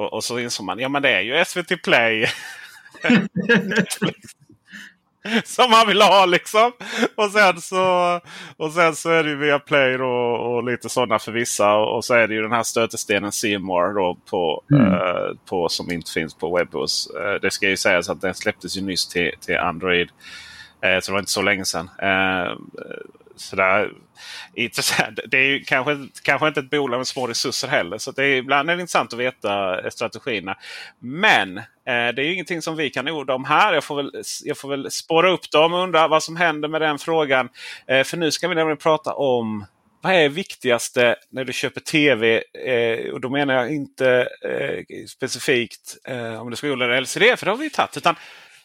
och, 0.01 0.13
och 0.13 0.25
så 0.25 0.39
insåg 0.39 0.67
man, 0.67 0.79
ja 0.79 0.89
men 0.89 1.03
det 1.03 1.11
är 1.11 1.21
ju 1.21 1.45
SVT 1.45 1.83
Play. 1.83 2.27
som 5.45 5.71
man 5.71 5.87
vill 5.87 6.03
ha 6.03 6.27
liksom. 6.27 6.73
Och 7.17 7.31
sen 7.31 7.61
så, 7.61 8.21
och 8.57 8.73
sen 8.73 8.97
så 8.97 9.11
är 9.11 9.25
det 9.25 9.31
ju 9.31 9.37
via 9.37 9.59
Play 9.59 9.97
då, 9.97 10.11
och 10.35 10.65
lite 10.65 10.89
sådana 10.89 11.19
för 11.19 11.33
vissa. 11.33 11.75
Och, 11.75 11.97
och 11.97 12.05
så 12.05 12.15
är 12.15 12.29
det 12.29 12.35
ju 12.35 12.43
den 12.43 12.53
här 12.53 12.63
stötestenen 12.63 13.33
Seymour 13.33 13.95
då 13.95 14.17
på, 14.31 14.63
Mm. 14.73 14.93
eh, 14.93 15.37
på, 15.49 15.69
som 15.69 15.93
inte 15.93 16.11
finns 16.13 16.35
på 16.35 16.57
WebOS. 16.57 17.11
Eh, 17.11 17.41
det 17.43 17.51
ska 17.51 17.69
ju 17.69 17.77
sägas 17.77 18.09
att 18.09 18.21
den 18.21 18.35
släpptes 18.35 18.77
ju 18.77 18.81
nyss 18.83 19.09
till, 19.09 19.31
till 19.41 19.59
Android. 19.59 20.09
Eh, 20.83 21.01
så 21.01 21.11
det 21.11 21.13
var 21.13 21.19
inte 21.21 21.31
så 21.33 21.43
länge 21.43 21.65
sedan 21.65 21.91
sådär 23.41 23.89
så 23.89 23.97
intressant. 24.55 25.19
Det 25.29 25.39
är 25.39 25.47
ju 25.47 25.65
kanske, 25.65 25.99
kanske 26.23 26.49
inte 26.49 26.61
ett 26.61 26.71
bolag 26.71 26.99
med 26.99 27.07
små 27.07 27.27
resurser 27.27 27.69
heller. 27.69 27.99
Så 27.99 28.11
det 28.11 28.25
är, 28.25 28.37
ibland 28.37 28.71
är 28.71 28.77
det 28.77 28.81
intressant 28.81 29.13
att 29.13 29.19
veta 29.19 29.81
eh, 29.81 29.91
strategierna. 29.91 30.57
Men 30.99 31.59
eh, 31.59 31.63
det 31.85 32.23
är 32.23 32.23
ju 32.23 32.33
ingenting 32.33 32.63
som 32.63 32.77
vi 32.77 32.91
kan 32.91 33.09
orda 33.09 33.35
om 33.35 33.45
här. 33.45 33.75
Jag 33.75 33.85
får 33.85 33.97
väl, 33.97 34.23
jag 34.45 34.59
får 34.59 34.69
väl 34.69 34.91
spåra 34.91 35.31
upp 35.31 35.51
dem 35.51 35.75
och 35.75 35.83
undra 35.83 36.09
vad 36.09 36.23
som 36.23 36.37
händer 36.37 36.69
med 36.69 36.81
den 36.81 36.99
frågan. 36.99 37.49
Eh, 37.87 38.05
för 38.05 38.17
nu 38.17 38.31
ska 38.31 38.49
vi 38.49 38.55
nämligen 38.55 38.79
prata 38.79 39.15
om 39.15 39.67
vad 40.03 40.13
är 40.13 40.29
viktigaste 40.29 41.17
när 41.31 41.45
du 41.45 41.53
köper 41.53 41.81
tv? 41.81 42.43
Eh, 42.55 43.13
och 43.13 43.21
då 43.21 43.29
menar 43.29 43.55
jag 43.55 43.75
inte 43.75 44.29
eh, 44.45 45.05
specifikt 45.07 45.97
eh, 46.05 46.41
om 46.41 46.51
du 46.51 46.57
ska 46.57 46.69
odla 46.69 47.01
LCD, 47.01 47.37
för 47.37 47.45
det 47.45 47.51
har 47.51 47.57
vi 47.57 47.65
ju 47.65 47.71
tagit. 47.71 47.97
Utan, 47.97 48.15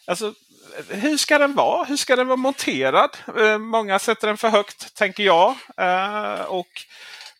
alltså, 0.05 0.33
hur 0.89 1.17
ska 1.17 1.37
den 1.37 1.55
vara? 1.55 1.83
Hur 1.83 1.97
ska 1.97 2.15
den 2.15 2.27
vara 2.27 2.37
monterad? 2.37 3.09
Eh, 3.37 3.57
många 3.57 3.99
sätter 3.99 4.27
den 4.27 4.37
för 4.37 4.49
högt, 4.49 4.95
tänker 4.95 5.23
jag. 5.23 5.55
Eh, 5.77 6.41
och 6.47 6.67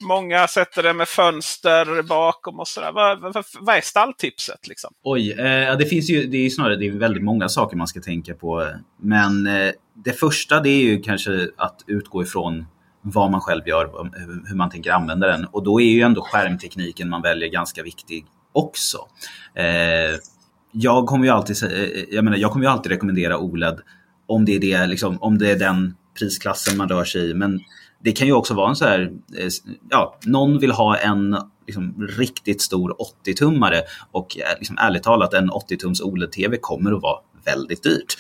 Många 0.01 0.47
sätter 0.47 0.83
den 0.83 0.97
med 0.97 1.07
fönster 1.07 2.01
bakom 2.01 2.59
och 2.59 2.67
sådär. 2.67 2.91
Vad, 2.91 3.19
vad, 3.21 3.45
vad 3.59 3.75
är 3.75 3.81
stalltipset? 3.81 4.67
Liksom? 4.67 4.93
Oj, 5.03 5.31
eh, 5.31 5.77
det 5.77 5.85
finns 5.85 6.09
ju 6.09 6.27
det 6.27 6.37
är 6.37 6.41
ju 6.41 6.49
snarare 6.49 6.75
det 6.75 6.87
är 6.87 6.91
väldigt 6.91 7.23
många 7.23 7.49
saker 7.49 7.77
man 7.77 7.87
ska 7.87 8.01
tänka 8.01 8.33
på. 8.33 8.67
Men 9.01 9.47
eh, 9.47 9.71
det 10.05 10.13
första 10.13 10.59
det 10.59 10.69
är 10.69 10.81
ju 10.83 11.01
kanske 11.01 11.47
att 11.57 11.81
utgå 11.87 12.23
ifrån 12.23 12.65
vad 13.01 13.31
man 13.31 13.41
själv 13.41 13.67
gör, 13.67 13.85
hur- 13.85 14.05
eh, 14.05 14.49
hur 14.49 14.55
man 14.55 14.69
tänker 14.69 14.91
använda 14.91 15.27
den. 15.27 15.45
Och 15.45 15.63
då 15.63 15.81
är 15.81 15.85
ju 15.85 16.01
ändå 16.01 16.21
skärmtekniken 16.21 17.09
man 17.09 17.21
väljer 17.21 17.49
ganska 17.49 17.83
viktig 17.83 18.25
också. 18.51 18.97
Eh, 19.55 20.15
jag 20.77 21.05
kommer 21.05 21.25
ju 21.25 21.31
alltid, 21.31 21.63
eh, 21.63 22.03
jag 22.11 22.23
menar, 22.23 22.37
jag 22.37 22.51
kommer 22.51 22.65
ju 22.65 22.71
alltid 22.71 22.91
rekommendera 22.91 23.37
OLED 23.37 23.79
om 24.27 24.45
det 24.45 24.55
är, 24.55 24.59
det, 24.59 24.87
liksom, 24.87 25.17
om 25.21 25.37
det 25.37 25.51
är 25.51 25.59
den 25.59 25.95
prisklassen 26.19 26.77
man 26.77 26.89
rör 26.89 27.03
sig 27.03 27.29
i. 27.29 27.33
Men 27.33 27.59
det 28.03 28.11
kan 28.11 28.27
ju 28.27 28.33
också 28.33 28.53
vara 28.53 28.69
en 28.69 28.75
så 28.75 28.85
här, 28.85 29.11
eh, 29.37 29.49
ja, 29.89 30.19
någon 30.25 30.59
vill 30.59 30.71
ha 30.71 30.97
en 30.97 31.37
liksom, 31.67 32.07
riktigt 32.17 32.61
stor 32.61 32.95
80-tummare 33.25 33.81
och 34.11 34.37
eh, 34.37 34.57
liksom, 34.59 34.77
ärligt 34.77 35.03
talat 35.03 35.33
en 35.33 35.51
80-tums 35.51 36.01
OLED-TV 36.01 36.57
kommer 36.61 36.91
att 36.91 37.01
vara 37.01 37.19
väldigt 37.45 37.83
dyrt. 37.83 38.15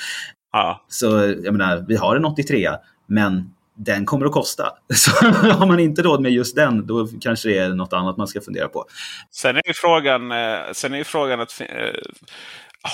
Ja. 0.51 0.85
Så 0.87 1.05
jag 1.43 1.53
menar, 1.53 1.85
vi 1.87 1.95
har 1.95 2.15
en 2.15 2.25
83 2.25 2.69
men 3.07 3.51
den 3.75 4.05
kommer 4.05 4.25
att 4.25 4.31
kosta. 4.31 4.71
Så 4.93 5.11
har 5.31 5.65
man 5.65 5.79
inte 5.79 6.01
råd 6.01 6.21
med 6.21 6.31
just 6.31 6.55
den, 6.55 6.87
då 6.87 7.07
kanske 7.21 7.49
det 7.49 7.57
är 7.57 7.69
något 7.69 7.93
annat 7.93 8.17
man 8.17 8.27
ska 8.27 8.41
fundera 8.41 8.67
på. 8.67 8.85
Sen 9.31 9.55
är 9.55 9.67
ju 9.67 9.73
frågan, 9.73 10.31
eh, 10.31 10.59
sen 10.73 10.93
är 10.93 10.97
ju 10.97 11.03
frågan 11.03 11.39
att 11.41 11.61
eh, 11.61 11.67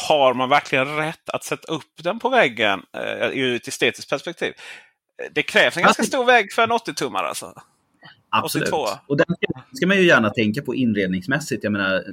har 0.09 0.34
man 0.34 0.49
verkligen 0.49 0.95
rätt 0.95 1.29
att 1.29 1.43
sätta 1.43 1.73
upp 1.73 2.03
den 2.03 2.19
på 2.19 2.29
väggen 2.29 2.82
eh, 2.97 3.27
ur 3.27 3.55
ett 3.55 3.67
estetiskt 3.67 4.09
perspektiv? 4.09 4.53
Det 5.32 5.43
krävs 5.43 5.77
en 5.77 5.84
ganska 5.84 6.03
stor 6.03 6.25
vägg 6.25 6.53
för 6.53 6.63
en 6.63 6.71
80-tummare 6.71 7.25
alltså. 7.25 7.53
Absolut. 8.29 8.67
82. 8.67 8.88
Och 9.07 9.17
den 9.17 9.25
ska 9.73 9.88
man 9.88 9.97
ju 9.97 10.07
gärna 10.07 10.29
tänka 10.29 10.61
på 10.61 10.75
inredningsmässigt. 10.75 11.63
Jag 11.63 11.73
menar, 11.73 12.03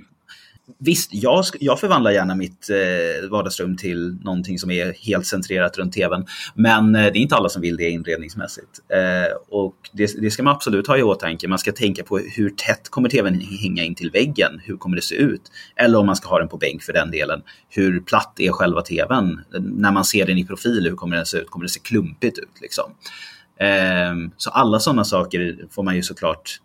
Visst, 0.78 1.14
jag, 1.14 1.44
jag 1.60 1.80
förvandlar 1.80 2.10
gärna 2.10 2.34
mitt 2.34 2.70
eh, 2.70 3.28
vardagsrum 3.30 3.76
till 3.76 4.18
någonting 4.22 4.58
som 4.58 4.70
är 4.70 4.92
helt 4.92 5.26
centrerat 5.26 5.78
runt 5.78 5.92
tvn. 5.92 6.26
Men 6.54 6.94
eh, 6.94 7.02
det 7.02 7.18
är 7.18 7.20
inte 7.20 7.34
alla 7.34 7.48
som 7.48 7.62
vill 7.62 7.76
det 7.76 7.90
inredningsmässigt. 7.90 8.80
Eh, 8.88 9.36
och 9.48 9.74
det, 9.92 10.20
det, 10.20 10.30
ska 10.30 10.42
man 10.42 10.54
absolut 10.54 10.86
ha 10.86 10.98
i 10.98 11.02
åtanke. 11.02 11.48
Man 11.48 11.58
ska 11.58 11.72
tänka 11.72 12.02
på 12.04 12.18
hur 12.18 12.50
tätt 12.50 12.88
kommer 12.88 13.08
tvn 13.08 13.40
hänga 13.40 13.84
in 13.84 13.94
till 13.94 14.10
väggen? 14.10 14.60
Hur 14.64 14.76
kommer 14.76 14.96
det 14.96 15.02
se 15.02 15.14
ut? 15.14 15.42
Eller 15.76 15.98
om 15.98 16.06
man 16.06 16.16
ska 16.16 16.28
ha 16.28 16.38
den 16.38 16.48
på 16.48 16.56
bänk 16.56 16.82
för 16.82 16.92
den 16.92 17.10
delen. 17.10 17.42
Hur 17.68 18.00
platt 18.00 18.40
är 18.40 18.52
själva 18.52 18.82
tvn? 18.82 19.40
När 19.60 19.92
man 19.92 20.04
ser 20.04 20.26
den 20.26 20.38
i 20.38 20.44
profil, 20.44 20.86
hur 20.88 20.96
kommer 20.96 21.16
den 21.16 21.26
se 21.26 21.38
ut? 21.38 21.50
Kommer 21.50 21.64
det 21.64 21.70
se 21.70 21.80
klumpigt 21.80 22.38
ut? 22.38 22.60
Liksom? 22.60 22.84
Eh, 23.60 24.30
så 24.36 24.50
alla 24.50 24.80
sådana 24.80 25.04
saker 25.04 25.58
får 25.70 25.82
man 25.82 25.96
ju 25.96 26.02
såklart 26.02 26.60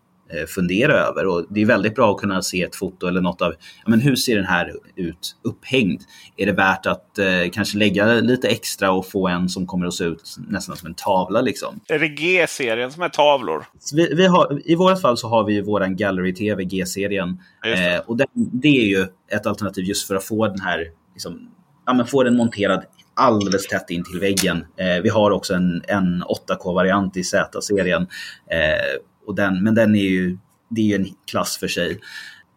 fundera 0.48 0.92
över. 0.92 1.26
Och 1.26 1.46
det 1.50 1.62
är 1.62 1.66
väldigt 1.66 1.94
bra 1.94 2.10
att 2.10 2.20
kunna 2.20 2.42
se 2.42 2.62
ett 2.62 2.76
foto 2.76 3.06
eller 3.06 3.20
något 3.20 3.42
av, 3.42 3.54
ja, 3.84 3.90
men 3.90 4.00
hur 4.00 4.16
ser 4.16 4.36
den 4.36 4.44
här 4.44 4.72
ut 4.96 5.36
upphängd? 5.42 6.02
Är 6.36 6.46
det 6.46 6.52
värt 6.52 6.86
att 6.86 7.18
eh, 7.18 7.50
kanske 7.52 7.78
lägga 7.78 8.06
lite 8.06 8.48
extra 8.48 8.92
och 8.92 9.06
få 9.06 9.28
en 9.28 9.48
som 9.48 9.66
kommer 9.66 9.86
att 9.86 9.94
se 9.94 10.04
ut 10.04 10.36
nästan 10.48 10.76
som 10.76 10.86
en 10.86 10.94
tavla? 10.94 11.40
Liksom? 11.40 11.80
Är 11.88 11.98
det 11.98 12.08
G-serien 12.08 12.92
som 12.92 13.02
är 13.02 13.08
tavlor? 13.08 13.64
Vi, 13.94 14.14
vi 14.14 14.26
har, 14.26 14.60
I 14.64 14.74
vårt 14.74 15.00
fall 15.00 15.16
så 15.16 15.28
har 15.28 15.44
vi 15.44 15.54
ju 15.54 15.62
våran 15.62 15.96
Gallery 15.96 16.34
TV 16.34 16.64
G-serien. 16.64 17.38
Eh, 17.66 18.00
och 18.06 18.16
det, 18.16 18.26
det 18.34 18.68
är 18.68 18.86
ju 18.86 19.06
ett 19.32 19.46
alternativ 19.46 19.84
just 19.84 20.06
för 20.06 20.14
att 20.14 20.24
få 20.24 20.46
den 20.46 20.60
här, 20.60 20.86
liksom, 21.12 21.48
ja, 21.86 21.94
men 21.94 22.06
få 22.06 22.22
den 22.22 22.36
monterad 22.36 22.84
alldeles 23.14 23.66
tätt 23.66 23.90
in 23.90 24.04
till 24.04 24.20
väggen. 24.20 24.66
Eh, 24.76 25.02
vi 25.02 25.08
har 25.08 25.30
också 25.30 25.54
en, 25.54 25.82
en 25.88 26.24
8K-variant 26.24 27.16
i 27.16 27.24
Z-serien. 27.24 28.02
Eh, 28.50 29.00
och 29.26 29.34
den, 29.34 29.62
men 29.62 29.74
den 29.74 29.94
är 29.94 30.08
ju, 30.08 30.38
det 30.68 30.80
är 30.80 30.84
ju 30.84 30.94
en 30.94 31.06
klass 31.30 31.56
för 31.58 31.68
sig. 31.68 32.00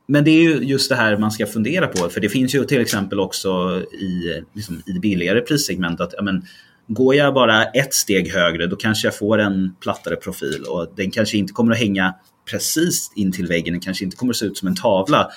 Men 0.08 0.24
det 0.24 0.32
är 0.32 0.42
ju 0.42 0.64
just 0.64 0.90
det 0.90 0.96
här 0.96 1.18
man 1.18 1.32
ska 1.32 1.46
fundera 1.46 1.88
på. 1.88 2.10
För 2.10 2.22
det 2.22 2.30
finns 2.30 2.56
ju 2.56 2.64
till 2.64 2.82
exempel 2.82 3.20
också 3.20 3.82
i, 3.92 4.42
liksom, 4.54 4.82
i 4.86 5.00
billigare 5.00 5.42
prissegment. 5.42 6.02
att 6.02 6.14
ja, 6.18 6.24
men, 6.24 6.46
går 6.88 7.16
jag 7.16 7.34
bara 7.34 7.64
ett 7.64 7.94
steg 7.94 8.34
högre 8.34 8.68
då 8.68 8.76
kanske 8.76 9.08
jag 9.08 9.18
får 9.18 9.38
en 9.38 9.76
plattare 9.82 10.16
profil 10.16 10.64
och 10.70 10.94
den 10.96 11.12
kanske 11.12 11.38
inte 11.38 11.54
kommer 11.54 11.72
att 11.72 11.80
hänga 11.80 12.16
precis 12.52 13.12
in 13.16 13.32
till 13.32 13.48
väggen. 13.48 13.74
Den 13.74 13.82
kanske 13.82 14.06
inte 14.06 14.18
kommer 14.18 14.34
att 14.34 14.38
se 14.38 14.46
ut 14.46 14.58
som 14.58 14.68
en 14.68 14.76
tavla. 14.76 15.28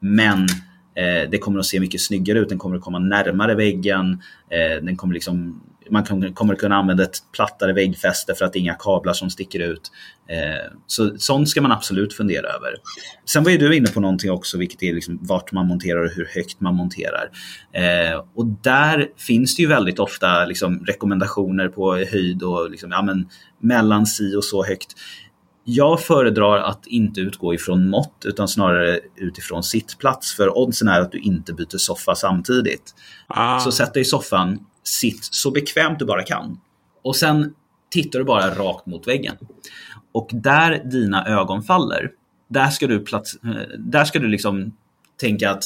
Men 0.00 0.42
eh, 0.94 1.30
det 1.30 1.38
kommer 1.38 1.58
att 1.58 1.66
se 1.66 1.80
mycket 1.80 2.00
snyggare 2.00 2.38
ut. 2.38 2.48
Den 2.48 2.58
kommer 2.58 2.76
att 2.76 2.82
komma 2.82 2.98
närmare 2.98 3.54
väggen. 3.54 4.22
Eh, 4.50 4.84
den 4.84 4.96
kommer 4.96 5.14
liksom 5.14 5.62
man 5.90 6.34
kommer 6.34 6.54
kunna 6.54 6.76
använda 6.76 7.02
ett 7.02 7.18
plattare 7.32 7.72
väggfäste 7.72 8.34
för 8.34 8.44
att 8.44 8.52
det 8.52 8.58
är 8.58 8.60
inga 8.60 8.74
kablar 8.74 9.12
som 9.12 9.30
sticker 9.30 9.60
ut. 9.60 9.90
Eh, 10.28 10.72
så 10.86 11.18
sånt 11.18 11.48
ska 11.48 11.60
man 11.60 11.72
absolut 11.72 12.14
fundera 12.14 12.46
över. 12.46 12.74
Sen 13.24 13.44
var 13.44 13.50
ju 13.50 13.58
du 13.58 13.76
inne 13.76 13.88
på 13.88 14.00
någonting 14.00 14.30
också, 14.30 14.58
vilket 14.58 14.82
är 14.82 14.94
liksom 14.94 15.18
vart 15.22 15.52
man 15.52 15.66
monterar 15.66 16.04
och 16.04 16.10
hur 16.10 16.28
högt 16.34 16.60
man 16.60 16.74
monterar. 16.74 17.30
Eh, 17.72 18.24
och 18.34 18.46
där 18.46 19.08
finns 19.16 19.56
det 19.56 19.62
ju 19.62 19.68
väldigt 19.68 19.98
ofta 19.98 20.44
liksom 20.44 20.84
rekommendationer 20.86 21.68
på 21.68 21.96
höjd 21.96 22.42
och 22.42 22.70
liksom, 22.70 22.90
ja, 22.90 23.02
men, 23.02 23.28
mellan 23.60 24.06
si 24.06 24.36
och 24.36 24.44
så 24.44 24.64
högt. 24.64 24.94
Jag 25.68 26.00
föredrar 26.00 26.58
att 26.58 26.86
inte 26.86 27.20
utgå 27.20 27.54
ifrån 27.54 27.88
mått 27.88 28.24
utan 28.24 28.48
snarare 28.48 29.00
utifrån 29.16 29.62
sittplats. 29.62 30.36
För 30.36 30.58
oddsen 30.58 30.88
är 30.88 31.00
att 31.00 31.12
du 31.12 31.18
inte 31.18 31.52
byter 31.52 31.78
soffa 31.78 32.14
samtidigt. 32.14 32.94
Ah. 33.26 33.60
Så 33.60 33.72
sätt 33.72 33.94
dig 33.94 34.00
i 34.00 34.04
soffan, 34.04 34.58
sitt 34.86 35.28
så 35.30 35.50
bekvämt 35.50 35.98
du 35.98 36.04
bara 36.04 36.22
kan. 36.22 36.60
Och 37.02 37.16
sen 37.16 37.54
tittar 37.90 38.18
du 38.18 38.24
bara 38.24 38.54
rakt 38.54 38.86
mot 38.86 39.08
väggen. 39.08 39.36
Och 40.12 40.30
där 40.32 40.84
dina 40.84 41.26
ögon 41.26 41.62
faller, 41.62 42.10
där 42.48 42.70
ska 42.70 42.86
du, 42.86 43.00
plats, 43.00 43.34
eh, 43.44 43.78
där 43.78 44.04
ska 44.04 44.18
du 44.18 44.28
liksom 44.28 44.76
tänka 45.20 45.50
att 45.50 45.64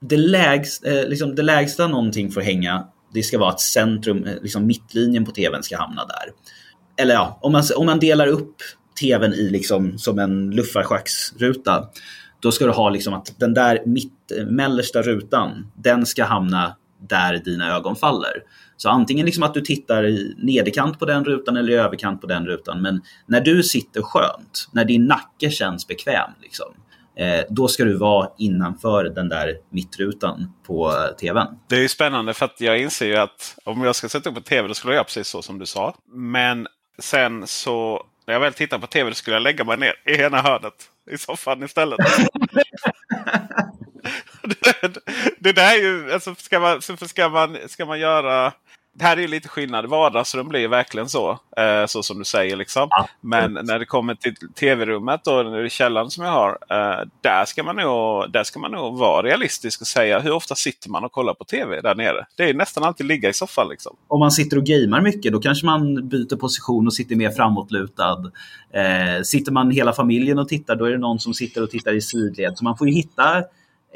det, 0.00 0.16
lägsta, 0.16 0.90
eh, 0.90 1.08
liksom 1.08 1.34
det 1.34 1.42
lägsta 1.42 1.88
någonting 1.88 2.30
får 2.30 2.40
hänga, 2.40 2.88
det 3.14 3.22
ska 3.22 3.38
vara 3.38 3.50
att 3.50 3.60
centrum, 3.60 4.24
eh, 4.24 4.34
liksom 4.42 4.66
mittlinjen 4.66 5.24
på 5.24 5.32
tvn 5.32 5.62
ska 5.62 5.76
hamna 5.76 6.04
där. 6.04 6.32
Eller 7.02 7.14
ja, 7.14 7.38
om 7.42 7.52
man, 7.52 7.62
om 7.76 7.86
man 7.86 7.98
delar 7.98 8.26
upp 8.26 8.56
tvn 9.00 9.32
i 9.32 9.50
liksom 9.50 9.98
som 9.98 10.18
en 10.18 10.50
luffarschacksruta, 10.50 11.88
då 12.40 12.52
ska 12.52 12.66
du 12.66 12.72
ha 12.72 12.90
liksom 12.90 13.14
att 13.14 13.34
den 13.38 13.54
där 13.54 13.82
mitt, 13.86 14.32
mellersta 14.46 15.02
rutan, 15.02 15.70
den 15.76 16.06
ska 16.06 16.24
hamna 16.24 16.76
där 17.08 17.38
dina 17.44 17.76
ögon 17.76 17.96
faller. 17.96 18.42
Så 18.76 18.88
antingen 18.88 19.26
liksom 19.26 19.42
att 19.42 19.54
du 19.54 19.60
tittar 19.60 20.06
i 20.06 20.34
nederkant 20.38 20.98
på 20.98 21.04
den 21.04 21.24
rutan 21.24 21.56
eller 21.56 21.72
i 21.72 21.76
överkant 21.76 22.20
på 22.20 22.26
den 22.26 22.46
rutan. 22.46 22.82
Men 22.82 23.02
när 23.26 23.40
du 23.40 23.62
sitter 23.62 24.02
skönt, 24.02 24.68
när 24.72 24.84
din 24.84 25.04
nacke 25.04 25.50
känns 25.50 25.86
bekväm, 25.86 26.30
liksom, 26.42 26.66
eh, 27.16 27.44
då 27.50 27.68
ska 27.68 27.84
du 27.84 27.96
vara 27.96 28.28
innanför 28.38 29.04
den 29.04 29.28
där 29.28 29.54
mittrutan 29.70 30.52
på 30.66 30.92
tvn. 31.20 31.46
Det 31.68 31.76
är 31.76 31.80
ju 31.80 31.88
spännande 31.88 32.34
för 32.34 32.44
att 32.44 32.60
jag 32.60 32.80
inser 32.80 33.06
ju 33.06 33.16
att 33.16 33.58
om 33.64 33.82
jag 33.82 33.96
ska 33.96 34.08
sätta 34.08 34.30
upp 34.30 34.36
en 34.36 34.42
tv 34.42 34.68
då 34.68 34.74
skulle 34.74 34.92
jag 34.92 34.96
göra 34.96 35.04
precis 35.04 35.28
så 35.28 35.42
som 35.42 35.58
du 35.58 35.66
sa. 35.66 35.94
Men 36.12 36.66
sen 36.98 37.46
så 37.46 38.06
när 38.26 38.34
jag 38.34 38.40
väl 38.40 38.52
tittar 38.52 38.78
på 38.78 38.86
tv 38.86 39.14
skulle 39.14 39.36
jag 39.36 39.42
lägga 39.42 39.64
mig 39.64 39.78
ner 39.78 39.94
i 40.06 40.22
ena 40.22 40.42
hörnet 40.42 40.90
i 41.10 41.18
soffan 41.18 41.62
istället. 41.62 41.98
det, 44.44 44.98
det 45.38 45.52
där 45.52 45.78
är 45.78 45.82
ju, 45.82 46.12
alltså, 46.12 46.34
ska, 46.34 46.60
man, 46.60 46.82
ska, 46.82 47.28
man, 47.28 47.56
ska 47.68 47.86
man 47.86 48.00
göra 48.00 48.52
det 48.98 49.04
här 49.04 49.16
är 49.16 49.20
ju 49.20 49.28
lite 49.28 49.48
skillnad. 49.48 49.86
Vardagsrum 49.86 50.48
blir 50.48 50.68
verkligen 50.68 51.08
så. 51.08 51.30
Eh, 51.56 51.86
så 51.86 52.02
som 52.02 52.18
du 52.18 52.24
säger. 52.24 52.56
Liksom. 52.56 52.86
Ja, 52.90 53.08
Men 53.20 53.52
när 53.52 53.78
det 53.78 53.84
kommer 53.84 54.14
till 54.14 54.34
tv-rummet 54.54 55.26
och 55.26 55.70
källaren 55.70 56.10
som 56.10 56.24
jag 56.24 56.32
har. 56.32 56.50
Eh, 56.50 57.06
där, 57.20 57.44
ska 57.44 57.62
man 57.62 57.76
nog, 57.76 58.32
där 58.32 58.44
ska 58.44 58.58
man 58.58 58.72
nog 58.72 58.98
vara 58.98 59.22
realistisk 59.22 59.80
och 59.80 59.86
säga 59.86 60.20
hur 60.20 60.32
ofta 60.32 60.54
sitter 60.54 60.90
man 60.90 61.04
och 61.04 61.12
kollar 61.12 61.34
på 61.34 61.44
tv 61.44 61.80
där 61.80 61.94
nere. 61.94 62.26
Det 62.36 62.50
är 62.50 62.54
nästan 62.54 62.84
alltid 62.84 63.06
ligga 63.06 63.28
i 63.28 63.32
soffan. 63.32 63.68
Liksom. 63.68 63.96
Om 64.08 64.20
man 64.20 64.30
sitter 64.30 64.56
och 64.56 64.64
gamer 64.64 65.00
mycket 65.00 65.32
då 65.32 65.40
kanske 65.40 65.66
man 65.66 66.08
byter 66.08 66.36
position 66.36 66.86
och 66.86 66.94
sitter 66.94 67.16
mer 67.16 67.30
framåtlutad. 67.30 68.30
Eh, 68.74 69.22
sitter 69.22 69.52
man 69.52 69.70
hela 69.70 69.92
familjen 69.92 70.38
och 70.38 70.48
tittar 70.48 70.76
då 70.76 70.84
är 70.84 70.90
det 70.90 70.98
någon 70.98 71.18
som 71.18 71.34
sitter 71.34 71.62
och 71.62 71.70
tittar 71.70 71.92
i 71.92 72.00
sidled. 72.00 72.58
Så 72.58 72.64
man 72.64 72.76
får 72.76 72.88
ju 72.88 72.94
hitta 72.94 73.42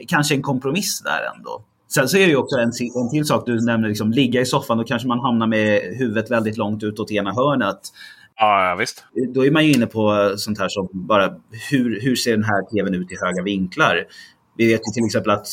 kanske 0.06 0.34
en 0.34 0.42
kompromiss 0.42 1.02
där 1.02 1.32
ändå. 1.36 1.64
Sen 1.94 2.08
så 2.08 2.16
är 2.16 2.20
det 2.20 2.30
ju 2.30 2.36
också 2.36 2.56
en, 2.56 2.72
en 3.02 3.10
till 3.10 3.24
sak 3.24 3.46
du 3.46 3.60
nämner, 3.60 3.88
liksom, 3.88 4.10
ligga 4.10 4.40
i 4.40 4.46
soffan. 4.46 4.78
Då 4.78 4.84
kanske 4.84 5.08
man 5.08 5.20
hamnar 5.20 5.46
med 5.46 5.82
huvudet 5.82 6.30
väldigt 6.30 6.56
långt 6.56 6.82
utåt 6.82 7.10
ena 7.10 7.32
hörnet. 7.32 7.80
Ja, 8.36 8.76
visst. 8.78 9.04
Då 9.34 9.46
är 9.46 9.50
man 9.50 9.66
ju 9.66 9.72
inne 9.72 9.86
på 9.86 10.34
sånt 10.36 10.58
här 10.58 10.68
som 10.68 10.88
bara 10.92 11.34
hur, 11.70 12.00
hur 12.00 12.16
ser 12.16 12.30
den 12.30 12.44
här 12.44 12.70
tvn 12.70 12.94
ut 12.94 13.12
i 13.12 13.16
höga 13.20 13.42
vinklar? 13.42 14.04
Vi 14.56 14.66
vet 14.66 14.80
ju 14.80 14.92
till 14.92 15.04
exempel 15.04 15.30
att 15.30 15.48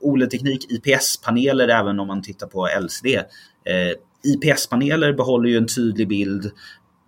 OLED-teknik, 0.00 0.66
IPS-paneler, 0.70 1.68
även 1.68 2.00
om 2.00 2.06
man 2.06 2.22
tittar 2.22 2.46
på 2.46 2.68
LCD. 2.80 3.16
Eh, 3.16 3.92
IPS-paneler 4.24 5.12
behåller 5.12 5.48
ju 5.48 5.56
en 5.56 5.66
tydlig 5.66 6.08
bild 6.08 6.50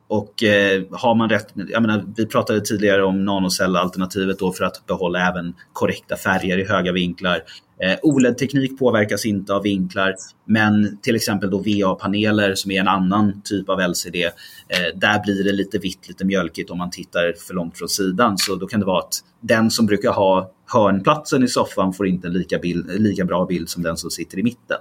och 0.09 0.43
eh, 0.43 0.83
har 0.91 1.15
man 1.15 1.29
rätt, 1.29 1.47
jag 1.55 1.83
menar, 1.83 2.05
vi 2.17 2.27
pratade 2.27 2.61
tidigare 2.61 3.05
om 3.05 3.25
nanocellalternativet 3.25 4.39
då 4.39 4.53
för 4.53 4.65
att 4.65 4.87
behålla 4.87 5.29
även 5.29 5.55
korrekta 5.73 6.17
färger 6.17 6.59
i 6.59 6.65
höga 6.65 6.93
vinklar. 6.93 7.43
Eh, 7.83 7.99
OLED-teknik 8.03 8.79
påverkas 8.79 9.27
inte 9.27 9.55
av 9.55 9.63
vinklar, 9.63 10.15
men 10.45 10.99
till 11.03 11.17
exempel 11.17 11.51
då 11.51 11.59
VA-paneler 11.59 12.55
som 12.55 12.71
är 12.71 12.81
en 12.81 12.89
annan 12.89 13.43
typ 13.45 13.69
av 13.69 13.81
LCD, 13.81 14.25
eh, 14.25 14.31
där 14.95 15.23
blir 15.25 15.45
det 15.45 15.53
lite 15.53 15.79
vitt, 15.79 16.09
lite 16.09 16.25
mjölkigt 16.25 16.71
om 16.71 16.79
man 16.79 16.91
tittar 16.91 17.35
för 17.47 17.55
långt 17.55 17.79
från 17.79 17.89
sidan. 17.89 18.39
Så 18.39 18.55
då 18.55 18.67
kan 18.67 18.81
det 18.81 18.87
vara 18.87 18.99
att 18.99 19.15
den 19.41 19.71
som 19.71 19.87
brukar 19.87 20.13
ha 20.13 20.53
hörnplatsen 20.67 21.43
i 21.43 21.49
soffan 21.49 21.93
får 21.93 22.07
inte 22.07 22.29
en 22.29 22.33
lika, 22.33 22.59
bild, 22.59 23.01
lika 23.01 23.25
bra 23.25 23.47
bild 23.47 23.69
som 23.69 23.83
den 23.83 23.97
som 23.97 24.11
sitter 24.11 24.39
i 24.39 24.43
mitten. 24.43 24.79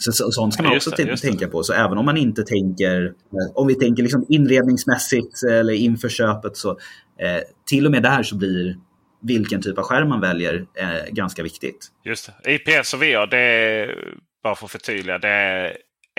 Så, 0.00 0.12
så, 0.12 0.30
sånt 0.30 0.54
ska 0.54 0.62
man 0.62 0.76
också 0.76 0.90
det, 0.90 1.16
tänka 1.16 1.48
på. 1.48 1.62
Så 1.62 1.72
även 1.72 1.98
om 1.98 2.04
man 2.04 2.16
inte 2.16 2.42
tänker, 2.42 3.12
om 3.54 3.66
vi 3.66 3.74
tänker 3.74 4.02
liksom 4.02 4.26
inredningsmässigt 4.28 5.42
eller 5.50 5.72
inför 5.72 6.08
köpet 6.08 6.56
så 6.56 6.70
eh, 6.70 7.42
till 7.70 7.86
och 7.86 7.92
med 7.92 8.02
där 8.02 8.22
så 8.22 8.36
blir 8.36 8.76
vilken 9.22 9.62
typ 9.62 9.78
av 9.78 9.84
skärm 9.84 10.08
man 10.08 10.20
väljer 10.20 10.66
är 10.74 11.10
ganska 11.10 11.42
viktigt. 11.42 11.88
Just 12.04 12.30
det. 12.44 12.54
IPS 12.54 12.94
och 12.94 13.02
VR, 13.02 13.26
det 13.26 13.38
är, 13.38 13.94
bara 14.42 14.54
för 14.54 14.64
att 14.64 14.70
förtydliga, 14.70 15.18
det 15.18 15.28
är 15.28 15.76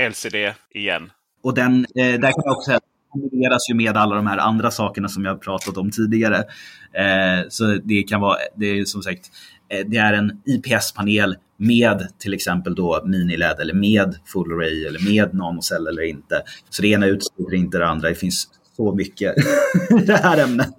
LCD 0.10 0.54
igen. 0.72 1.12
Och 1.44 1.54
den, 1.54 1.86
eh, 1.96 2.06
där 2.06 2.32
kan 2.32 2.42
jag 2.46 2.58
också 2.58 2.66
säga 2.66 2.80
kombineras 3.12 3.70
ju 3.70 3.76
med 3.76 3.98
alla 3.98 4.16
de 4.16 4.28
här 4.28 4.38
andra 4.38 4.72
sakerna 4.72 5.08
som 5.08 5.26
jag 5.26 5.42
pratat 5.42 5.78
om 5.78 5.92
tidigare. 5.92 6.38
Eh, 6.94 7.48
så 7.50 7.80
det 7.84 8.04
kan 8.04 8.22
vara, 8.22 8.38
det 8.56 8.66
är 8.66 8.86
som 8.86 9.02
sagt, 9.02 9.30
eh, 9.70 9.86
det 9.88 9.98
är 9.98 10.14
en 10.14 10.42
IPS-panel 10.46 11.36
med 11.62 12.08
till 12.20 12.34
exempel 12.34 12.76
då 12.76 13.02
mini-LED 13.06 13.62
eller 13.62 13.74
med 13.74 14.16
full 14.26 14.54
array 14.54 14.86
eller 14.86 15.12
med 15.12 15.34
nanocell 15.34 15.88
eller 15.88 16.02
inte. 16.02 16.44
Så 16.70 16.82
det 16.82 16.88
ena 16.88 17.06
utesluter 17.06 17.56
inte 17.56 17.78
det 17.78 17.88
andra. 17.88 18.10
Det 18.10 18.16
finns 18.16 18.48
så 18.76 18.96
mycket 18.96 19.36
i 20.02 20.06
det 20.06 20.18
här 20.18 20.38
ämnet. 20.38 20.76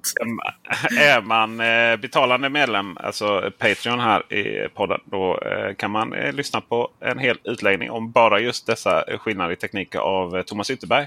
Är 1.01 1.22
man 1.22 1.61
eh, 1.61 1.97
betalande 1.97 2.49
medlem, 2.49 2.97
alltså 2.97 3.51
Patreon 3.59 4.01
här 4.01 4.33
i 4.33 4.68
podden, 4.68 5.01
då 5.05 5.39
eh, 5.39 5.74
kan 5.74 5.91
man 5.91 6.12
eh, 6.12 6.33
lyssna 6.33 6.61
på 6.61 6.89
en 7.01 7.18
hel 7.18 7.39
utläggning 7.45 7.91
om 7.91 8.12
bara 8.12 8.41
just 8.41 8.66
dessa 8.66 9.05
skillnader 9.18 9.53
i 9.53 9.57
teknik 9.57 9.95
av 9.95 10.43
Thomas 10.43 10.70
Ytterberg. 10.70 11.07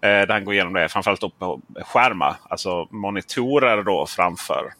Där 0.00 0.28
han 0.28 0.44
går 0.44 0.54
igenom 0.54 0.72
det 0.72 0.88
framförallt 0.88 1.20
på 1.20 1.60
skärmar, 1.76 2.34
alltså 2.48 2.88
monitorer 2.90 3.82
då 3.82 4.06
framför. 4.06 4.72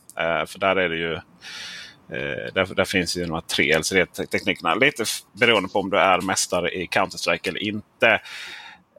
För 0.47 0.59
där 0.59 0.77
är 0.77 0.89
det 0.89 0.97
ju 0.97 1.19
där, 2.09 2.75
där, 2.75 2.85
finns 2.85 3.17
ju 3.17 3.25
de 3.25 3.33
här 3.33 3.41
tre 3.41 3.79
LCD-teknikerna. 3.79 4.75
Lite 4.75 5.05
beroende 5.33 5.69
på 5.69 5.81
om 5.81 5.91
du 5.91 5.99
är 5.99 6.21
mästare 6.21 6.71
i 6.71 6.87
Counter-Strike 6.87 7.49
eller 7.49 7.63
inte. 7.63 8.21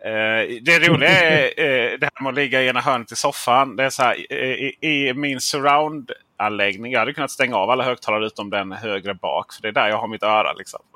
Eh, 0.06 0.62
det 0.62 0.80
roliga 0.88 1.10
är 1.10 1.44
eh, 1.58 2.00
det 2.00 2.10
här 2.14 2.24
med 2.24 2.30
att 2.30 2.36
ligga 2.36 2.62
i 2.62 2.68
ena 2.68 2.82
hörnet 2.82 3.12
i 3.12 3.16
soffan. 3.16 3.76
Det 3.76 3.84
är 3.84 3.90
så 3.90 4.04
här, 4.04 4.34
i, 4.34 4.76
i 4.82 5.14
min 5.14 5.40
surround-anläggning. 5.40 6.92
Jag 6.92 7.00
hade 7.00 7.14
kunnat 7.14 7.32
stänga 7.32 7.56
av 7.56 7.70
alla 7.70 7.84
högtalare 7.84 8.26
utom 8.26 8.50
den 8.50 8.72
högre 8.72 9.14
bak. 9.14 9.54
För 9.54 9.62
det 9.62 9.68
är 9.68 9.72
där 9.72 9.88
jag 9.88 9.98
har 9.98 10.08
mitt 10.08 10.24
öra. 10.24 10.54
Liksom. 10.54 10.80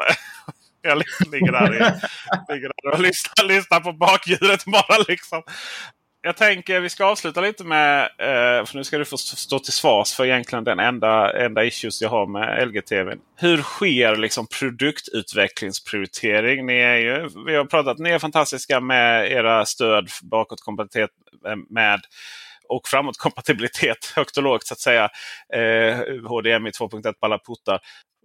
Jag 0.81 0.97
ligger 1.31 1.51
där, 1.51 1.75
i, 1.75 1.77
ligger 2.53 2.71
där 2.83 2.93
och 2.93 2.99
lyssnar, 2.99 3.45
lyssnar 3.45 3.79
på 3.79 3.93
bakljudet 3.93 4.65
bara. 4.65 4.97
Liksom 5.07 5.43
jag 6.21 6.37
tänker 6.37 6.79
vi 6.79 6.89
ska 6.89 7.05
avsluta 7.05 7.41
lite 7.41 7.63
med, 7.63 8.03
eh, 8.03 8.65
för 8.65 8.75
nu 8.75 8.83
ska 8.83 8.97
du 8.97 9.05
få 9.05 9.17
stå 9.17 9.59
till 9.59 9.73
svars 9.73 10.13
för 10.13 10.25
egentligen 10.25 10.63
den 10.63 10.79
enda, 10.79 11.43
enda 11.45 11.65
issues 11.65 12.01
jag 12.01 12.09
har 12.09 12.27
med 12.27 12.67
LG-TVn. 12.67 13.19
Hur 13.35 13.61
sker 13.61 14.15
liksom 14.15 14.47
produktutvecklingsprioritering? 14.47 16.65
Ni 16.65 16.73
är 16.73 16.95
ju, 16.95 17.29
vi 17.45 17.55
har 17.55 17.65
pratat, 17.65 17.99
ni 17.99 18.09
är 18.09 18.19
fantastiska 18.19 18.79
med 18.79 19.31
era 19.31 19.65
stöd 19.65 20.09
bakåtkompatibilitet 20.23 21.11
eh, 21.47 21.55
med 21.69 22.01
och 22.69 22.87
framåtkompatibilitet 22.87 24.05
högt 24.15 24.37
och 24.37 24.43
lågt 24.43 24.67
så 24.67 24.73
att 24.73 24.79
säga. 24.79 25.09
Eh, 25.53 25.97
HDMI 26.27 26.69
2.1 26.69 27.13
på 27.13 27.25
alla 27.25 27.39
puttar. 27.39 27.79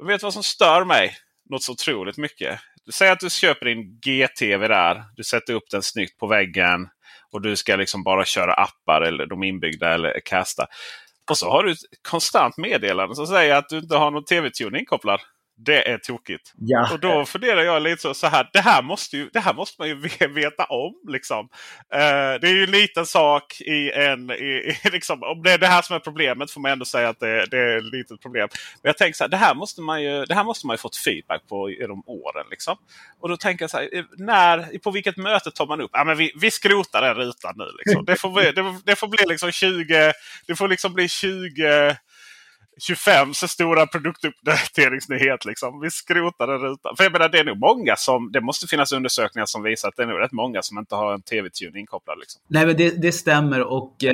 Vet 0.06 0.20
du 0.20 0.24
vad 0.24 0.34
som 0.34 0.42
stör 0.42 0.84
mig? 0.84 1.16
Något 1.50 1.62
så 1.62 1.72
otroligt 1.72 2.16
mycket. 2.16 2.60
Säg 2.94 3.08
att 3.08 3.20
du 3.20 3.30
köper 3.30 3.66
din 3.66 4.00
GTV 4.00 4.68
där. 4.68 5.04
Du 5.16 5.24
sätter 5.24 5.52
upp 5.52 5.70
den 5.70 5.82
snyggt 5.82 6.18
på 6.18 6.26
väggen 6.26 6.88
och 7.34 7.42
du 7.42 7.56
ska 7.56 7.76
liksom 7.76 8.02
bara 8.02 8.24
köra 8.24 8.54
appar 8.54 9.00
eller 9.00 9.26
de 9.26 9.42
inbyggda 9.42 9.94
eller 9.94 10.20
casta. 10.24 10.66
Och 11.30 11.38
så 11.38 11.50
har 11.50 11.64
du 11.64 11.72
ett 11.72 11.78
konstant 12.08 12.56
meddelande 12.56 13.14
som 13.14 13.26
säger 13.26 13.54
att 13.54 13.68
du 13.68 13.78
inte 13.78 13.96
har 13.96 14.10
någon 14.10 14.24
tv-tuning 14.24 14.80
inkopplad. 14.80 15.20
Det 15.56 15.90
är 15.90 15.98
tokigt. 15.98 16.52
Ja. 16.58 16.92
Och 16.92 17.00
då 17.00 17.24
funderar 17.24 17.62
jag 17.62 17.82
lite 17.82 18.02
så, 18.02 18.14
så 18.14 18.26
här. 18.26 18.50
Det 18.52 18.60
här, 18.60 18.82
måste 18.82 19.16
ju, 19.16 19.30
det 19.32 19.40
här 19.40 19.54
måste 19.54 19.82
man 19.82 19.88
ju 19.88 19.94
veta 20.28 20.64
om. 20.64 20.94
Liksom. 21.08 21.44
Uh, 21.94 22.40
det 22.40 22.48
är 22.48 22.54
ju 22.54 22.64
en 22.64 22.70
liten 22.70 23.06
sak 23.06 23.60
i 23.60 23.90
en... 23.90 24.30
I, 24.30 24.74
i, 24.84 24.90
liksom, 24.92 25.22
om 25.22 25.42
det 25.42 25.52
är 25.52 25.58
det 25.58 25.66
här 25.66 25.82
som 25.82 25.96
är 25.96 26.00
problemet 26.00 26.50
får 26.50 26.60
man 26.60 26.72
ändå 26.72 26.84
säga 26.84 27.08
att 27.08 27.20
det, 27.20 27.46
det 27.50 27.58
är 27.58 27.76
ett 27.76 27.92
litet 27.92 28.20
problem. 28.20 28.48
Men 28.82 28.88
jag 28.88 28.98
tänker 28.98 29.16
så 29.16 29.24
här, 29.24 29.28
det 29.28 29.36
här 29.36 29.54
måste 29.54 29.80
man 29.80 30.02
ju, 30.02 30.24
det 30.24 30.34
här 30.34 30.44
måste 30.44 30.66
man 30.66 30.74
ju 30.74 30.78
fått 30.78 30.96
feedback 30.96 31.48
på 31.48 31.70
genom 31.70 32.02
åren. 32.06 32.46
Liksom. 32.50 32.76
Och 33.20 33.28
då 33.28 33.36
tänker 33.36 33.62
jag 33.62 33.70
så 33.70 33.76
här, 33.76 33.88
eh, 33.92 34.04
när, 34.18 34.78
på 34.78 34.90
vilket 34.90 35.16
möte 35.16 35.50
tar 35.50 35.66
man 35.66 35.80
upp? 35.80 35.90
Ja, 35.92 36.04
men 36.04 36.16
vi, 36.16 36.32
vi 36.40 36.50
skrotar 36.50 37.02
den 37.02 37.14
rutan 37.14 37.54
nu. 37.56 37.66
Liksom. 37.78 38.04
Det, 38.04 38.16
får, 38.16 38.40
det, 38.52 38.80
det 38.84 38.96
får 38.96 39.08
bli 39.08 39.24
liksom 39.28 39.52
20... 39.52 40.12
Det 40.46 40.56
får 40.56 40.68
liksom 40.68 40.94
bli 40.94 41.08
20 41.08 41.96
25 42.80 43.34
så 43.34 43.48
stora 43.48 43.86
produktuppdateringsnyhet. 43.86 45.44
Liksom. 45.44 45.80
Vi 45.80 45.90
skrotar 45.90 46.46
den 46.46 46.58
rutan. 46.58 46.96
För 46.96 47.04
jag 47.04 47.12
menar, 47.12 47.28
det 47.28 47.38
är 47.38 47.44
nog 47.44 47.58
många 47.58 47.96
som, 47.96 48.32
det 48.32 48.40
måste 48.40 48.66
finnas 48.66 48.92
undersökningar 48.92 49.46
som 49.46 49.62
visar 49.62 49.88
att 49.88 49.96
det 49.96 50.02
är 50.02 50.06
nog 50.06 50.20
rätt 50.20 50.32
många 50.32 50.62
som 50.62 50.78
inte 50.78 50.94
har 50.94 51.14
en 51.14 51.22
TV-tune 51.22 51.78
inkopplad. 51.78 52.18
Liksom. 52.18 52.42
Nej, 52.48 52.66
men 52.66 52.76
det, 52.76 53.02
det 53.02 53.12
stämmer. 53.12 53.60
Och 53.60 54.04
eh, 54.04 54.12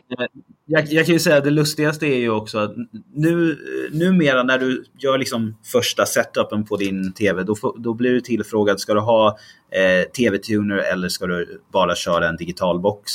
jag, 0.66 0.92
jag, 0.92 1.06
kan 1.06 1.12
ju 1.12 1.18
säga 1.18 1.36
att 1.36 1.44
det 1.44 1.50
lustigaste 1.50 2.06
är 2.06 2.18
ju 2.18 2.30
också 2.30 2.58
att 2.58 2.72
nu, 3.14 3.58
numera 3.92 4.42
när 4.42 4.58
du 4.58 4.84
gör 4.98 5.18
liksom 5.18 5.58
första 5.72 6.06
setupen 6.06 6.64
på 6.64 6.76
din 6.76 7.12
TV, 7.12 7.42
då, 7.42 7.56
då 7.78 7.94
blir 7.94 8.12
du 8.12 8.20
tillfrågad, 8.20 8.80
ska 8.80 8.94
du 8.94 9.00
ha 9.00 9.38
eh, 9.70 10.10
TV-tuner 10.10 10.76
eller 10.76 11.08
ska 11.08 11.26
du 11.26 11.60
bara 11.72 11.94
köra 11.94 12.28
en 12.28 12.36
digital 12.36 12.80
box? 12.80 13.12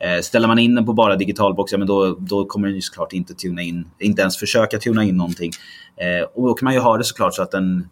Eh, 0.00 0.20
ställer 0.20 0.48
man 0.48 0.58
in 0.58 0.74
den 0.74 0.86
på 0.86 0.92
bara 0.92 1.16
digitalbox, 1.16 1.72
ja, 1.72 1.78
men 1.78 1.86
då, 1.86 2.16
då 2.18 2.44
kommer 2.44 2.68
den 2.68 2.76
ju 2.76 2.82
såklart 2.82 3.12
inte 3.12 3.34
tuna 3.34 3.62
in, 3.62 3.90
inte 3.98 4.22
ens 4.22 4.36
försöka 4.36 4.78
tuna 4.78 5.04
in 5.04 5.16
någonting. 5.16 5.50
Eh, 5.96 6.28
och 6.34 6.48
då 6.48 6.54
kan 6.54 6.64
man 6.64 6.74
ju 6.74 6.80
ha 6.80 6.98
det 6.98 7.04
såklart 7.04 7.34
så 7.34 7.42
att 7.42 7.50
den, 7.50 7.88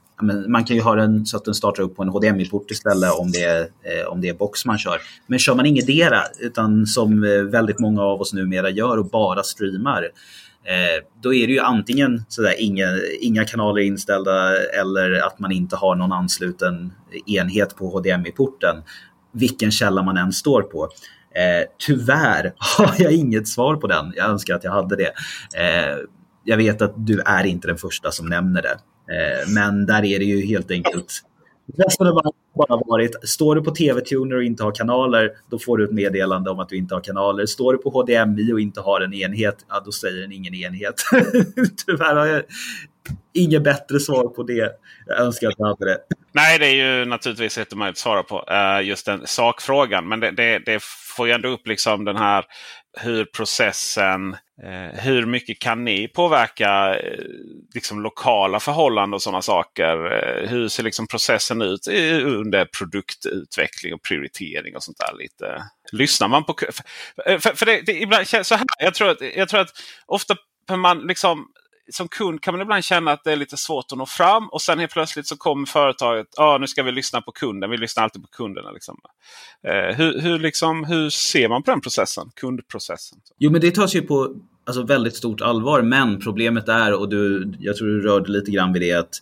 man 0.48 0.64
kan 0.64 0.76
ju 0.76 0.82
ha 0.82 0.94
den 0.94 1.26
så 1.26 1.36
att 1.36 1.44
den 1.44 1.54
startar 1.54 1.82
upp 1.82 1.96
på 1.96 2.02
en 2.02 2.08
HDMI-port 2.08 2.70
istället 2.70 3.12
om 3.12 3.30
det, 3.30 3.44
är, 3.44 3.60
eh, 3.60 4.06
om 4.08 4.20
det 4.20 4.28
är 4.28 4.34
box 4.34 4.64
man 4.64 4.78
kör. 4.78 5.00
Men 5.26 5.38
kör 5.38 5.54
man 5.54 5.66
ingetdera, 5.66 6.22
utan 6.40 6.86
som 6.86 7.24
eh, 7.24 7.42
väldigt 7.42 7.78
många 7.78 8.02
av 8.02 8.20
oss 8.20 8.32
numera 8.32 8.70
gör 8.70 8.98
och 8.98 9.06
bara 9.06 9.42
streamar, 9.42 10.08
Eh, 10.66 11.04
då 11.22 11.34
är 11.34 11.46
det 11.46 11.52
ju 11.52 11.60
antingen 11.60 12.24
sådär, 12.28 12.54
inga, 12.58 12.86
inga 13.20 13.44
kanaler 13.44 13.82
inställda 13.82 14.56
eller 14.80 15.26
att 15.26 15.38
man 15.38 15.52
inte 15.52 15.76
har 15.76 15.94
någon 15.94 16.12
ansluten 16.12 16.92
enhet 17.26 17.76
på 17.76 17.90
HDMI-porten, 17.90 18.76
vilken 19.32 19.70
källa 19.70 20.02
man 20.02 20.16
än 20.16 20.32
står 20.32 20.62
på. 20.62 20.88
Eh, 21.34 21.68
tyvärr 21.86 22.52
har 22.78 22.94
jag 22.98 23.12
inget 23.12 23.48
svar 23.48 23.76
på 23.76 23.86
den. 23.86 24.12
Jag 24.16 24.30
önskar 24.30 24.54
att 24.54 24.64
jag 24.64 24.72
hade 24.72 24.96
det. 24.96 25.12
Eh, 25.60 25.96
jag 26.44 26.56
vet 26.56 26.82
att 26.82 26.94
du 26.96 27.20
är 27.20 27.44
inte 27.44 27.68
den 27.68 27.78
första 27.78 28.10
som 28.10 28.28
nämner 28.28 28.62
det. 28.62 28.78
Eh, 29.14 29.48
men 29.54 29.86
där 29.86 30.04
är 30.04 30.18
det 30.18 30.24
ju 30.24 30.46
helt 30.46 30.70
enkelt 30.70 31.22
resonemang 31.76 32.32
bara 32.54 32.82
varit, 32.86 33.28
står 33.28 33.54
du 33.54 33.62
på 33.62 33.70
TV-tuner 33.70 34.36
och 34.36 34.44
inte 34.44 34.62
har 34.62 34.72
kanaler, 34.72 35.30
då 35.50 35.58
får 35.58 35.78
du 35.78 35.84
ett 35.84 35.92
meddelande 35.92 36.50
om 36.50 36.60
att 36.60 36.68
du 36.68 36.76
inte 36.76 36.94
har 36.94 37.00
kanaler. 37.00 37.46
Står 37.46 37.72
du 37.72 37.78
på 37.78 37.90
HDMI 37.90 38.52
och 38.52 38.60
inte 38.60 38.80
har 38.80 39.00
en 39.00 39.14
enhet, 39.14 39.56
ja, 39.68 39.82
då 39.84 39.92
säger 39.92 40.20
den 40.20 40.32
ingen 40.32 40.54
enhet. 40.54 40.94
Tyvärr 41.86 42.16
har 42.16 42.26
jag 42.26 42.42
inget 43.34 43.62
bättre 43.62 44.00
svar 44.00 44.28
på 44.28 44.42
det. 44.42 44.72
Jag 45.06 45.20
önskar 45.20 45.48
att 45.48 45.54
jag 45.58 45.66
hade 45.66 45.84
det. 45.84 45.98
Nej, 46.32 46.58
det 46.58 46.66
är 46.66 46.98
ju 46.98 47.04
naturligtvis 47.04 47.58
inte 47.58 47.76
möjligt 47.76 47.94
att 47.94 47.98
svara 47.98 48.22
på 48.22 48.44
uh, 48.50 48.86
just 48.88 49.06
den 49.06 49.26
sakfrågan. 49.26 50.08
Men 50.08 50.20
det, 50.20 50.30
det, 50.30 50.58
det, 50.58 50.82
får 51.16 51.26
ju 51.26 51.32
ändå 51.32 51.48
upp 51.48 51.66
liksom 51.66 52.04
den 52.04 52.16
här 52.16 52.44
hur 53.00 53.24
processen, 53.24 54.36
uh, 54.62 55.00
hur 55.00 55.26
mycket 55.26 55.58
kan 55.58 55.84
ni 55.84 56.08
påverka 56.08 56.94
uh, 56.94 57.00
liksom 57.74 58.02
lokala 58.02 58.60
förhållanden 58.60 59.14
och 59.14 59.22
sådana 59.22 59.42
saker? 59.42 60.12
Eh, 60.12 60.48
hur 60.48 60.68
ser 60.68 60.82
liksom 60.82 61.06
processen 61.06 61.62
ut 61.62 61.88
under 62.24 62.64
produktutveckling 62.64 63.94
och 63.94 64.02
prioritering 64.02 64.76
och 64.76 64.82
sånt 64.82 64.98
där? 64.98 65.14
lite. 65.18 65.62
Lyssnar 65.92 66.28
man 66.28 66.44
på... 66.44 66.56
För, 66.58 67.38
för, 67.38 67.54
för 67.54 67.66
det, 67.66 67.80
det, 67.86 67.92
ibland 67.92 68.26
så 68.26 68.54
här, 68.54 68.64
jag 68.78 68.94
tror 68.94 69.08
att, 69.10 69.20
jag 69.36 69.48
tror 69.48 69.60
att 69.60 69.70
ofta 70.06 70.36
man 70.76 70.98
liksom 70.98 71.46
som 71.92 72.08
kund 72.08 72.40
kan 72.40 72.54
man 72.54 72.60
ibland 72.60 72.84
känna 72.84 73.12
att 73.12 73.24
det 73.24 73.32
är 73.32 73.36
lite 73.36 73.56
svårt 73.56 73.84
att 73.92 73.98
nå 73.98 74.06
fram. 74.06 74.48
Och 74.48 74.62
sen 74.62 74.78
helt 74.78 74.92
plötsligt 74.92 75.26
så 75.26 75.36
kommer 75.36 75.66
företaget. 75.66 76.26
Ja, 76.36 76.58
nu 76.60 76.66
ska 76.66 76.82
vi 76.82 76.92
lyssna 76.92 77.20
på 77.20 77.32
kunden. 77.32 77.70
Vi 77.70 77.76
lyssnar 77.76 78.04
alltid 78.04 78.22
på 78.22 78.28
kunderna. 78.28 78.70
Liksom. 78.70 79.00
Eh, 79.68 79.96
hur, 79.96 80.20
hur, 80.20 80.38
liksom, 80.38 80.84
hur 80.84 81.10
ser 81.10 81.48
man 81.48 81.62
på 81.62 81.70
den 81.70 81.80
processen? 81.80 82.30
Kundprocessen? 82.34 83.18
Jo, 83.38 83.50
men 83.50 83.60
det 83.60 83.70
tas 83.70 83.94
ju 83.94 84.02
på 84.02 84.36
alltså, 84.66 84.82
väldigt 84.82 85.16
stort 85.16 85.40
allvar. 85.40 85.82
Men 85.82 86.20
problemet 86.20 86.68
är, 86.68 86.94
och 86.94 87.08
du, 87.08 87.52
jag 87.58 87.76
tror 87.76 87.88
du 87.88 88.00
rörde 88.00 88.32
lite 88.32 88.50
grann 88.50 88.72
vid 88.72 88.82
det, 88.82 88.92
att 88.92 89.14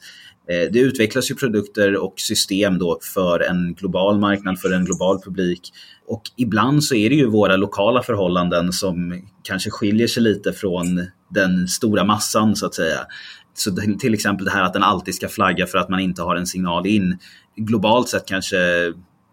Eh, 0.49 0.73
det 0.73 0.79
utvecklas 0.79 1.31
ju 1.31 1.35
produkter 1.35 1.97
och 1.97 2.15
system 2.17 2.79
då 2.79 2.99
för 3.15 3.41
en 3.41 3.75
global 3.75 4.19
marknad, 4.19 4.61
för 4.61 4.73
en 4.73 4.85
global 4.85 5.21
publik. 5.21 5.73
Och 6.07 6.23
ibland 6.37 6.85
så 6.85 6.95
är 6.95 7.11
det 7.11 7.17
ju 7.17 7.27
våra 7.27 7.57
lokala 7.57 8.03
förhållanden 8.03 8.73
som 8.73 9.23
kanske 9.43 9.71
skiljer 9.71 10.07
sig 10.07 10.23
lite 10.23 10.53
från 10.53 11.07
den 11.31 11.69
stora 11.69 12.05
massan 12.05 12.57
så 12.57 12.67
att 12.67 12.75
säga. 12.75 13.01
Så 13.55 13.77
till 14.01 14.15
exempel 14.15 14.45
det 14.45 14.51
här 14.51 14.63
att 14.63 14.73
den 14.73 14.83
alltid 14.83 15.15
ska 15.15 15.29
flagga 15.29 15.67
för 15.67 15.79
att 15.79 15.89
man 15.89 16.01
inte 16.01 16.23
har 16.23 16.37
en 16.37 16.47
signal 16.47 16.87
in. 16.87 17.19
Globalt 17.57 18.09
sett 18.09 18.27
kanske, 18.27 18.57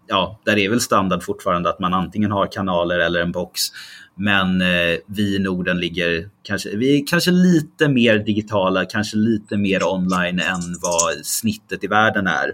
ja, 0.07 0.39
där 0.45 0.57
är 0.57 0.69
väl 0.69 0.81
standard 0.81 1.23
fortfarande 1.23 1.69
att 1.69 1.79
man 1.79 1.93
antingen 1.93 2.31
har 2.31 2.51
kanaler 2.51 2.99
eller 2.99 3.21
en 3.21 3.31
box. 3.31 3.61
Men 4.21 4.61
eh, 4.61 4.97
vi 5.05 5.35
i 5.35 5.39
Norden 5.39 5.79
ligger 5.79 6.29
kanske, 6.43 6.75
vi 6.75 6.99
är 6.99 7.07
kanske 7.07 7.31
lite 7.31 7.87
mer 7.87 8.19
digitala, 8.19 8.85
kanske 8.85 9.17
lite 9.17 9.57
mer 9.57 9.83
online 9.83 10.39
än 10.39 10.61
vad 10.81 11.25
snittet 11.25 11.83
i 11.83 11.87
världen 11.87 12.27
är. 12.27 12.47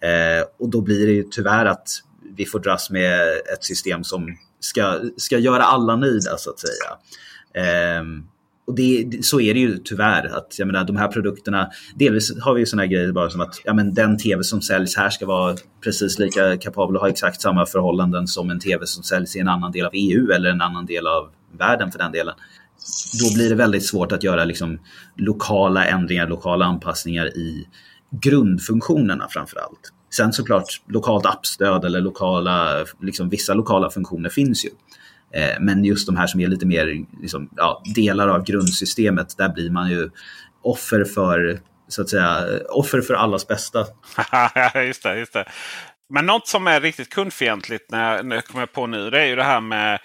Eh, 0.00 0.44
och 0.58 0.68
då 0.68 0.80
blir 0.80 1.06
det 1.06 1.12
ju 1.12 1.22
tyvärr 1.30 1.66
att 1.66 1.88
vi 2.36 2.44
får 2.46 2.58
dras 2.58 2.90
med 2.90 3.20
ett 3.52 3.64
system 3.64 4.04
som 4.04 4.36
ska, 4.60 5.00
ska 5.16 5.38
göra 5.38 5.62
alla 5.62 5.96
nöjda 5.96 6.36
så 6.38 6.50
att 6.50 6.60
säga. 6.60 6.90
Eh, 7.64 8.02
och 8.66 8.74
det, 8.74 9.24
så 9.24 9.40
är 9.40 9.54
det 9.54 9.60
ju 9.60 9.78
tyvärr. 9.78 10.36
Att, 10.36 10.58
jag 10.58 10.66
menar, 10.66 10.84
de 10.84 10.96
här 10.96 11.08
produkterna, 11.08 11.70
delvis 11.94 12.40
har 12.40 12.54
vi 12.54 12.60
ju 12.60 12.66
sådana 12.66 12.86
grejer 12.86 13.12
bara 13.12 13.30
som 13.30 13.40
att 13.40 13.60
ja, 13.64 13.74
men 13.74 13.94
den 13.94 14.18
tv 14.18 14.44
som 14.44 14.62
säljs 14.62 14.96
här 14.96 15.10
ska 15.10 15.26
vara 15.26 15.56
precis 15.84 16.18
lika 16.18 16.56
kapabel 16.56 16.96
och 16.96 17.02
ha 17.02 17.08
exakt 17.08 17.40
samma 17.40 17.66
förhållanden 17.66 18.26
som 18.26 18.50
en 18.50 18.60
tv 18.60 18.86
som 18.86 19.02
säljs 19.02 19.36
i 19.36 19.38
en 19.38 19.48
annan 19.48 19.72
del 19.72 19.86
av 19.86 19.92
EU 19.94 20.30
eller 20.30 20.50
en 20.50 20.60
annan 20.60 20.86
del 20.86 21.06
av 21.06 21.30
världen 21.58 21.92
för 21.92 21.98
den 21.98 22.12
delen. 22.12 22.34
Då 23.20 23.34
blir 23.34 23.48
det 23.48 23.54
väldigt 23.54 23.86
svårt 23.86 24.12
att 24.12 24.22
göra 24.22 24.44
liksom, 24.44 24.78
lokala 25.16 25.86
ändringar, 25.86 26.26
lokala 26.26 26.64
anpassningar 26.64 27.26
i 27.26 27.66
grundfunktionerna 28.10 29.26
framför 29.30 29.58
allt. 29.58 29.92
Sen 30.16 30.32
såklart 30.32 30.82
lokalt 30.88 31.26
appstöd 31.26 31.84
eller 31.84 32.00
lokala, 32.00 32.84
liksom, 33.02 33.28
vissa 33.28 33.54
lokala 33.54 33.90
funktioner 33.90 34.30
finns 34.30 34.64
ju. 34.64 34.68
Eh, 35.34 35.60
men 35.60 35.84
just 35.84 36.06
de 36.06 36.16
här 36.16 36.26
som 36.26 36.40
är 36.40 36.46
lite 36.46 36.66
mer 36.66 37.06
liksom, 37.20 37.50
ja, 37.56 37.82
delar 37.94 38.28
av 38.28 38.44
grundsystemet, 38.44 39.36
där 39.36 39.48
blir 39.48 39.70
man 39.70 39.90
ju 39.90 40.10
offer 40.62 41.04
för, 41.04 41.60
så 41.88 42.02
att 42.02 42.08
säga, 42.08 42.44
offer 42.68 43.00
för 43.00 43.14
allas 43.14 43.46
bästa. 43.48 43.86
just 44.86 45.02
det, 45.02 45.18
just 45.18 45.32
det. 45.32 45.44
Men 46.08 46.26
något 46.26 46.48
som 46.48 46.66
är 46.66 46.80
riktigt 46.80 47.10
kundfientligt 47.10 47.90
när, 47.90 48.22
när 48.22 48.36
jag 48.36 48.44
kommer 48.44 48.66
på 48.66 48.86
nu, 48.86 49.10
det 49.10 49.20
är 49.20 49.26
ju 49.26 49.36
det 49.36 49.42
här 49.42 49.60
med 49.60 49.98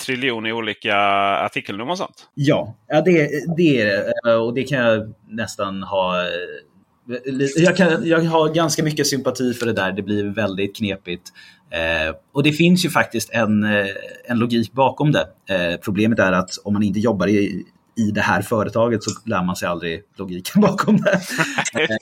triljoner 0.00 0.52
olika 0.52 0.96
artikelnummer 0.96 1.92
och 1.92 1.98
sånt. 1.98 2.28
Ja, 2.34 2.76
ja 2.88 3.00
det, 3.00 3.30
det 3.56 3.80
är 3.80 3.86
det. 3.86 4.12
Eh, 4.26 4.34
och 4.34 4.54
det 4.54 4.62
kan 4.62 4.78
jag 4.78 5.14
nästan 5.28 5.82
ha 5.82 6.22
eh, 6.22 6.28
jag, 7.56 7.76
kan, 7.76 8.06
jag 8.08 8.24
har 8.24 8.54
ganska 8.54 8.82
mycket 8.82 9.06
sympati 9.06 9.54
för 9.54 9.66
det 9.66 9.72
där. 9.72 9.92
Det 9.92 10.02
blir 10.02 10.24
väldigt 10.24 10.76
knepigt. 10.76 11.32
Eh, 11.70 12.14
och 12.32 12.42
det 12.42 12.52
finns 12.52 12.84
ju 12.84 12.90
faktiskt 12.90 13.30
en, 13.32 13.64
eh, 13.64 13.86
en 14.24 14.38
logik 14.38 14.72
bakom 14.72 15.12
det. 15.12 15.26
Eh, 15.48 15.80
problemet 15.80 16.18
är 16.18 16.32
att 16.32 16.50
om 16.64 16.72
man 16.72 16.82
inte 16.82 17.00
jobbar 17.00 17.26
i, 17.26 17.64
i 17.96 18.10
det 18.10 18.20
här 18.20 18.42
företaget 18.42 19.02
så 19.02 19.10
lär 19.24 19.42
man 19.42 19.56
sig 19.56 19.68
aldrig 19.68 20.02
logiken 20.16 20.60
bakom 20.60 20.96
det. 21.02 21.20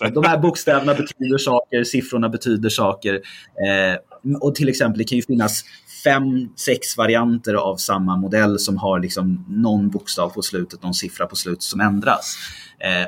Eh, 0.00 0.12
de 0.12 0.24
här 0.24 0.38
bokstäverna 0.38 0.94
betyder 0.94 1.38
saker, 1.38 1.84
siffrorna 1.84 2.28
betyder 2.28 2.68
saker. 2.68 3.14
Eh, 3.14 4.36
och 4.40 4.54
till 4.54 4.68
exempel, 4.68 4.98
det 4.98 5.04
kan 5.04 5.16
ju 5.16 5.22
finnas 5.22 5.64
fem, 6.04 6.48
sex 6.56 6.96
varianter 6.96 7.54
av 7.54 7.76
samma 7.76 8.16
modell 8.16 8.58
som 8.58 8.76
har 8.76 9.00
liksom 9.00 9.44
någon 9.48 9.90
bokstav 9.90 10.28
på 10.28 10.42
slutet, 10.42 10.82
någon 10.82 10.94
siffra 10.94 11.26
på 11.26 11.36
slutet 11.36 11.62
som 11.62 11.80
ändras. 11.80 12.36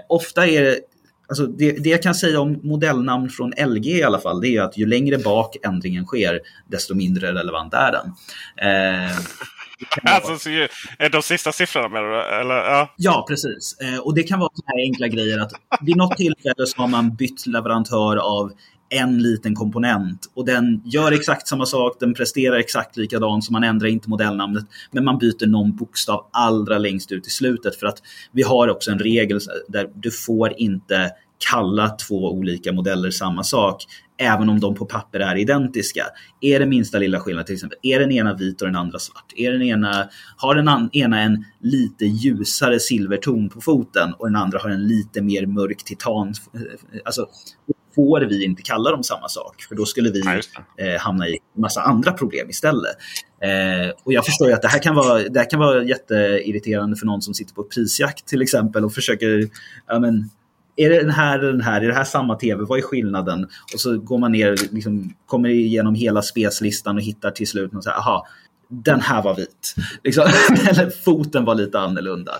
Ofta 0.08 0.46
är 0.46 0.62
det 0.62 0.80
Alltså 1.26 1.46
det, 1.46 1.72
det, 1.72 1.90
jag 1.90 2.02
kan 2.02 2.14
säga 2.14 2.40
om 2.40 2.60
modellnamn 2.62 3.28
från 3.30 3.52
LG 3.66 3.86
i 3.86 4.02
alla 4.02 4.18
fall, 4.18 4.40
det 4.40 4.48
är 4.48 4.62
att 4.62 4.78
ju 4.78 4.86
längre 4.86 5.18
bak 5.18 5.56
ändringen 5.62 6.04
sker, 6.04 6.40
desto 6.66 6.94
mindre 6.94 7.34
relevant 7.34 7.74
är 7.74 7.92
den. 7.92 8.06
Eh, 8.56 9.16
alltså, 10.14 10.38
så 10.38 10.50
ju, 10.50 10.68
de 11.12 11.22
sista 11.22 11.52
siffrorna 11.52 12.00
du? 12.00 12.22
Eller, 12.40 12.54
ja. 12.54 12.94
ja, 12.96 13.24
precis. 13.28 13.76
Eh, 13.80 13.98
och 13.98 14.14
det 14.14 14.22
kan 14.22 14.40
vara 14.40 14.50
så 14.54 14.62
här 14.66 14.78
enkla 14.78 15.08
grejer 15.08 15.38
att 15.38 15.52
vid 15.80 15.96
något 15.96 16.16
tillfälle 16.16 16.66
så 16.66 16.80
har 16.80 16.88
man 16.88 17.16
bytt 17.16 17.46
leverantör 17.46 18.16
av 18.16 18.52
en 18.88 19.22
liten 19.22 19.54
komponent 19.54 20.30
och 20.34 20.44
den 20.44 20.82
gör 20.84 21.12
exakt 21.12 21.48
samma 21.48 21.66
sak, 21.66 21.96
den 22.00 22.14
presterar 22.14 22.56
exakt 22.56 22.96
likadant 22.96 23.44
så 23.44 23.52
man 23.52 23.64
ändrar 23.64 23.88
inte 23.88 24.10
modellnamnet 24.10 24.64
men 24.90 25.04
man 25.04 25.18
byter 25.18 25.46
någon 25.46 25.76
bokstav 25.76 26.26
allra 26.32 26.78
längst 26.78 27.12
ut 27.12 27.26
i 27.26 27.30
slutet 27.30 27.76
för 27.76 27.86
att 27.86 28.02
vi 28.32 28.42
har 28.42 28.68
också 28.68 28.90
en 28.90 28.98
regel 28.98 29.40
där 29.68 29.90
du 29.94 30.10
får 30.10 30.52
inte 30.56 31.10
kalla 31.50 31.88
två 31.88 32.32
olika 32.32 32.72
modeller 32.72 33.10
samma 33.10 33.42
sak 33.42 33.84
även 34.16 34.48
om 34.48 34.60
de 34.60 34.74
på 34.74 34.86
papper 34.86 35.20
är 35.20 35.36
identiska. 35.36 36.06
Är 36.40 36.60
det 36.60 36.66
minsta 36.66 36.98
lilla 36.98 37.20
skillnad 37.20 37.46
till 37.46 37.54
exempel, 37.54 37.78
är 37.82 38.00
den 38.00 38.12
ena 38.12 38.34
vit 38.34 38.62
och 38.62 38.68
den 38.68 38.76
andra 38.76 38.98
svart? 38.98 39.32
Är 39.36 39.52
den 39.52 39.62
ena, 39.62 40.08
har 40.36 40.54
den 40.54 40.90
ena 40.92 41.20
en 41.20 41.44
lite 41.60 42.04
ljusare 42.04 42.80
silverton 42.80 43.48
på 43.48 43.60
foten 43.60 44.14
och 44.18 44.26
den 44.26 44.36
andra 44.36 44.58
har 44.58 44.70
en 44.70 44.86
lite 44.86 45.22
mer 45.22 45.46
mörk 45.46 45.84
titan? 45.84 46.34
Alltså, 47.04 47.26
får 47.94 48.20
vi 48.20 48.44
inte 48.44 48.62
kalla 48.62 48.90
dem 48.90 49.02
samma 49.02 49.28
sak, 49.28 49.62
för 49.68 49.74
då 49.74 49.84
skulle 49.84 50.10
vi 50.10 50.20
eh, 50.20 51.00
hamna 51.00 51.28
i 51.28 51.38
massa 51.56 51.82
andra 51.82 52.12
problem 52.12 52.50
istället. 52.50 52.96
Eh, 53.42 53.90
och 54.04 54.12
jag 54.12 54.24
förstår 54.24 54.52
att 54.52 54.62
det 54.62 54.68
här 54.68 54.82
kan 54.82 54.94
vara, 54.94 55.28
det 55.28 55.38
här 55.38 55.50
kan 55.50 55.60
vara 55.60 55.84
jätteirriterande 55.84 56.96
för 56.96 57.06
någon 57.06 57.22
som 57.22 57.34
sitter 57.34 57.54
på 57.54 57.64
prisjakt 57.64 58.26
till 58.26 58.42
exempel 58.42 58.84
och 58.84 58.92
försöker, 58.92 59.48
ja 59.86 59.98
men, 59.98 60.30
är 60.76 60.90
det 60.90 61.00
den 61.00 61.10
här 61.10 61.38
eller 61.38 61.52
den 61.52 61.60
här? 61.60 61.80
Är 61.80 61.86
det 61.88 61.94
här 61.94 62.04
samma 62.04 62.34
tv? 62.36 62.64
Vad 62.64 62.78
är 62.78 62.82
skillnaden? 62.82 63.48
Och 63.74 63.80
så 63.80 63.98
går 63.98 64.18
man 64.18 64.32
ner, 64.32 64.56
liksom, 64.74 65.14
kommer 65.26 65.48
igenom 65.48 65.94
hela 65.94 66.22
speslistan 66.22 66.96
och 66.96 67.02
hittar 67.02 67.30
till 67.30 67.48
slut 67.48 67.74
och 67.74 67.84
säger, 67.84 67.96
aha, 67.96 68.26
den 68.68 69.00
här 69.00 69.22
var 69.22 69.36
vit. 69.36 69.74
Liksom, 70.04 70.24
eller 70.68 70.90
foten 70.90 71.44
var 71.44 71.54
lite 71.54 71.78
annorlunda. 71.78 72.32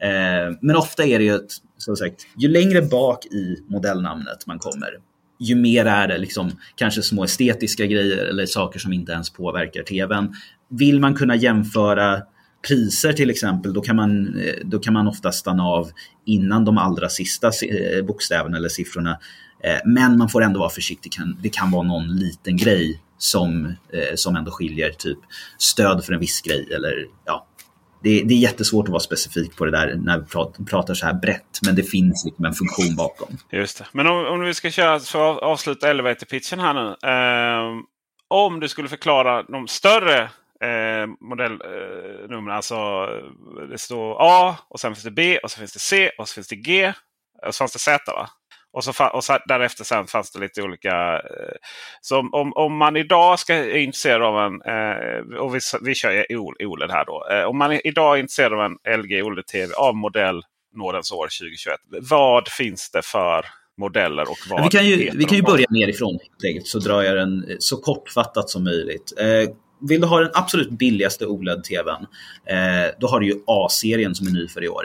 Eh, 0.00 0.56
men 0.60 0.76
ofta 0.76 1.04
är 1.04 1.18
det 1.18 1.24
ju, 1.24 1.34
ett, 1.34 1.52
som 1.78 1.96
sagt, 1.96 2.26
ju 2.36 2.48
längre 2.48 2.82
bak 2.82 3.26
i 3.26 3.64
modellnamnet 3.68 4.46
man 4.46 4.58
kommer, 4.58 4.90
ju 5.38 5.54
mer 5.54 5.84
är 5.84 6.08
det 6.08 6.18
liksom, 6.18 6.50
kanske 6.74 7.02
små 7.02 7.24
estetiska 7.24 7.86
grejer 7.86 8.24
eller 8.24 8.46
saker 8.46 8.78
som 8.78 8.92
inte 8.92 9.12
ens 9.12 9.30
påverkar 9.30 9.82
tvn. 9.82 10.34
Vill 10.68 11.00
man 11.00 11.14
kunna 11.14 11.36
jämföra 11.36 12.22
priser 12.68 13.12
till 13.12 13.30
exempel, 13.30 13.72
då 13.72 13.80
kan, 13.80 13.96
man, 13.96 14.38
eh, 14.38 14.54
då 14.64 14.78
kan 14.78 14.92
man 14.92 15.08
ofta 15.08 15.32
stanna 15.32 15.64
av 15.64 15.90
innan 16.24 16.64
de 16.64 16.78
allra 16.78 17.08
sista 17.08 17.46
eh, 17.46 18.04
bokstäverna 18.04 18.56
eller 18.56 18.68
siffrorna. 18.68 19.18
Eh, 19.62 19.78
men 19.84 20.18
man 20.18 20.28
får 20.28 20.42
ändå 20.42 20.60
vara 20.60 20.70
försiktig. 20.70 21.12
Det 21.42 21.48
kan 21.48 21.70
vara 21.70 21.82
någon 21.82 22.16
liten 22.16 22.56
grej 22.56 23.00
som, 23.18 23.66
eh, 23.66 24.14
som 24.14 24.36
ändå 24.36 24.50
skiljer, 24.50 24.90
typ 24.90 25.18
stöd 25.58 26.04
för 26.04 26.12
en 26.12 26.20
viss 26.20 26.40
grej 26.40 26.68
eller 26.74 27.06
ja, 27.24 27.46
det, 28.02 28.22
det, 28.22 28.34
är 28.34 28.38
jättesvårt 28.38 28.84
att 28.84 28.92
vara 28.92 29.00
specifik 29.00 29.56
på 29.56 29.64
det 29.64 29.70
där 29.70 29.94
när 29.94 30.18
vi 30.18 30.24
pratar, 30.24 30.64
pratar 30.64 30.94
så 30.94 31.06
här 31.06 31.14
brett. 31.14 31.58
Men 31.66 31.74
det 31.74 31.82
finns 31.82 32.24
liksom 32.24 32.44
en 32.44 32.52
funktion 32.52 32.96
bakom. 32.96 33.28
Just 33.52 33.78
det. 33.78 33.86
Men 33.92 34.06
om, 34.06 34.26
om 34.26 34.40
vi 34.40 34.54
ska 34.54 34.70
köra 34.70 35.00
för 35.00 35.32
att 35.32 35.38
avsluta 35.38 35.90
elevator-pitchen 35.90 36.60
här 36.60 36.74
nu. 36.74 37.08
Eh, 37.08 37.82
om 38.28 38.60
du 38.60 38.68
skulle 38.68 38.88
förklara 38.88 39.42
de 39.42 39.68
större 39.68 40.22
eh, 40.60 41.06
modellnumren. 41.20 42.48
Eh, 42.48 42.56
alltså 42.56 43.06
det 43.70 43.78
står 43.78 44.16
A 44.20 44.56
och 44.68 44.80
sen 44.80 44.94
finns 44.94 45.04
det 45.04 45.10
B 45.10 45.38
och 45.38 45.50
så 45.50 45.58
finns 45.58 45.72
det 45.72 45.78
C 45.78 46.10
och 46.18 46.28
så 46.28 46.34
finns 46.34 46.48
det 46.48 46.56
G. 46.56 46.92
Och 47.46 47.54
så 47.54 47.58
fanns 47.58 47.72
det 47.72 47.78
Z 47.78 48.12
va? 48.12 48.30
Och, 48.76 48.84
så, 48.84 48.92
och 49.12 49.24
så, 49.24 49.38
därefter 49.46 49.84
sen 49.84 50.06
fanns 50.06 50.30
det 50.30 50.40
lite 50.40 50.62
olika. 50.62 51.14
Eh, 51.14 51.56
så 52.00 52.18
om, 52.18 52.52
om 52.52 52.76
man 52.76 52.96
idag 52.96 53.38
ska 53.38 53.54
är 53.54 53.76
intresserad 53.76 54.22
av 54.22 54.38
en, 54.38 54.62
eh, 54.62 55.38
och 55.38 55.54
vi, 55.54 55.60
vi 55.82 55.94
kör 55.94 56.26
OLED 56.66 56.90
här 56.90 57.04
då. 57.04 57.26
Eh, 57.30 57.44
om 57.44 57.58
man 57.58 57.72
idag 57.72 58.16
är 58.16 58.20
intresserad 58.20 58.52
av 58.52 58.60
en 58.60 59.02
LG 59.02 59.22
OLED-TV 59.22 59.74
av 59.74 59.96
modell 59.96 60.42
Nådens 60.74 61.12
år 61.12 61.28
2021. 61.40 61.80
Vad 62.10 62.48
finns 62.48 62.90
det 62.90 63.02
för 63.02 63.46
modeller 63.80 64.30
och 64.30 64.38
vad 64.50 64.62
Vi 64.62 64.68
kan 64.68 64.86
ju, 64.86 65.10
vi 65.14 65.24
kan 65.24 65.36
ju 65.36 65.42
börja 65.42 65.66
nerifrån 65.70 66.18
så 66.64 66.78
drar 66.78 67.02
jag 67.02 67.16
den 67.16 67.56
så 67.58 67.76
kortfattat 67.76 68.50
som 68.50 68.64
möjligt. 68.64 69.12
Eh, 69.18 69.54
vill 69.80 70.00
du 70.00 70.06
ha 70.06 70.20
den 70.20 70.30
absolut 70.34 70.70
billigaste 70.70 71.26
OLED-TVn, 71.26 72.06
eh, 72.46 72.90
då 73.00 73.06
har 73.06 73.20
du 73.20 73.26
ju 73.26 73.34
A-serien 73.46 74.14
som 74.14 74.26
är 74.26 74.30
ny 74.30 74.48
för 74.48 74.64
i 74.64 74.68
år. 74.68 74.84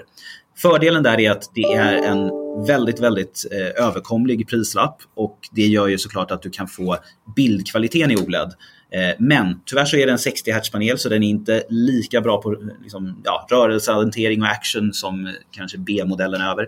Fördelen 0.61 1.03
där 1.03 1.19
är 1.19 1.31
att 1.31 1.51
det 1.55 1.73
är 1.73 1.93
en 1.93 2.31
väldigt, 2.67 2.99
väldigt 2.99 3.45
eh, 3.51 3.85
överkomlig 3.85 4.47
prislapp 4.49 5.01
och 5.15 5.39
det 5.51 5.67
gör 5.67 5.87
ju 5.87 5.97
såklart 5.97 6.31
att 6.31 6.41
du 6.41 6.49
kan 6.49 6.67
få 6.67 6.97
bildkvaliteten 7.35 8.11
i 8.11 8.15
OLED. 8.15 8.53
Eh, 8.91 9.15
men 9.19 9.61
tyvärr 9.65 9.85
så 9.85 9.97
är 9.97 10.05
det 10.05 10.11
en 10.11 10.19
60 10.19 10.51
Hz-panel 10.51 10.97
så 10.97 11.09
den 11.09 11.23
är 11.23 11.29
inte 11.29 11.63
lika 11.69 12.21
bra 12.21 12.41
på 12.41 12.55
liksom, 12.81 13.21
ja, 13.23 13.47
rörelseorientering 13.51 14.41
och 14.41 14.47
action 14.47 14.93
som 14.93 15.33
kanske 15.51 15.77
B-modellen 15.77 16.41
över. 16.41 16.63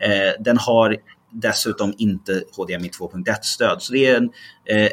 Eh, 0.00 0.42
den 0.44 0.58
har 0.58 0.96
dessutom 1.30 1.94
inte 1.98 2.42
HDMI 2.56 2.88
2.1-stöd. 2.88 3.82
Så 3.82 3.92
det 3.92 4.06
är 4.06 4.16
en 4.16 4.30
eh, 4.64 4.88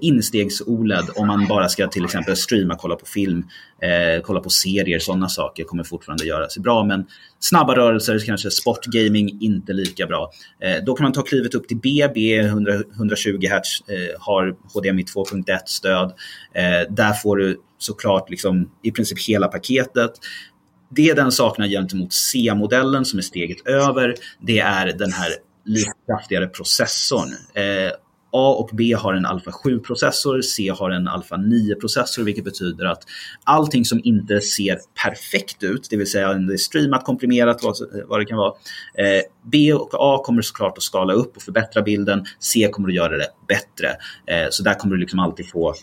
instegs-OLED 0.00 1.10
om 1.16 1.26
man 1.26 1.46
bara 1.48 1.68
ska 1.68 1.88
till 1.88 2.04
exempel 2.04 2.36
streama, 2.36 2.76
kolla 2.76 2.96
på 2.96 3.06
film, 3.06 3.44
eh, 3.82 4.22
kolla 4.22 4.40
på 4.40 4.50
serier, 4.50 4.98
sådana 4.98 5.28
saker 5.28 5.64
kommer 5.64 5.84
fortfarande 5.84 6.24
göra 6.24 6.48
sig 6.48 6.62
bra. 6.62 6.84
Men 6.84 7.06
snabba 7.38 7.76
rörelser, 7.76 8.18
kanske 8.26 8.50
sportgaming, 8.50 9.38
inte 9.40 9.72
lika 9.72 10.06
bra. 10.06 10.30
Eh, 10.62 10.84
då 10.84 10.94
kan 10.94 11.04
man 11.04 11.12
ta 11.12 11.22
klivet 11.22 11.54
upp 11.54 11.68
till 11.68 11.76
B, 11.76 12.08
B 12.14 12.38
100, 12.40 12.72
120 12.96 13.46
Hz, 13.46 13.90
eh, 13.92 14.20
har 14.20 14.56
HDMI 14.74 15.02
2.1-stöd. 15.02 16.12
Eh, 16.54 16.94
där 16.94 17.12
får 17.12 17.36
du 17.36 17.60
såklart 17.78 18.30
liksom, 18.30 18.70
i 18.82 18.90
princip 18.90 19.18
hela 19.28 19.48
paketet. 19.48 20.10
Det 20.90 21.14
den 21.14 21.32
saknar 21.32 21.66
gentemot 21.66 22.12
C-modellen 22.12 23.04
som 23.04 23.18
är 23.18 23.22
steget 23.22 23.66
över, 23.66 24.14
det 24.40 24.58
är 24.58 24.86
den 24.86 25.12
här 25.12 25.28
lite 25.64 25.92
kraftigare 26.06 26.46
processorn. 26.46 27.28
Eh, 27.54 27.92
A 28.32 28.54
och 28.58 28.70
B 28.72 28.92
har 28.92 29.14
en 29.14 29.26
Alpha 29.26 29.50
7-processor, 29.50 30.42
C 30.42 30.68
har 30.78 30.90
en 30.90 31.08
Alpha 31.08 31.36
9-processor, 31.36 32.22
vilket 32.22 32.44
betyder 32.44 32.84
att 32.84 33.02
allting 33.44 33.84
som 33.84 34.00
inte 34.04 34.40
ser 34.40 34.78
perfekt 35.02 35.62
ut, 35.62 35.86
det 35.90 35.96
vill 35.96 36.10
säga 36.10 36.34
det 36.34 36.52
är 36.52 36.56
streamat, 36.56 37.04
komprimerat, 37.04 37.62
vad, 37.62 37.76
vad 38.06 38.20
det 38.20 38.24
kan 38.24 38.38
vara. 38.38 38.52
Eh, 38.94 39.22
B 39.52 39.72
och 39.72 39.90
A 39.92 40.22
kommer 40.24 40.42
såklart 40.42 40.76
att 40.76 40.82
skala 40.82 41.12
upp 41.12 41.36
och 41.36 41.42
förbättra 41.42 41.82
bilden. 41.82 42.24
C 42.38 42.68
kommer 42.72 42.88
att 42.88 42.94
göra 42.94 43.16
det 43.16 43.28
bättre. 43.48 43.88
Eh, 44.26 44.48
så 44.50 44.62
där 44.62 44.74
kommer 44.74 44.94
du 44.94 45.00
liksom 45.00 45.18
alltid 45.18 45.50
få 45.50 45.74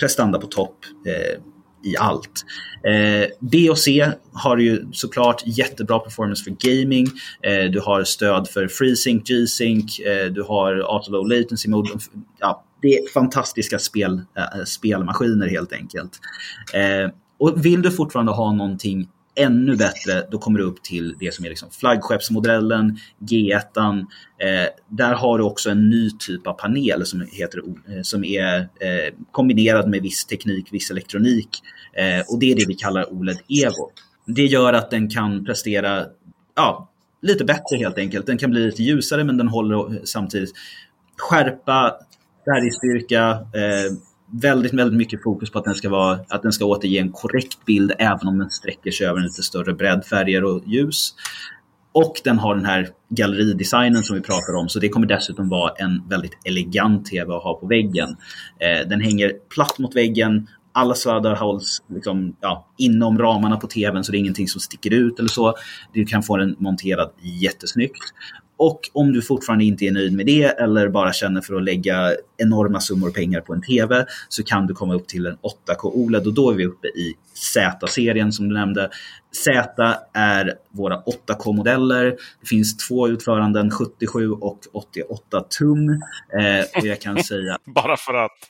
prestanda 0.00 0.38
på 0.38 0.46
topp. 0.46 0.76
Eh, 1.06 1.42
i 1.84 1.96
allt. 1.96 2.44
Eh, 2.84 3.28
B 3.40 3.70
och 3.70 3.78
C 3.78 4.12
har 4.32 4.56
ju 4.56 4.86
såklart 4.92 5.42
jättebra 5.46 5.98
performance 5.98 6.44
för 6.44 6.70
gaming. 6.70 7.06
Eh, 7.42 7.70
du 7.70 7.80
har 7.80 8.04
stöd 8.04 8.48
för 8.48 8.68
FreeSync, 8.68 9.28
G-Sync, 9.28 10.00
eh, 10.00 10.32
du 10.32 10.42
har 10.42 10.74
auto 10.76 11.10
low 11.10 11.28
latency 11.28 11.68
mode. 11.68 11.90
Ja, 12.38 12.64
det 12.82 12.88
är 12.88 13.12
fantastiska 13.14 13.78
spel, 13.78 14.22
äh, 14.36 14.64
spelmaskiner 14.64 15.48
helt 15.48 15.72
enkelt. 15.72 16.20
Eh, 16.74 17.10
och 17.38 17.64
vill 17.64 17.82
du 17.82 17.90
fortfarande 17.90 18.32
ha 18.32 18.52
någonting 18.52 19.08
ännu 19.40 19.76
bättre, 19.76 20.26
då 20.30 20.38
kommer 20.38 20.58
du 20.58 20.64
upp 20.64 20.82
till 20.82 21.14
det 21.20 21.34
som 21.34 21.44
är 21.44 21.48
liksom 21.48 21.70
flaggskeppsmodellen, 21.70 22.98
G1. 23.18 23.98
Eh, 24.38 24.68
där 24.88 25.14
har 25.14 25.38
du 25.38 25.44
också 25.44 25.70
en 25.70 25.90
ny 25.90 26.10
typ 26.10 26.46
av 26.46 26.52
panel 26.52 27.06
som, 27.06 27.26
heter, 27.32 27.58
eh, 27.58 28.02
som 28.02 28.24
är 28.24 28.58
eh, 28.58 29.14
kombinerad 29.30 29.88
med 29.88 30.02
viss 30.02 30.26
teknik, 30.26 30.72
viss 30.72 30.90
elektronik. 30.90 31.48
Eh, 31.92 32.32
och 32.32 32.38
det 32.38 32.52
är 32.52 32.56
det 32.56 32.64
vi 32.68 32.74
kallar 32.74 33.12
OLED 33.12 33.38
Evo. 33.64 33.90
Det 34.26 34.46
gör 34.46 34.72
att 34.72 34.90
den 34.90 35.10
kan 35.10 35.44
prestera 35.44 36.06
ja, 36.56 36.90
lite 37.22 37.44
bättre 37.44 37.76
helt 37.76 37.98
enkelt. 37.98 38.26
Den 38.26 38.38
kan 38.38 38.50
bli 38.50 38.66
lite 38.66 38.82
ljusare 38.82 39.24
men 39.24 39.36
den 39.36 39.48
håller 39.48 40.04
samtidigt 40.04 40.52
skärpa, 41.16 41.94
färgstyrka, 42.44 43.30
eh, 43.30 43.92
väldigt, 44.32 44.74
väldigt 44.74 44.98
mycket 44.98 45.22
fokus 45.22 45.50
på 45.50 45.58
att 45.58 45.64
den, 45.64 45.74
ska 45.74 45.88
vara, 45.88 46.18
att 46.28 46.42
den 46.42 46.52
ska 46.52 46.64
återge 46.64 47.00
en 47.00 47.12
korrekt 47.12 47.64
bild 47.66 47.92
även 47.98 48.28
om 48.28 48.38
den 48.38 48.50
sträcker 48.50 48.90
sig 48.90 49.06
över 49.06 49.18
en 49.18 49.24
lite 49.24 49.42
större 49.42 49.72
bredd, 49.72 50.04
färger 50.04 50.44
och 50.44 50.62
ljus. 50.66 51.14
Och 51.92 52.20
den 52.24 52.38
har 52.38 52.54
den 52.54 52.64
här 52.64 52.88
galleridesignen 53.08 54.02
som 54.02 54.16
vi 54.16 54.22
pratar 54.22 54.54
om, 54.54 54.68
så 54.68 54.78
det 54.78 54.88
kommer 54.88 55.06
dessutom 55.06 55.48
vara 55.48 55.72
en 55.76 56.08
väldigt 56.08 56.38
elegant 56.44 57.06
TV 57.06 57.34
att 57.34 57.42
ha 57.42 57.54
på 57.54 57.66
väggen. 57.66 58.16
Eh, 58.58 58.88
den 58.88 59.00
hänger 59.00 59.32
platt 59.54 59.78
mot 59.78 59.96
väggen, 59.96 60.48
alla 60.72 60.94
sladdar 60.94 61.36
hålls 61.36 61.82
liksom, 61.88 62.36
ja, 62.40 62.66
inom 62.78 63.18
ramarna 63.18 63.56
på 63.56 63.66
tvn 63.66 64.04
så 64.04 64.12
det 64.12 64.18
är 64.18 64.20
ingenting 64.20 64.48
som 64.48 64.60
sticker 64.60 64.92
ut 64.94 65.18
eller 65.18 65.28
så. 65.28 65.54
Du 65.92 66.04
kan 66.04 66.22
få 66.22 66.36
den 66.36 66.56
monterad 66.58 67.10
jättesnyggt. 67.22 68.04
Och 68.56 68.80
om 68.92 69.12
du 69.12 69.22
fortfarande 69.22 69.64
inte 69.64 69.84
är 69.84 69.92
nöjd 69.92 70.12
med 70.12 70.26
det 70.26 70.44
eller 70.44 70.88
bara 70.88 71.12
känner 71.12 71.40
för 71.40 71.54
att 71.54 71.64
lägga 71.64 72.12
enorma 72.42 72.80
summor 72.80 73.10
pengar 73.10 73.40
på 73.40 73.54
en 73.54 73.62
TV 73.62 74.06
så 74.28 74.42
kan 74.42 74.66
du 74.66 74.74
komma 74.74 74.94
upp 74.94 75.08
till 75.08 75.26
en 75.26 75.36
8K 75.36 75.90
OLED 75.94 76.26
och 76.26 76.34
då 76.34 76.50
är 76.50 76.54
vi 76.54 76.66
uppe 76.66 76.88
i 76.88 77.14
Z-serien 77.34 78.32
som 78.32 78.48
du 78.48 78.54
nämnde. 78.54 78.90
Z 79.32 79.98
är 80.12 80.54
våra 80.70 81.02
8K-modeller. 81.28 82.04
Det 82.40 82.46
finns 82.46 82.76
två 82.76 83.08
utföranden, 83.08 83.70
77 83.70 84.30
och 84.30 84.58
88 84.72 85.44
tum. 85.58 85.90
Eh, 85.90 86.80
och 86.80 86.86
jag 86.86 87.00
kan 87.00 87.24
säga... 87.24 87.58
Bara 87.64 87.96
för 87.96 88.14
att. 88.14 88.30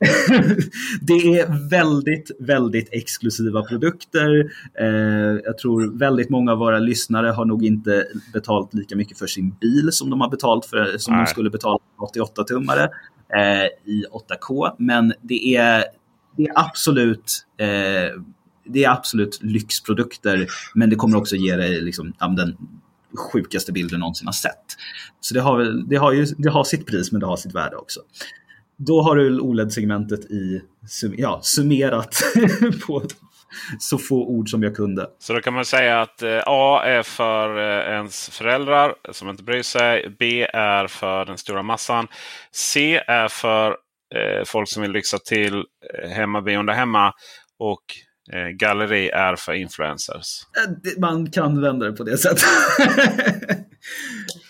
det 1.00 1.38
är 1.38 1.70
väldigt, 1.70 2.30
väldigt 2.40 2.88
exklusiva 2.92 3.62
produkter. 3.62 4.50
Eh, 4.80 5.40
jag 5.44 5.58
tror 5.58 5.98
väldigt 5.98 6.30
många 6.30 6.52
av 6.52 6.58
våra 6.58 6.78
lyssnare 6.78 7.26
har 7.26 7.44
nog 7.44 7.64
inte 7.64 8.06
betalt 8.32 8.74
lika 8.74 8.96
mycket 8.96 9.18
för 9.18 9.26
sin 9.26 9.50
bil 9.60 9.88
som 9.92 10.10
de 10.10 10.20
har 10.20 10.30
betalt 10.30 10.66
för, 10.66 10.98
som 10.98 11.14
Nej. 11.14 11.24
de 11.24 11.30
skulle 11.30 11.50
betala 11.50 11.78
för 11.98 12.20
88-tummare 12.20 12.84
eh, 12.84 12.90
Eh, 13.36 13.92
i 13.92 14.04
8K. 14.12 14.74
Men 14.78 15.14
det 15.22 15.56
är, 15.56 15.84
det 16.36 16.44
är 16.44 16.52
absolut 16.54 17.46
eh, 17.58 18.20
det 18.64 18.84
är 18.84 18.90
absolut 18.90 19.38
lyxprodukter, 19.42 20.46
men 20.74 20.90
det 20.90 20.96
kommer 20.96 21.16
också 21.16 21.36
ge 21.36 21.56
dig 21.56 21.80
liksom, 21.80 22.12
den 22.18 22.56
sjukaste 23.32 23.72
bilden 23.72 23.90
du 23.90 23.98
någonsin 23.98 24.26
har 24.26 24.32
sett. 24.32 24.64
Så 25.20 25.34
det 25.34 25.40
har, 25.40 25.88
det, 25.88 25.96
har 25.96 26.12
ju, 26.12 26.24
det 26.24 26.50
har 26.50 26.64
sitt 26.64 26.86
pris, 26.86 27.12
men 27.12 27.20
det 27.20 27.26
har 27.26 27.36
sitt 27.36 27.54
värde 27.54 27.76
också. 27.76 28.00
Då 28.76 29.02
har 29.02 29.16
du 29.16 29.40
OLED-segmentet 29.40 30.24
i, 30.24 30.62
ja, 31.16 31.40
summerat 31.42 32.16
på 32.86 33.02
så 33.78 33.98
få 33.98 34.26
ord 34.26 34.50
som 34.50 34.62
jag 34.62 34.76
kunde. 34.76 35.06
Så 35.18 35.32
då 35.32 35.40
kan 35.40 35.54
man 35.54 35.64
säga 35.64 36.00
att 36.00 36.22
eh, 36.22 36.42
A 36.46 36.82
är 36.84 37.02
för 37.02 37.58
eh, 37.58 37.94
ens 37.94 38.28
föräldrar 38.28 38.94
som 39.12 39.28
inte 39.28 39.42
bryr 39.42 39.62
sig. 39.62 40.16
B 40.18 40.46
är 40.52 40.86
för 40.86 41.24
den 41.24 41.38
stora 41.38 41.62
massan. 41.62 42.08
C 42.52 43.02
är 43.06 43.28
för 43.28 43.70
eh, 44.14 44.44
folk 44.46 44.68
som 44.68 44.82
vill 44.82 44.92
lyxa 44.92 45.18
till 45.18 45.64
hemmabion 46.16 46.66
där 46.66 46.74
hemma. 46.74 47.12
Och 47.58 47.82
galleri 48.58 49.08
är 49.08 49.36
för 49.36 49.52
influencers. 49.52 50.42
Man 50.98 51.30
kan 51.30 51.60
vända 51.60 51.86
det 51.86 51.92
på 51.92 52.04
det 52.04 52.18
sättet. 52.18 52.44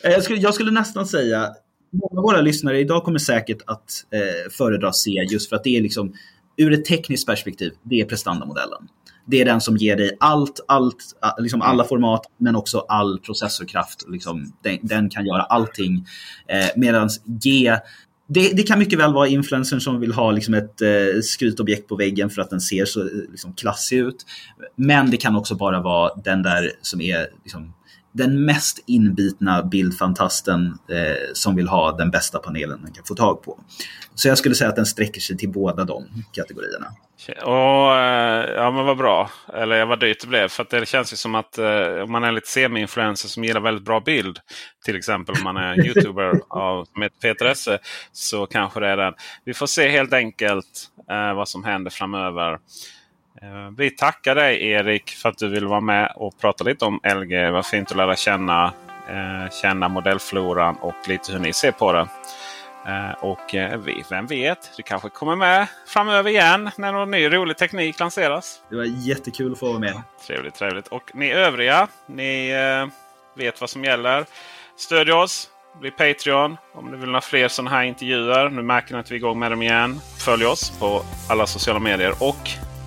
Jag, 0.03 0.23
skulle, 0.23 0.39
jag 0.39 0.55
skulle 0.55 0.71
nästan 0.71 1.07
säga 1.07 1.49
många 1.93 2.21
av 2.21 2.23
våra 2.23 2.41
lyssnare 2.41 2.79
idag 2.79 3.05
kommer 3.05 3.19
säkert 3.19 3.59
att 3.67 4.05
eh, 4.11 4.51
föredra 4.51 4.93
C 4.93 5.11
just 5.11 5.49
för 5.49 5.57
att 5.57 5.65
det 5.65 5.77
är 5.77 5.83
liksom 5.83 6.15
ur 6.61 6.73
ett 6.73 6.85
tekniskt 6.85 7.27
perspektiv, 7.27 7.73
det 7.83 8.01
är 8.01 8.05
prestandamodellen. 8.05 8.89
Det 9.27 9.41
är 9.41 9.45
den 9.45 9.61
som 9.61 9.77
ger 9.77 9.97
dig 9.97 10.17
allt, 10.21 10.61
allt 10.69 10.97
liksom 11.39 11.63
alla 11.63 11.85
format, 11.85 12.27
men 12.39 12.57
också 12.57 12.79
all 12.79 13.19
processorkraft. 13.19 14.05
Liksom, 14.09 14.53
den, 14.63 14.79
den 14.83 15.11
kan 15.11 15.27
göra 15.27 15.43
allting. 15.43 16.07
Eh, 16.49 16.69
Medan 16.77 17.09
G 17.25 17.77
det, 18.33 18.53
det, 18.53 18.63
kan 18.63 18.79
mycket 18.79 18.99
väl 18.99 19.13
vara 19.13 19.29
influencern 19.29 19.81
som 19.81 20.01
vill 20.01 20.13
ha 20.13 20.31
liksom 20.31 20.55
ett 20.55 20.83
eh, 20.83 21.21
skrytobjekt 21.23 21.89
på 21.89 21.97
väggen 21.97 22.31
för 22.31 22.43
att 22.43 22.51
den 22.51 22.61
ser 22.61 22.85
så 22.85 23.01
eh, 23.01 23.07
liksom, 23.31 23.53
klassig 23.53 23.99
ut. 23.99 24.27
Men 24.77 25.11
det 25.11 25.17
kan 25.17 25.37
också 25.37 25.55
bara 25.55 25.81
vara 25.81 26.15
den 26.25 26.43
där 26.43 26.71
som 26.83 27.01
är 27.01 27.27
liksom, 27.43 27.73
den 28.13 28.45
mest 28.45 28.85
inbitna 28.87 29.63
bildfantasten 29.63 30.67
eh, 30.67 31.33
som 31.35 31.57
vill 31.57 31.69
ha 31.69 31.93
den 31.93 32.11
bästa 32.11 32.39
panelen 32.39 32.81
den 32.83 32.93
kan 32.93 33.05
få 33.05 33.15
tag 33.15 33.43
på. 33.43 33.61
Så 34.15 34.29
jag 34.29 34.39
skulle 34.39 34.55
säga 34.55 34.71
att 34.71 34.77
den 34.77 34.87
sträcker 34.87 35.21
sig 35.21 35.37
till 35.37 35.51
båda 35.51 35.85
de 35.85 36.05
kategorierna. 36.33 36.87
Och, 37.43 37.97
eh, 37.97 38.51
ja 38.55 38.71
men 38.71 38.87
vad 38.87 38.97
bra. 38.97 39.31
Eller 39.55 39.85
vad 39.85 40.01
dyrt 40.01 40.21
det 40.21 40.27
blev. 40.27 40.49
För 40.49 40.67
det 40.71 40.87
känns 40.87 41.13
ju 41.13 41.17
som 41.17 41.35
att 41.35 41.59
eh, 41.59 42.03
om 42.03 42.13
man 42.13 42.25
är 42.25 42.33
lite 42.33 42.49
semi-influencer 42.49 43.29
som 43.29 43.45
gillar 43.45 43.61
väldigt 43.61 43.85
bra 43.85 44.01
bild. 44.01 44.39
Till 44.85 44.97
exempel 44.97 45.35
om 45.35 45.45
man 45.45 45.57
är 45.57 45.87
youtuber 45.87 46.41
av, 46.49 46.87
med 46.95 47.11
Peter 47.21 47.47
Esse. 47.47 47.79
Så 48.13 48.47
kanske 48.47 48.81
det 48.81 48.89
är 48.89 48.97
den. 48.97 49.15
Vi 49.45 49.55
får 49.55 49.67
se 49.67 49.89
helt 49.89 50.13
enkelt 50.13 50.91
eh, 51.11 51.35
vad 51.35 51.49
som 51.49 51.65
händer 51.65 51.91
framöver. 51.91 52.59
Eh, 53.43 53.71
vi 53.77 53.91
tackar 53.91 54.35
dig 54.35 54.69
Erik 54.69 55.11
för 55.11 55.29
att 55.29 55.39
du 55.39 55.49
vill 55.49 55.67
vara 55.67 55.81
med 55.81 56.13
och 56.17 56.39
prata 56.39 56.65
lite 56.65 56.85
om 56.85 57.01
LG. 57.05 57.51
Vad 57.51 57.67
fint 57.67 57.91
att 57.91 57.97
lära 57.97 58.17
känna, 58.17 58.73
eh, 59.09 59.51
känna 59.63 59.89
modellfloran 59.89 60.77
och 60.77 61.09
lite 61.09 61.33
hur 61.33 61.39
ni 61.39 61.53
ser 61.53 61.73
på 61.73 61.93
det. 61.93 62.09
Eh, 62.87 63.11
och 63.21 63.55
vem 64.11 64.27
vet, 64.27 64.77
det 64.77 64.83
kanske 64.83 65.09
kommer 65.09 65.37
med 65.37 65.67
framöver 65.87 66.31
igen 66.31 66.71
när 66.77 66.93
någon 66.93 67.11
ny 67.11 67.29
rolig 67.29 67.57
teknik 67.57 67.99
lanseras. 67.99 68.61
Det 68.71 68.77
var 68.77 68.85
jättekul 68.85 69.53
att 69.53 69.59
få 69.59 69.67
vara 69.67 69.79
med. 69.79 70.03
Trevligt, 70.27 70.55
trevligt. 70.55 70.89
Och 70.89 71.11
ni 71.15 71.31
övriga, 71.31 71.89
ni 72.07 72.53
vet 73.37 73.61
vad 73.61 73.71
som 73.71 73.85
gäller. 73.85 74.25
Stödj 74.77 75.13
oss. 75.13 75.51
Bli 75.81 75.91
Patreon 75.91 76.57
om 76.73 76.87
ni 76.87 76.97
vill 76.97 77.15
ha 77.15 77.21
fler 77.21 77.49
sådana 77.49 77.71
här 77.71 77.83
intervjuer. 77.83 78.49
Nu 78.49 78.63
märker 78.63 78.95
ni 78.95 79.01
att 79.01 79.11
vi 79.11 79.15
är 79.15 79.19
igång 79.19 79.39
med 79.39 79.53
dem 79.53 79.63
igen. 79.63 80.01
Följ 80.19 80.47
oss 80.47 80.79
på 80.79 81.03
alla 81.29 81.47
sociala 81.47 81.81
medier 81.81 82.15
och 82.21 82.70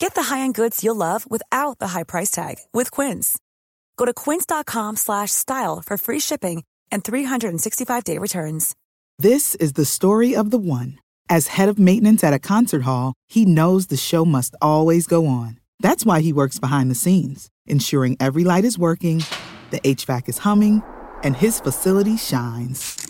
Get 0.00 0.14
the 0.14 0.22
high-end 0.22 0.54
goods 0.54 0.82
you'll 0.82 0.96
love 0.96 1.30
without 1.30 1.78
the 1.78 1.88
high 1.88 2.04
price 2.04 2.30
tag 2.30 2.56
with 2.72 2.90
Quince. 2.90 3.38
Go 3.98 4.06
to 4.06 4.14
quince.com 4.14 4.96
slash 4.96 5.30
style 5.30 5.82
for 5.84 5.98
free 5.98 6.20
shipping 6.20 6.64
and 6.90 7.04
365-day 7.04 8.16
returns. 8.16 8.74
This 9.18 9.54
is 9.56 9.74
the 9.74 9.84
story 9.84 10.34
of 10.34 10.50
the 10.50 10.58
one. 10.58 10.98
As 11.28 11.48
head 11.48 11.68
of 11.68 11.78
maintenance 11.78 12.24
at 12.24 12.32
a 12.32 12.38
concert 12.38 12.82
hall, 12.82 13.12
he 13.28 13.44
knows 13.44 13.88
the 13.88 13.98
show 13.98 14.24
must 14.24 14.56
always 14.62 15.06
go 15.06 15.26
on. 15.26 15.60
That's 15.80 16.06
why 16.06 16.22
he 16.22 16.32
works 16.32 16.58
behind 16.58 16.90
the 16.90 16.94
scenes, 16.94 17.50
ensuring 17.66 18.16
every 18.18 18.42
light 18.42 18.64
is 18.64 18.78
working, 18.78 19.22
the 19.70 19.80
HVAC 19.80 20.30
is 20.30 20.38
humming, 20.38 20.82
and 21.22 21.36
his 21.36 21.60
facility 21.60 22.16
shines. 22.16 23.09